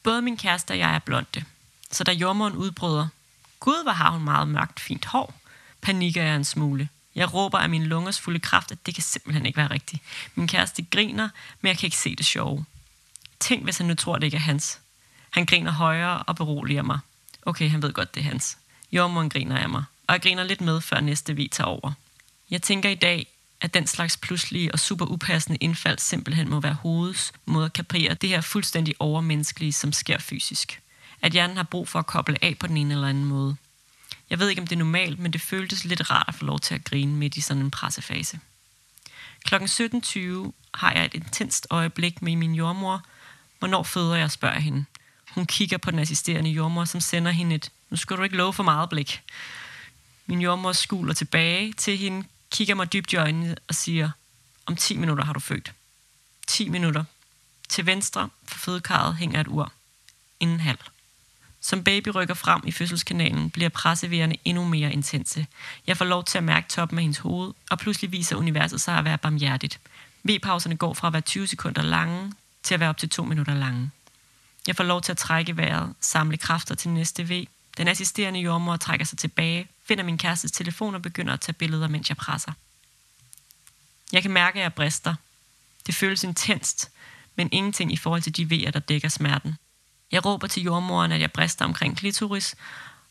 Både 0.04 0.22
min 0.22 0.38
kæreste 0.38 0.72
og 0.72 0.78
jeg 0.78 0.96
er 0.96 1.00
blonde, 1.00 1.46
så 1.92 2.04
da 2.04 2.12
jordmoren 2.12 2.56
udbryder, 2.56 3.08
Gud, 3.60 3.84
hvor 3.84 3.92
har 3.92 4.12
hun 4.12 4.24
meget 4.24 4.48
mørkt 4.48 4.80
fint 4.80 5.06
hår, 5.06 5.34
panikker 5.82 6.24
jeg 6.24 6.36
en 6.36 6.46
smule. 6.46 6.90
Jeg 7.16 7.34
råber 7.34 7.58
af 7.58 7.70
min 7.70 7.84
lungers 7.84 8.20
fulde 8.20 8.40
kraft, 8.40 8.72
at 8.72 8.86
det 8.86 8.94
kan 8.94 9.04
simpelthen 9.04 9.46
ikke 9.46 9.58
være 9.58 9.72
rigtigt. 9.72 10.04
Min 10.36 10.48
kæreste 10.48 10.82
griner, 10.82 11.30
men 11.62 11.68
jeg 11.68 11.78
kan 11.78 11.88
ikke 11.88 11.98
se 11.98 12.16
det 12.16 12.26
sjove. 12.26 12.66
Tænk, 13.40 13.64
hvis 13.64 13.78
han 13.78 13.88
nu 13.88 13.96
tror, 13.96 14.16
det 14.16 14.24
ikke 14.24 14.38
er 14.38 14.42
hans. 14.42 14.80
Han 15.30 15.46
griner 15.46 15.72
højere 15.72 16.24
og 16.24 16.36
beroliger 16.36 16.82
mig. 16.82 17.00
Okay, 17.42 17.70
han 17.70 17.82
ved 17.82 17.94
godt, 17.94 18.16
det 18.16 18.22
er 18.22 18.26
hans. 18.26 18.58
Jordmoren 18.92 19.30
griner 19.30 19.58
af 19.58 19.70
mig, 19.70 19.84
og 20.08 20.14
jeg 20.14 20.22
griner 20.22 20.44
lidt 20.44 20.62
med, 20.62 20.82
før 20.82 21.00
næste 21.00 21.36
vi 21.36 21.48
tager 21.48 21.68
over. 21.68 21.92
Jeg 22.50 22.62
tænker 22.62 22.90
i 22.90 22.96
dag, 22.96 23.28
at 23.62 23.74
den 23.74 23.88
slags 23.88 24.18
pludselige 24.18 24.72
og 24.72 24.80
super 24.80 25.06
upassende 25.06 25.58
indfald 25.62 26.00
simpelthen 26.00 26.50
må 26.50 26.60
være 26.60 26.74
hovedets 26.74 27.34
måde 27.46 27.66
at 27.66 27.74
kapere 27.74 28.14
det 28.14 28.30
her 28.30 28.42
fuldstændig 28.42 28.96
overmenneskelige, 29.00 29.74
som 29.74 29.94
sker 29.94 30.18
fysisk. 30.18 30.82
At 31.22 31.32
hjernen 31.32 31.58
har 31.58 31.64
brug 31.64 31.88
for 31.88 32.00
at 32.00 32.06
koble 32.06 32.44
af 32.44 32.58
på 32.60 32.68
den 32.68 32.78
ene 32.78 32.94
eller 32.94 33.08
anden 33.08 33.26
måde. 33.26 33.56
Jeg 34.30 34.40
ved 34.40 34.50
ikke, 34.50 34.62
om 34.62 34.68
det 34.68 34.76
er 34.76 34.80
normalt, 34.80 35.20
men 35.20 35.34
det 35.34 35.42
føltes 35.42 35.84
lidt 35.84 36.12
rart 36.12 36.26
at 36.28 36.36
få 36.36 36.46
lov 36.46 36.60
til 36.60 36.76
at 36.76 36.84
grine 36.84 37.14
midt 37.14 37.38
i 37.38 37.42
sådan 37.42 37.64
en 37.64 37.72
pressefase. 37.72 38.40
Klokken 39.44 39.70
17.20 39.70 40.52
har 40.74 40.94
jeg 40.94 41.06
et 41.06 41.14
intenst 41.14 41.68
øjeblik 41.70 42.22
med 42.22 42.36
min 42.36 42.56
jordmor. 42.56 43.06
Hvornår 43.60 43.84
føder 43.84 44.16
jeg, 44.16 44.32
spørger 44.32 44.60
hende. 44.60 44.86
Hun 45.32 45.46
kigger 45.46 45.78
på 45.78 45.92
den 45.92 46.00
assisterende 46.00 46.50
jordmor, 46.50 46.86
som 46.86 47.02
sender 47.02 47.32
hende 47.32 47.56
et, 47.56 47.72
nu 47.90 47.98
skal 47.98 48.18
du 48.18 48.24
ikke 48.24 48.36
love 48.36 48.54
for 48.54 48.64
meget 48.64 48.90
blik. 48.90 49.22
Min 50.26 50.42
jordmor 50.42 50.72
skuler 50.72 51.14
tilbage 51.14 51.74
til 51.74 51.98
hende, 51.98 52.28
kigger 52.52 52.76
mig 52.76 52.94
dybt 52.94 53.14
i 53.14 53.16
øjnene 53.16 53.56
og 53.68 53.76
siger, 53.76 54.10
om 54.66 54.76
10 54.76 54.98
minutter 54.98 55.24
har 55.24 55.34
du 55.34 55.40
født. 55.40 55.74
10 56.48 56.70
minutter. 56.70 57.04
Til 57.70 57.86
venstre 57.86 58.30
for 58.46 58.58
fødekarret 58.58 59.16
hænger 59.16 59.42
et 59.42 59.48
ur. 59.48 59.72
Inden 60.40 60.60
halv. 60.60 60.80
Som 61.62 61.84
baby 61.84 62.08
rykker 62.08 62.34
frem 62.34 62.62
i 62.66 62.72
fødselskanalen, 62.72 63.50
bliver 63.50 63.70
pressevejerne 63.70 64.36
endnu 64.46 64.64
mere 64.64 64.94
intense. 64.94 65.48
Jeg 65.88 65.98
får 65.98 66.06
lov 66.06 66.24
til 66.24 66.38
at 66.38 66.44
mærke 66.44 66.68
toppen 66.70 66.98
af 66.98 67.02
hendes 67.02 67.18
hoved, 67.18 67.54
og 67.70 67.80
pludselig 67.80 68.12
viser 68.12 68.36
universet 68.36 68.82
sig 68.82 68.98
at 68.98 69.06
være 69.06 69.18
barmhjertigt. 69.18 69.80
V-pauserne 70.24 70.78
går 70.78 70.94
fra 70.94 71.08
at 71.08 71.14
være 71.14 71.22
20 71.22 71.48
sekunder 71.48 71.82
lange 71.82 72.34
til 72.64 72.74
at 72.74 72.80
være 72.80 72.90
op 72.90 72.98
til 72.98 73.10
2 73.10 73.24
minutter 73.24 73.54
lange. 73.54 73.92
Jeg 74.68 74.76
får 74.76 74.84
lov 74.84 75.02
til 75.02 75.12
at 75.12 75.18
trække 75.18 75.58
vejret, 75.58 75.94
samle 76.00 76.38
kræfter 76.38 76.76
til 76.76 76.90
næste 76.90 77.24
V. 77.24 77.48
Den 77.80 77.88
assisterende 77.88 78.40
jordmor 78.40 78.78
trækker 78.78 79.06
sig 79.06 79.18
tilbage, 79.18 79.68
finder 79.84 80.04
min 80.04 80.18
kærestes 80.18 80.52
telefon 80.52 80.96
og 80.96 81.02
begynder 81.02 81.34
at 81.34 81.42
tage 81.42 81.54
billeder, 81.54 81.88
mens 81.88 82.10
jeg 82.10 82.18
presser. 82.18 82.52
Jeg 84.12 84.22
kan 84.22 84.32
mærke, 84.32 84.60
at 84.60 84.64
jeg 84.64 84.74
brister. 84.74 85.16
Det 85.88 85.96
føles 85.96 86.24
intenst, 86.24 86.92
men 87.36 87.50
ingenting 87.52 87.94
i 87.94 87.98
forhold 87.98 88.22
til 88.22 88.38
de 88.38 88.50
vejer, 88.50 88.72
der 88.72 88.80
dækker 88.80 89.10
smerten. 89.10 89.56
Jeg 90.12 90.26
råber 90.26 90.48
til 90.48 90.64
jordmoren, 90.64 91.12
at 91.12 91.22
jeg 91.22 91.32
brister 91.32 91.66
omkring 91.66 91.98
klitoris. 91.98 92.56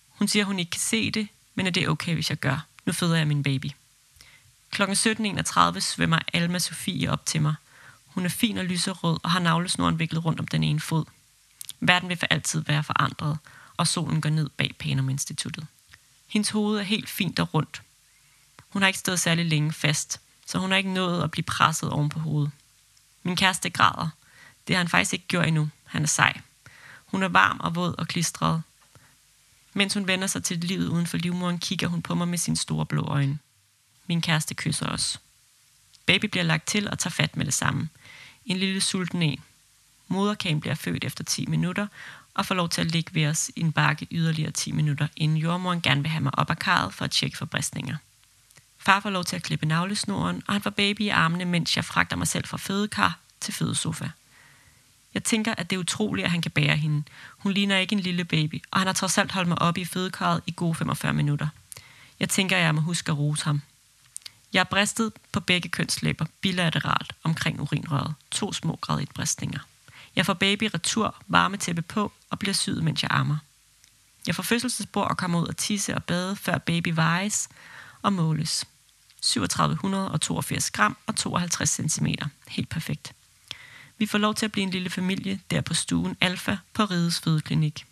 Hun 0.09 0.29
siger, 0.29 0.43
at 0.43 0.47
hun 0.47 0.59
ikke 0.59 0.71
kan 0.71 0.81
se 0.81 1.11
det, 1.11 1.29
men 1.55 1.67
at 1.67 1.75
det 1.75 1.83
er 1.83 1.89
okay, 1.89 2.15
hvis 2.15 2.31
jeg 2.31 2.39
gør. 2.39 2.67
Nu 2.87 2.93
føder 2.93 3.17
jeg 3.17 3.27
min 3.27 3.43
baby. 3.43 3.67
Klokken 4.71 4.97
17.31 4.97 5.81
svømmer 5.81 6.19
Alma 6.33 6.59
Sofie 6.59 7.11
op 7.13 7.27
til 7.27 7.43
mig. 7.43 7.55
Hun 8.07 8.25
er 8.25 8.29
fin 8.29 8.59
og 8.59 8.65
lyserød 8.65 9.19
og 9.23 9.31
har 9.31 9.41
navlesnoren 9.41 9.99
viklet 9.99 10.25
rundt 10.25 10.41
om 10.41 10.49
den 10.49 10.65
ene 10.65 10.81
fod. 10.81 11.05
Verden 11.81 12.09
vil 12.09 12.17
for 12.17 12.27
altid 12.31 12.65
være 12.67 12.85
forandret, 12.85 13.39
og 13.79 13.87
solen 13.87 14.21
går 14.21 14.31
ned 14.31 14.49
bag 14.49 14.75
Panum 14.79 15.09
Instituttet. 15.09 15.67
Hendes 16.27 16.51
hoved 16.51 16.79
er 16.79 16.83
helt 16.83 17.09
fint 17.09 17.39
og 17.39 17.55
rundt. 17.55 17.83
Hun 18.69 18.83
har 18.83 18.87
ikke 18.87 18.99
stået 18.99 19.21
særlig 19.21 19.47
længe 19.47 19.73
fast, 19.73 20.21
så 20.47 20.59
hun 20.59 20.71
har 20.71 20.79
ikke 20.79 20.93
nået 20.93 21.23
at 21.23 21.31
blive 21.31 21.45
presset 21.45 21.91
oven 21.91 22.09
på 22.09 22.21
hovedet. 22.21 22.51
Min 23.23 23.37
kæreste 23.37 23.71
græder. 23.71 24.09
Det 24.67 24.77
har 24.77 24.79
han 24.79 24.89
faktisk 24.89 25.13
ikke 25.13 25.27
gjort 25.29 25.47
endnu. 25.47 25.71
Han 25.85 26.03
er 26.03 26.07
sej. 26.07 26.41
Hun 27.07 27.23
er 27.23 27.29
varm 27.29 27.61
og 27.61 27.75
våd 27.75 27.95
og 27.99 28.09
klistret. 28.09 28.63
Mens 29.75 29.95
hun 29.95 30.07
vender 30.07 30.27
sig 30.27 30.45
til 30.45 30.59
livet 30.59 30.89
uden 30.89 31.07
for 31.07 31.17
livmoren, 31.17 31.59
kigger 31.59 31.89
hun 31.89 32.03
på 32.03 32.15
mig 32.15 32.29
med 32.29 32.39
sine 32.39 32.57
store 32.57 32.87
blå 32.87 33.03
øjne. 33.03 33.39
Min 34.07 34.21
kæreste 34.21 34.55
kysser 34.55 34.87
os. 34.87 35.21
Baby 36.07 36.25
bliver 36.25 36.45
lagt 36.45 36.67
til 36.67 36.91
og 36.91 36.99
tager 36.99 37.11
fat 37.11 37.37
med 37.37 37.47
det 37.47 37.55
samme. 37.55 37.89
En 38.47 38.57
lille 38.57 38.81
sulten 38.81 39.23
en. 39.23 39.41
Moderkagen 40.09 40.61
bliver 40.61 40.75
født 40.75 41.05
efter 41.05 41.25
10 41.25 41.47
minutter 41.47 41.87
og 42.39 42.47
får 42.47 42.55
lov 42.55 42.69
til 42.69 42.81
at 42.81 42.91
ligge 42.91 43.15
ved 43.15 43.27
os 43.27 43.51
i 43.57 43.61
en 43.61 43.73
bakke 43.73 44.07
yderligere 44.11 44.51
10 44.51 44.73
minutter, 44.73 45.09
inden 45.17 45.37
jordmoren 45.37 45.81
gerne 45.81 46.03
vil 46.03 46.11
have 46.11 46.23
mig 46.23 46.39
op 46.39 46.51
af 46.51 46.59
karret 46.59 46.95
for 46.95 47.05
at 47.05 47.11
tjekke 47.11 47.37
for 47.37 47.47
bristninger. 47.47 47.97
Far 48.79 49.01
får 49.01 49.11
lov 49.11 49.25
til 49.25 49.37
at 49.37 49.43
klippe 49.43 49.67
navlesnoren, 49.67 50.43
og 50.47 50.55
han 50.55 50.63
får 50.63 50.71
baby 50.71 51.01
i 51.01 51.09
armene, 51.09 51.45
mens 51.45 51.77
jeg 51.77 51.85
fragter 51.85 52.17
mig 52.17 52.29
selv 52.29 52.47
fra 52.47 52.57
fødekar 52.57 53.19
til 53.41 53.55
fødesofa. 53.55 54.09
Jeg 55.15 55.25
tænker, 55.25 55.55
at 55.59 55.71
det 55.71 55.77
er 55.77 55.81
utroligt, 55.81 56.25
at 56.25 56.31
han 56.31 56.43
kan 56.43 56.51
bære 56.51 56.77
hende. 56.77 57.03
Hun 57.39 57.53
ligner 57.53 57.77
ikke 57.77 57.93
en 57.93 58.01
lille 58.01 58.25
baby, 58.25 58.63
og 58.71 58.81
han 58.81 58.87
har 58.87 58.95
trods 58.95 59.19
alt 59.19 59.33
holdt 59.33 59.49
mig 59.49 59.63
oppe 59.63 59.81
i 59.81 59.85
fødekarret 59.85 60.41
i 60.47 60.53
gode 60.57 60.75
45 60.75 61.13
minutter. 61.13 61.49
Jeg 62.21 62.29
tænker, 62.29 62.57
at 62.57 62.63
jeg 62.63 62.75
må 62.75 62.81
huske 62.81 63.13
at 63.13 63.19
rose 63.19 63.45
ham. 63.45 63.63
Jeg 64.53 64.61
er 64.61 64.65
bristet 64.65 65.13
på 65.33 65.41
begge 65.41 65.69
kønslæber, 65.69 66.27
bilateralt 66.41 67.13
omkring 67.23 67.61
urinrøret. 67.61 68.15
To 68.31 68.53
små 68.53 68.79
graditbristninger. 68.81 69.61
Jeg 70.17 70.27
får 70.27 70.35
baby 70.35 70.71
retur, 70.75 71.17
varmetæppe 71.27 71.83
på 71.83 72.13
og 72.31 72.39
bliver 72.39 72.55
syet, 72.55 72.85
mens 72.85 73.03
jeg 73.03 73.11
ammer. 73.11 73.37
Jeg 74.27 74.35
får 74.35 74.43
fødselsbord 74.43 75.11
og 75.11 75.17
kommer 75.17 75.41
ud 75.41 75.47
og 75.47 75.57
tisse 75.57 75.95
og 75.95 76.05
bade, 76.05 76.37
før 76.37 76.59
baby 76.59 76.89
vejes 76.95 77.49
og 78.03 78.13
måles. 78.13 78.65
3782 79.23 80.71
gram 80.71 80.97
og 81.07 81.17
52 81.17 81.71
cm. 81.71 82.07
Helt 82.49 82.69
perfekt. 82.69 83.13
Vi 83.99 84.07
får 84.07 84.19
lov 84.19 84.35
til 84.35 84.45
at 84.45 84.53
blive 84.53 84.63
en 84.63 84.71
lille 84.71 84.91
familie 84.91 85.41
der 85.51 85.61
på 85.61 85.75
stuen 85.75 86.17
Alfa 86.21 86.57
på 86.73 86.85
Rides 86.85 87.21
Fødeklinik. 87.21 87.87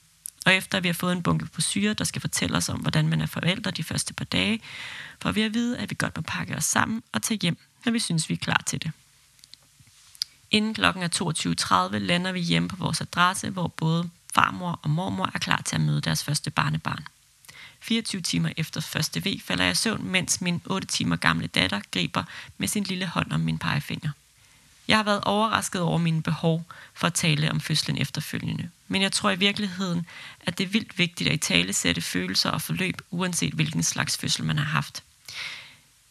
Og 0.47 0.55
efter 0.55 0.81
vi 0.81 0.89
har 0.89 0.93
fået 0.93 1.13
en 1.13 1.23
bunke 1.23 1.47
på 1.47 1.61
syre, 1.61 1.95
der 1.95 2.05
skal 2.05 2.21
fortælle 2.21 2.57
os 2.57 2.69
om, 2.69 2.81
hvordan 2.81 3.09
man 3.09 3.21
er 3.21 3.27
forældre 3.27 3.71
de 3.71 3.85
første 3.85 4.15
par 4.15 4.25
dage, 4.25 4.61
får 5.23 5.33
vi 5.33 5.43
at 5.43 5.55
vide, 5.55 5.79
at 5.79 5.91
vi 5.91 5.97
godt 5.99 6.17
må 6.17 6.23
pakke 6.23 6.57
os 6.57 6.65
sammen 6.65 7.03
og 7.13 7.23
tage 7.23 7.39
hjem, 7.43 7.59
når 7.85 7.93
vi 7.93 7.99
synes, 7.99 8.29
vi 8.29 8.35
er 8.35 8.39
klar 8.39 8.63
til 8.67 8.83
det. 8.83 8.93
Inden 10.51 10.75
klokken 10.75 11.03
er 11.03 11.89
22.30 11.93 11.99
lander 11.99 12.33
vi 12.33 12.41
hjemme 12.41 12.69
på 12.69 12.77
vores 12.77 13.01
adresse, 13.01 13.51
hvor 13.51 13.69
både 13.69 14.11
farmor 14.35 14.81
og 14.83 14.91
mormor 14.91 15.31
er 15.35 15.39
klar 15.39 15.63
til 15.65 15.75
at 15.75 15.81
møde 15.81 16.01
deres 16.01 16.25
første 16.25 16.51
barnebarn. 16.51 17.07
24 17.81 18.21
timer 18.23 18.51
efter 18.57 18.81
første 18.81 19.21
V 19.25 19.41
falder 19.45 19.65
jeg 19.65 19.73
i 19.73 19.75
søvn, 19.75 20.05
mens 20.05 20.41
min 20.41 20.63
8 20.65 20.87
timer 20.87 21.17
gamle 21.17 21.47
datter 21.47 21.81
griber 21.93 22.25
med 22.59 22.69
sin 22.69 22.83
lille 22.83 23.07
hånd 23.07 23.33
om 23.33 23.41
min 23.41 23.59
pegefinger. 23.59 24.11
Jeg 24.89 24.97
har 24.97 25.05
været 25.05 25.25
overrasket 25.25 25.83
over 25.83 25.99
mine 25.99 26.23
behov 26.23 26.65
for 26.95 27.07
at 27.07 27.15
tale 27.15 27.51
om 27.51 27.61
fødslen 27.61 27.99
efterfølgende. 27.99 28.71
Men 28.89 29.03
jeg 29.03 29.13
tror 29.13 29.31
i 29.31 29.37
virkeligheden, 29.37 30.07
at 30.41 30.59
det 30.59 30.65
er 30.65 30.69
vildt 30.69 30.99
vigtigt 30.99 31.31
at 31.31 31.35
i 31.35 31.39
tale 31.39 31.73
sætte 31.73 32.01
følelser 32.01 32.51
og 32.51 32.63
forløb, 32.63 33.01
uanset 33.11 33.53
hvilken 33.53 33.83
slags 33.83 34.17
fødsel 34.17 34.45
man 34.45 34.59
har 34.59 34.65
haft. 34.65 35.03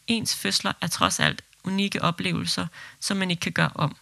Ens 0.08 0.36
fødsler 0.36 0.74
er 0.82 0.88
trods 0.88 1.20
alt 1.20 1.42
unikke 1.64 2.02
oplevelser, 2.02 2.68
som 3.00 3.18
man 3.18 3.32
ikke 3.32 3.42
kan 3.42 3.52
gøre 3.52 3.72
om. 3.76 3.96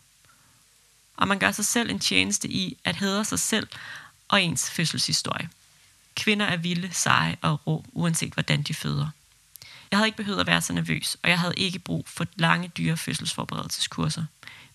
Og 1.23 1.27
man 1.27 1.39
gør 1.39 1.51
sig 1.51 1.65
selv 1.65 1.89
en 1.89 1.99
tjeneste 1.99 2.47
i 2.47 2.77
at 2.83 2.95
hedre 2.95 3.25
sig 3.25 3.39
selv 3.39 3.67
og 4.27 4.43
ens 4.43 4.71
fødselshistorie. 4.71 5.49
Kvinder 6.15 6.45
er 6.45 6.57
vilde, 6.57 6.93
seje 6.93 7.37
og 7.41 7.67
rå, 7.67 7.85
uanset 7.91 8.33
hvordan 8.33 8.61
de 8.61 8.73
føder. 8.73 9.07
Jeg 9.91 9.99
havde 9.99 10.07
ikke 10.07 10.17
behøvet 10.17 10.39
at 10.39 10.47
være 10.47 10.61
så 10.61 10.73
nervøs, 10.73 11.17
og 11.23 11.29
jeg 11.29 11.39
havde 11.39 11.53
ikke 11.57 11.79
brug 11.79 12.07
for 12.07 12.25
lange, 12.35 12.67
dyre 12.67 12.97
fødselsforberedelseskurser. 12.97 14.25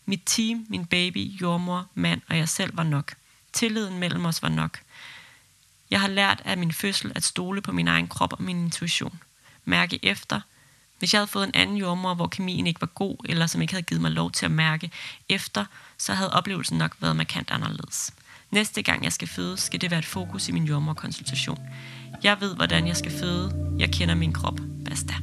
Mit 0.06 0.22
team, 0.26 0.66
min 0.68 0.86
baby, 0.86 1.18
jordmor, 1.18 1.86
mand 1.94 2.20
og 2.28 2.38
jeg 2.38 2.48
selv 2.48 2.76
var 2.76 2.82
nok. 2.82 3.14
Tilliden 3.52 3.98
mellem 3.98 4.24
os 4.24 4.42
var 4.42 4.48
nok. 4.48 4.80
Jeg 5.90 6.00
har 6.00 6.08
lært 6.08 6.42
af 6.44 6.56
min 6.58 6.72
fødsel 6.72 7.12
at 7.14 7.24
stole 7.24 7.60
på 7.60 7.72
min 7.72 7.88
egen 7.88 8.08
krop 8.08 8.32
og 8.32 8.42
min 8.42 8.64
intuition. 8.64 9.20
Mærke 9.64 9.98
efter. 10.02 10.40
Hvis 10.98 11.12
jeg 11.12 11.18
havde 11.18 11.30
fået 11.30 11.46
en 11.46 11.54
anden 11.54 11.76
jordmor, 11.76 12.14
hvor 12.14 12.26
kemien 12.26 12.66
ikke 12.66 12.80
var 12.80 12.86
god, 12.86 13.16
eller 13.24 13.46
som 13.46 13.62
ikke 13.62 13.72
havde 13.72 13.84
givet 13.84 14.02
mig 14.02 14.10
lov 14.10 14.30
til 14.30 14.44
at 14.44 14.52
mærke 14.52 14.90
efter, 15.28 15.64
så 15.98 16.14
havde 16.14 16.32
oplevelsen 16.32 16.78
nok 16.78 16.96
været 17.00 17.16
markant 17.16 17.50
anderledes. 17.50 18.14
Næste 18.50 18.82
gang 18.82 19.04
jeg 19.04 19.12
skal 19.12 19.28
føde, 19.28 19.56
skal 19.56 19.80
det 19.80 19.90
være 19.90 19.98
et 19.98 20.06
fokus 20.06 20.48
i 20.48 20.52
min 20.52 20.64
jordmorkonsultation. 20.64 21.58
Jeg 22.22 22.40
ved, 22.40 22.56
hvordan 22.56 22.86
jeg 22.86 22.96
skal 22.96 23.12
føde. 23.12 23.76
Jeg 23.78 23.92
kender 23.92 24.14
min 24.14 24.32
krop. 24.32 24.60
Basta. 24.84 25.14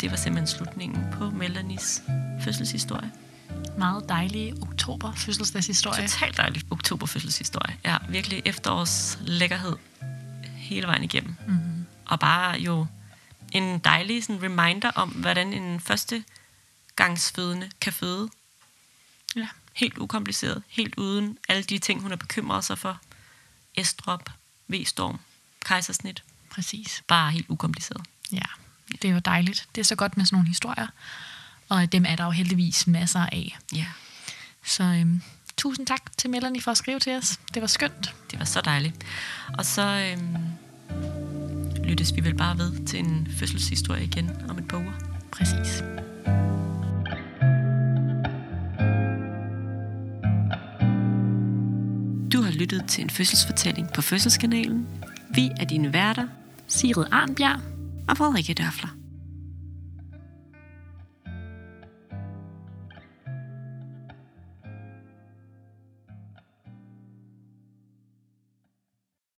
Det 0.00 0.10
var 0.10 0.16
simpelthen 0.16 0.46
slutningen 0.46 1.04
på 1.12 1.30
Melanies 1.30 2.02
fødselshistorie. 2.40 3.23
Meget 3.78 4.08
dejlig 4.08 4.62
oktober 4.62 5.12
fødselsdagshistorie. 5.14 6.08
Totalt 6.08 6.36
dejlig 6.36 6.62
oktober 6.70 7.06
fødselshistorie. 7.06 7.78
Ja, 7.84 7.96
virkelig 8.08 8.42
efterårs 8.44 9.18
lækkerhed 9.20 9.76
hele 10.56 10.86
vejen 10.86 11.04
igennem. 11.04 11.36
Mm-hmm. 11.46 11.86
Og 12.06 12.20
bare 12.20 12.58
jo 12.58 12.86
en 13.52 13.78
dejlig 13.78 14.24
sådan, 14.24 14.42
reminder 14.42 14.90
om, 14.90 15.08
hvordan 15.08 15.52
en 15.52 15.80
første 15.80 16.24
gangsfødende 16.96 17.70
kan 17.80 17.92
føde. 17.92 18.28
Ja. 19.36 19.48
Helt 19.72 19.98
ukompliceret, 19.98 20.62
helt 20.68 20.94
uden 20.94 21.38
alle 21.48 21.62
de 21.62 21.78
ting, 21.78 22.00
hun 22.02 22.10
har 22.10 22.16
bekymret 22.16 22.64
sig 22.64 22.78
for. 22.78 23.00
Estrop, 23.74 24.30
V-storm, 24.68 25.20
kejsersnit. 25.64 26.22
Præcis. 26.50 27.02
Bare 27.08 27.30
helt 27.30 27.46
ukompliceret. 27.48 28.06
Ja, 28.32 28.46
det 29.02 29.04
er 29.04 29.12
jo 29.12 29.18
dejligt. 29.18 29.68
Det 29.74 29.80
er 29.80 29.84
så 29.84 29.96
godt 29.96 30.16
med 30.16 30.26
sådan 30.26 30.36
nogle 30.36 30.48
historier. 30.48 30.86
Og 31.68 31.92
dem 31.92 32.04
er 32.08 32.16
der 32.16 32.24
jo 32.24 32.30
heldigvis 32.30 32.86
masser 32.86 33.20
af. 33.20 33.58
Ja. 33.74 33.86
Så 34.64 34.82
øhm, 34.82 35.22
tusind 35.56 35.86
tak 35.86 36.18
til 36.18 36.30
Melanie 36.30 36.62
for 36.62 36.70
at 36.70 36.76
skrive 36.76 37.00
til 37.00 37.16
os. 37.16 37.40
Det 37.54 37.62
var 37.62 37.68
skønt. 37.68 38.14
Det 38.30 38.38
var 38.38 38.44
så 38.44 38.60
dejligt. 38.64 38.96
Og 39.58 39.64
så 39.64 39.82
øhm, 40.12 40.36
lyttes 41.84 42.16
vi 42.16 42.24
vel 42.24 42.34
bare 42.34 42.58
ved 42.58 42.86
til 42.86 42.98
en 42.98 43.28
fødselshistorie 43.38 44.04
igen 44.04 44.30
om 44.48 44.58
et 44.58 44.68
par 44.68 44.76
uger. 44.78 44.92
Præcis. 45.32 45.84
Du 52.32 52.42
har 52.42 52.50
lyttet 52.50 52.84
til 52.88 53.04
en 53.04 53.10
fødselsfortælling 53.10 53.92
på 53.92 54.02
Fødselskanalen. 54.02 54.86
Vi 55.30 55.50
er 55.60 55.64
dine 55.64 55.92
værter, 55.92 56.26
Sigrid 56.68 57.06
Arnbjerg. 57.12 57.60
og 58.08 58.16
Frederikke 58.16 58.54
Dørfler. 58.54 59.03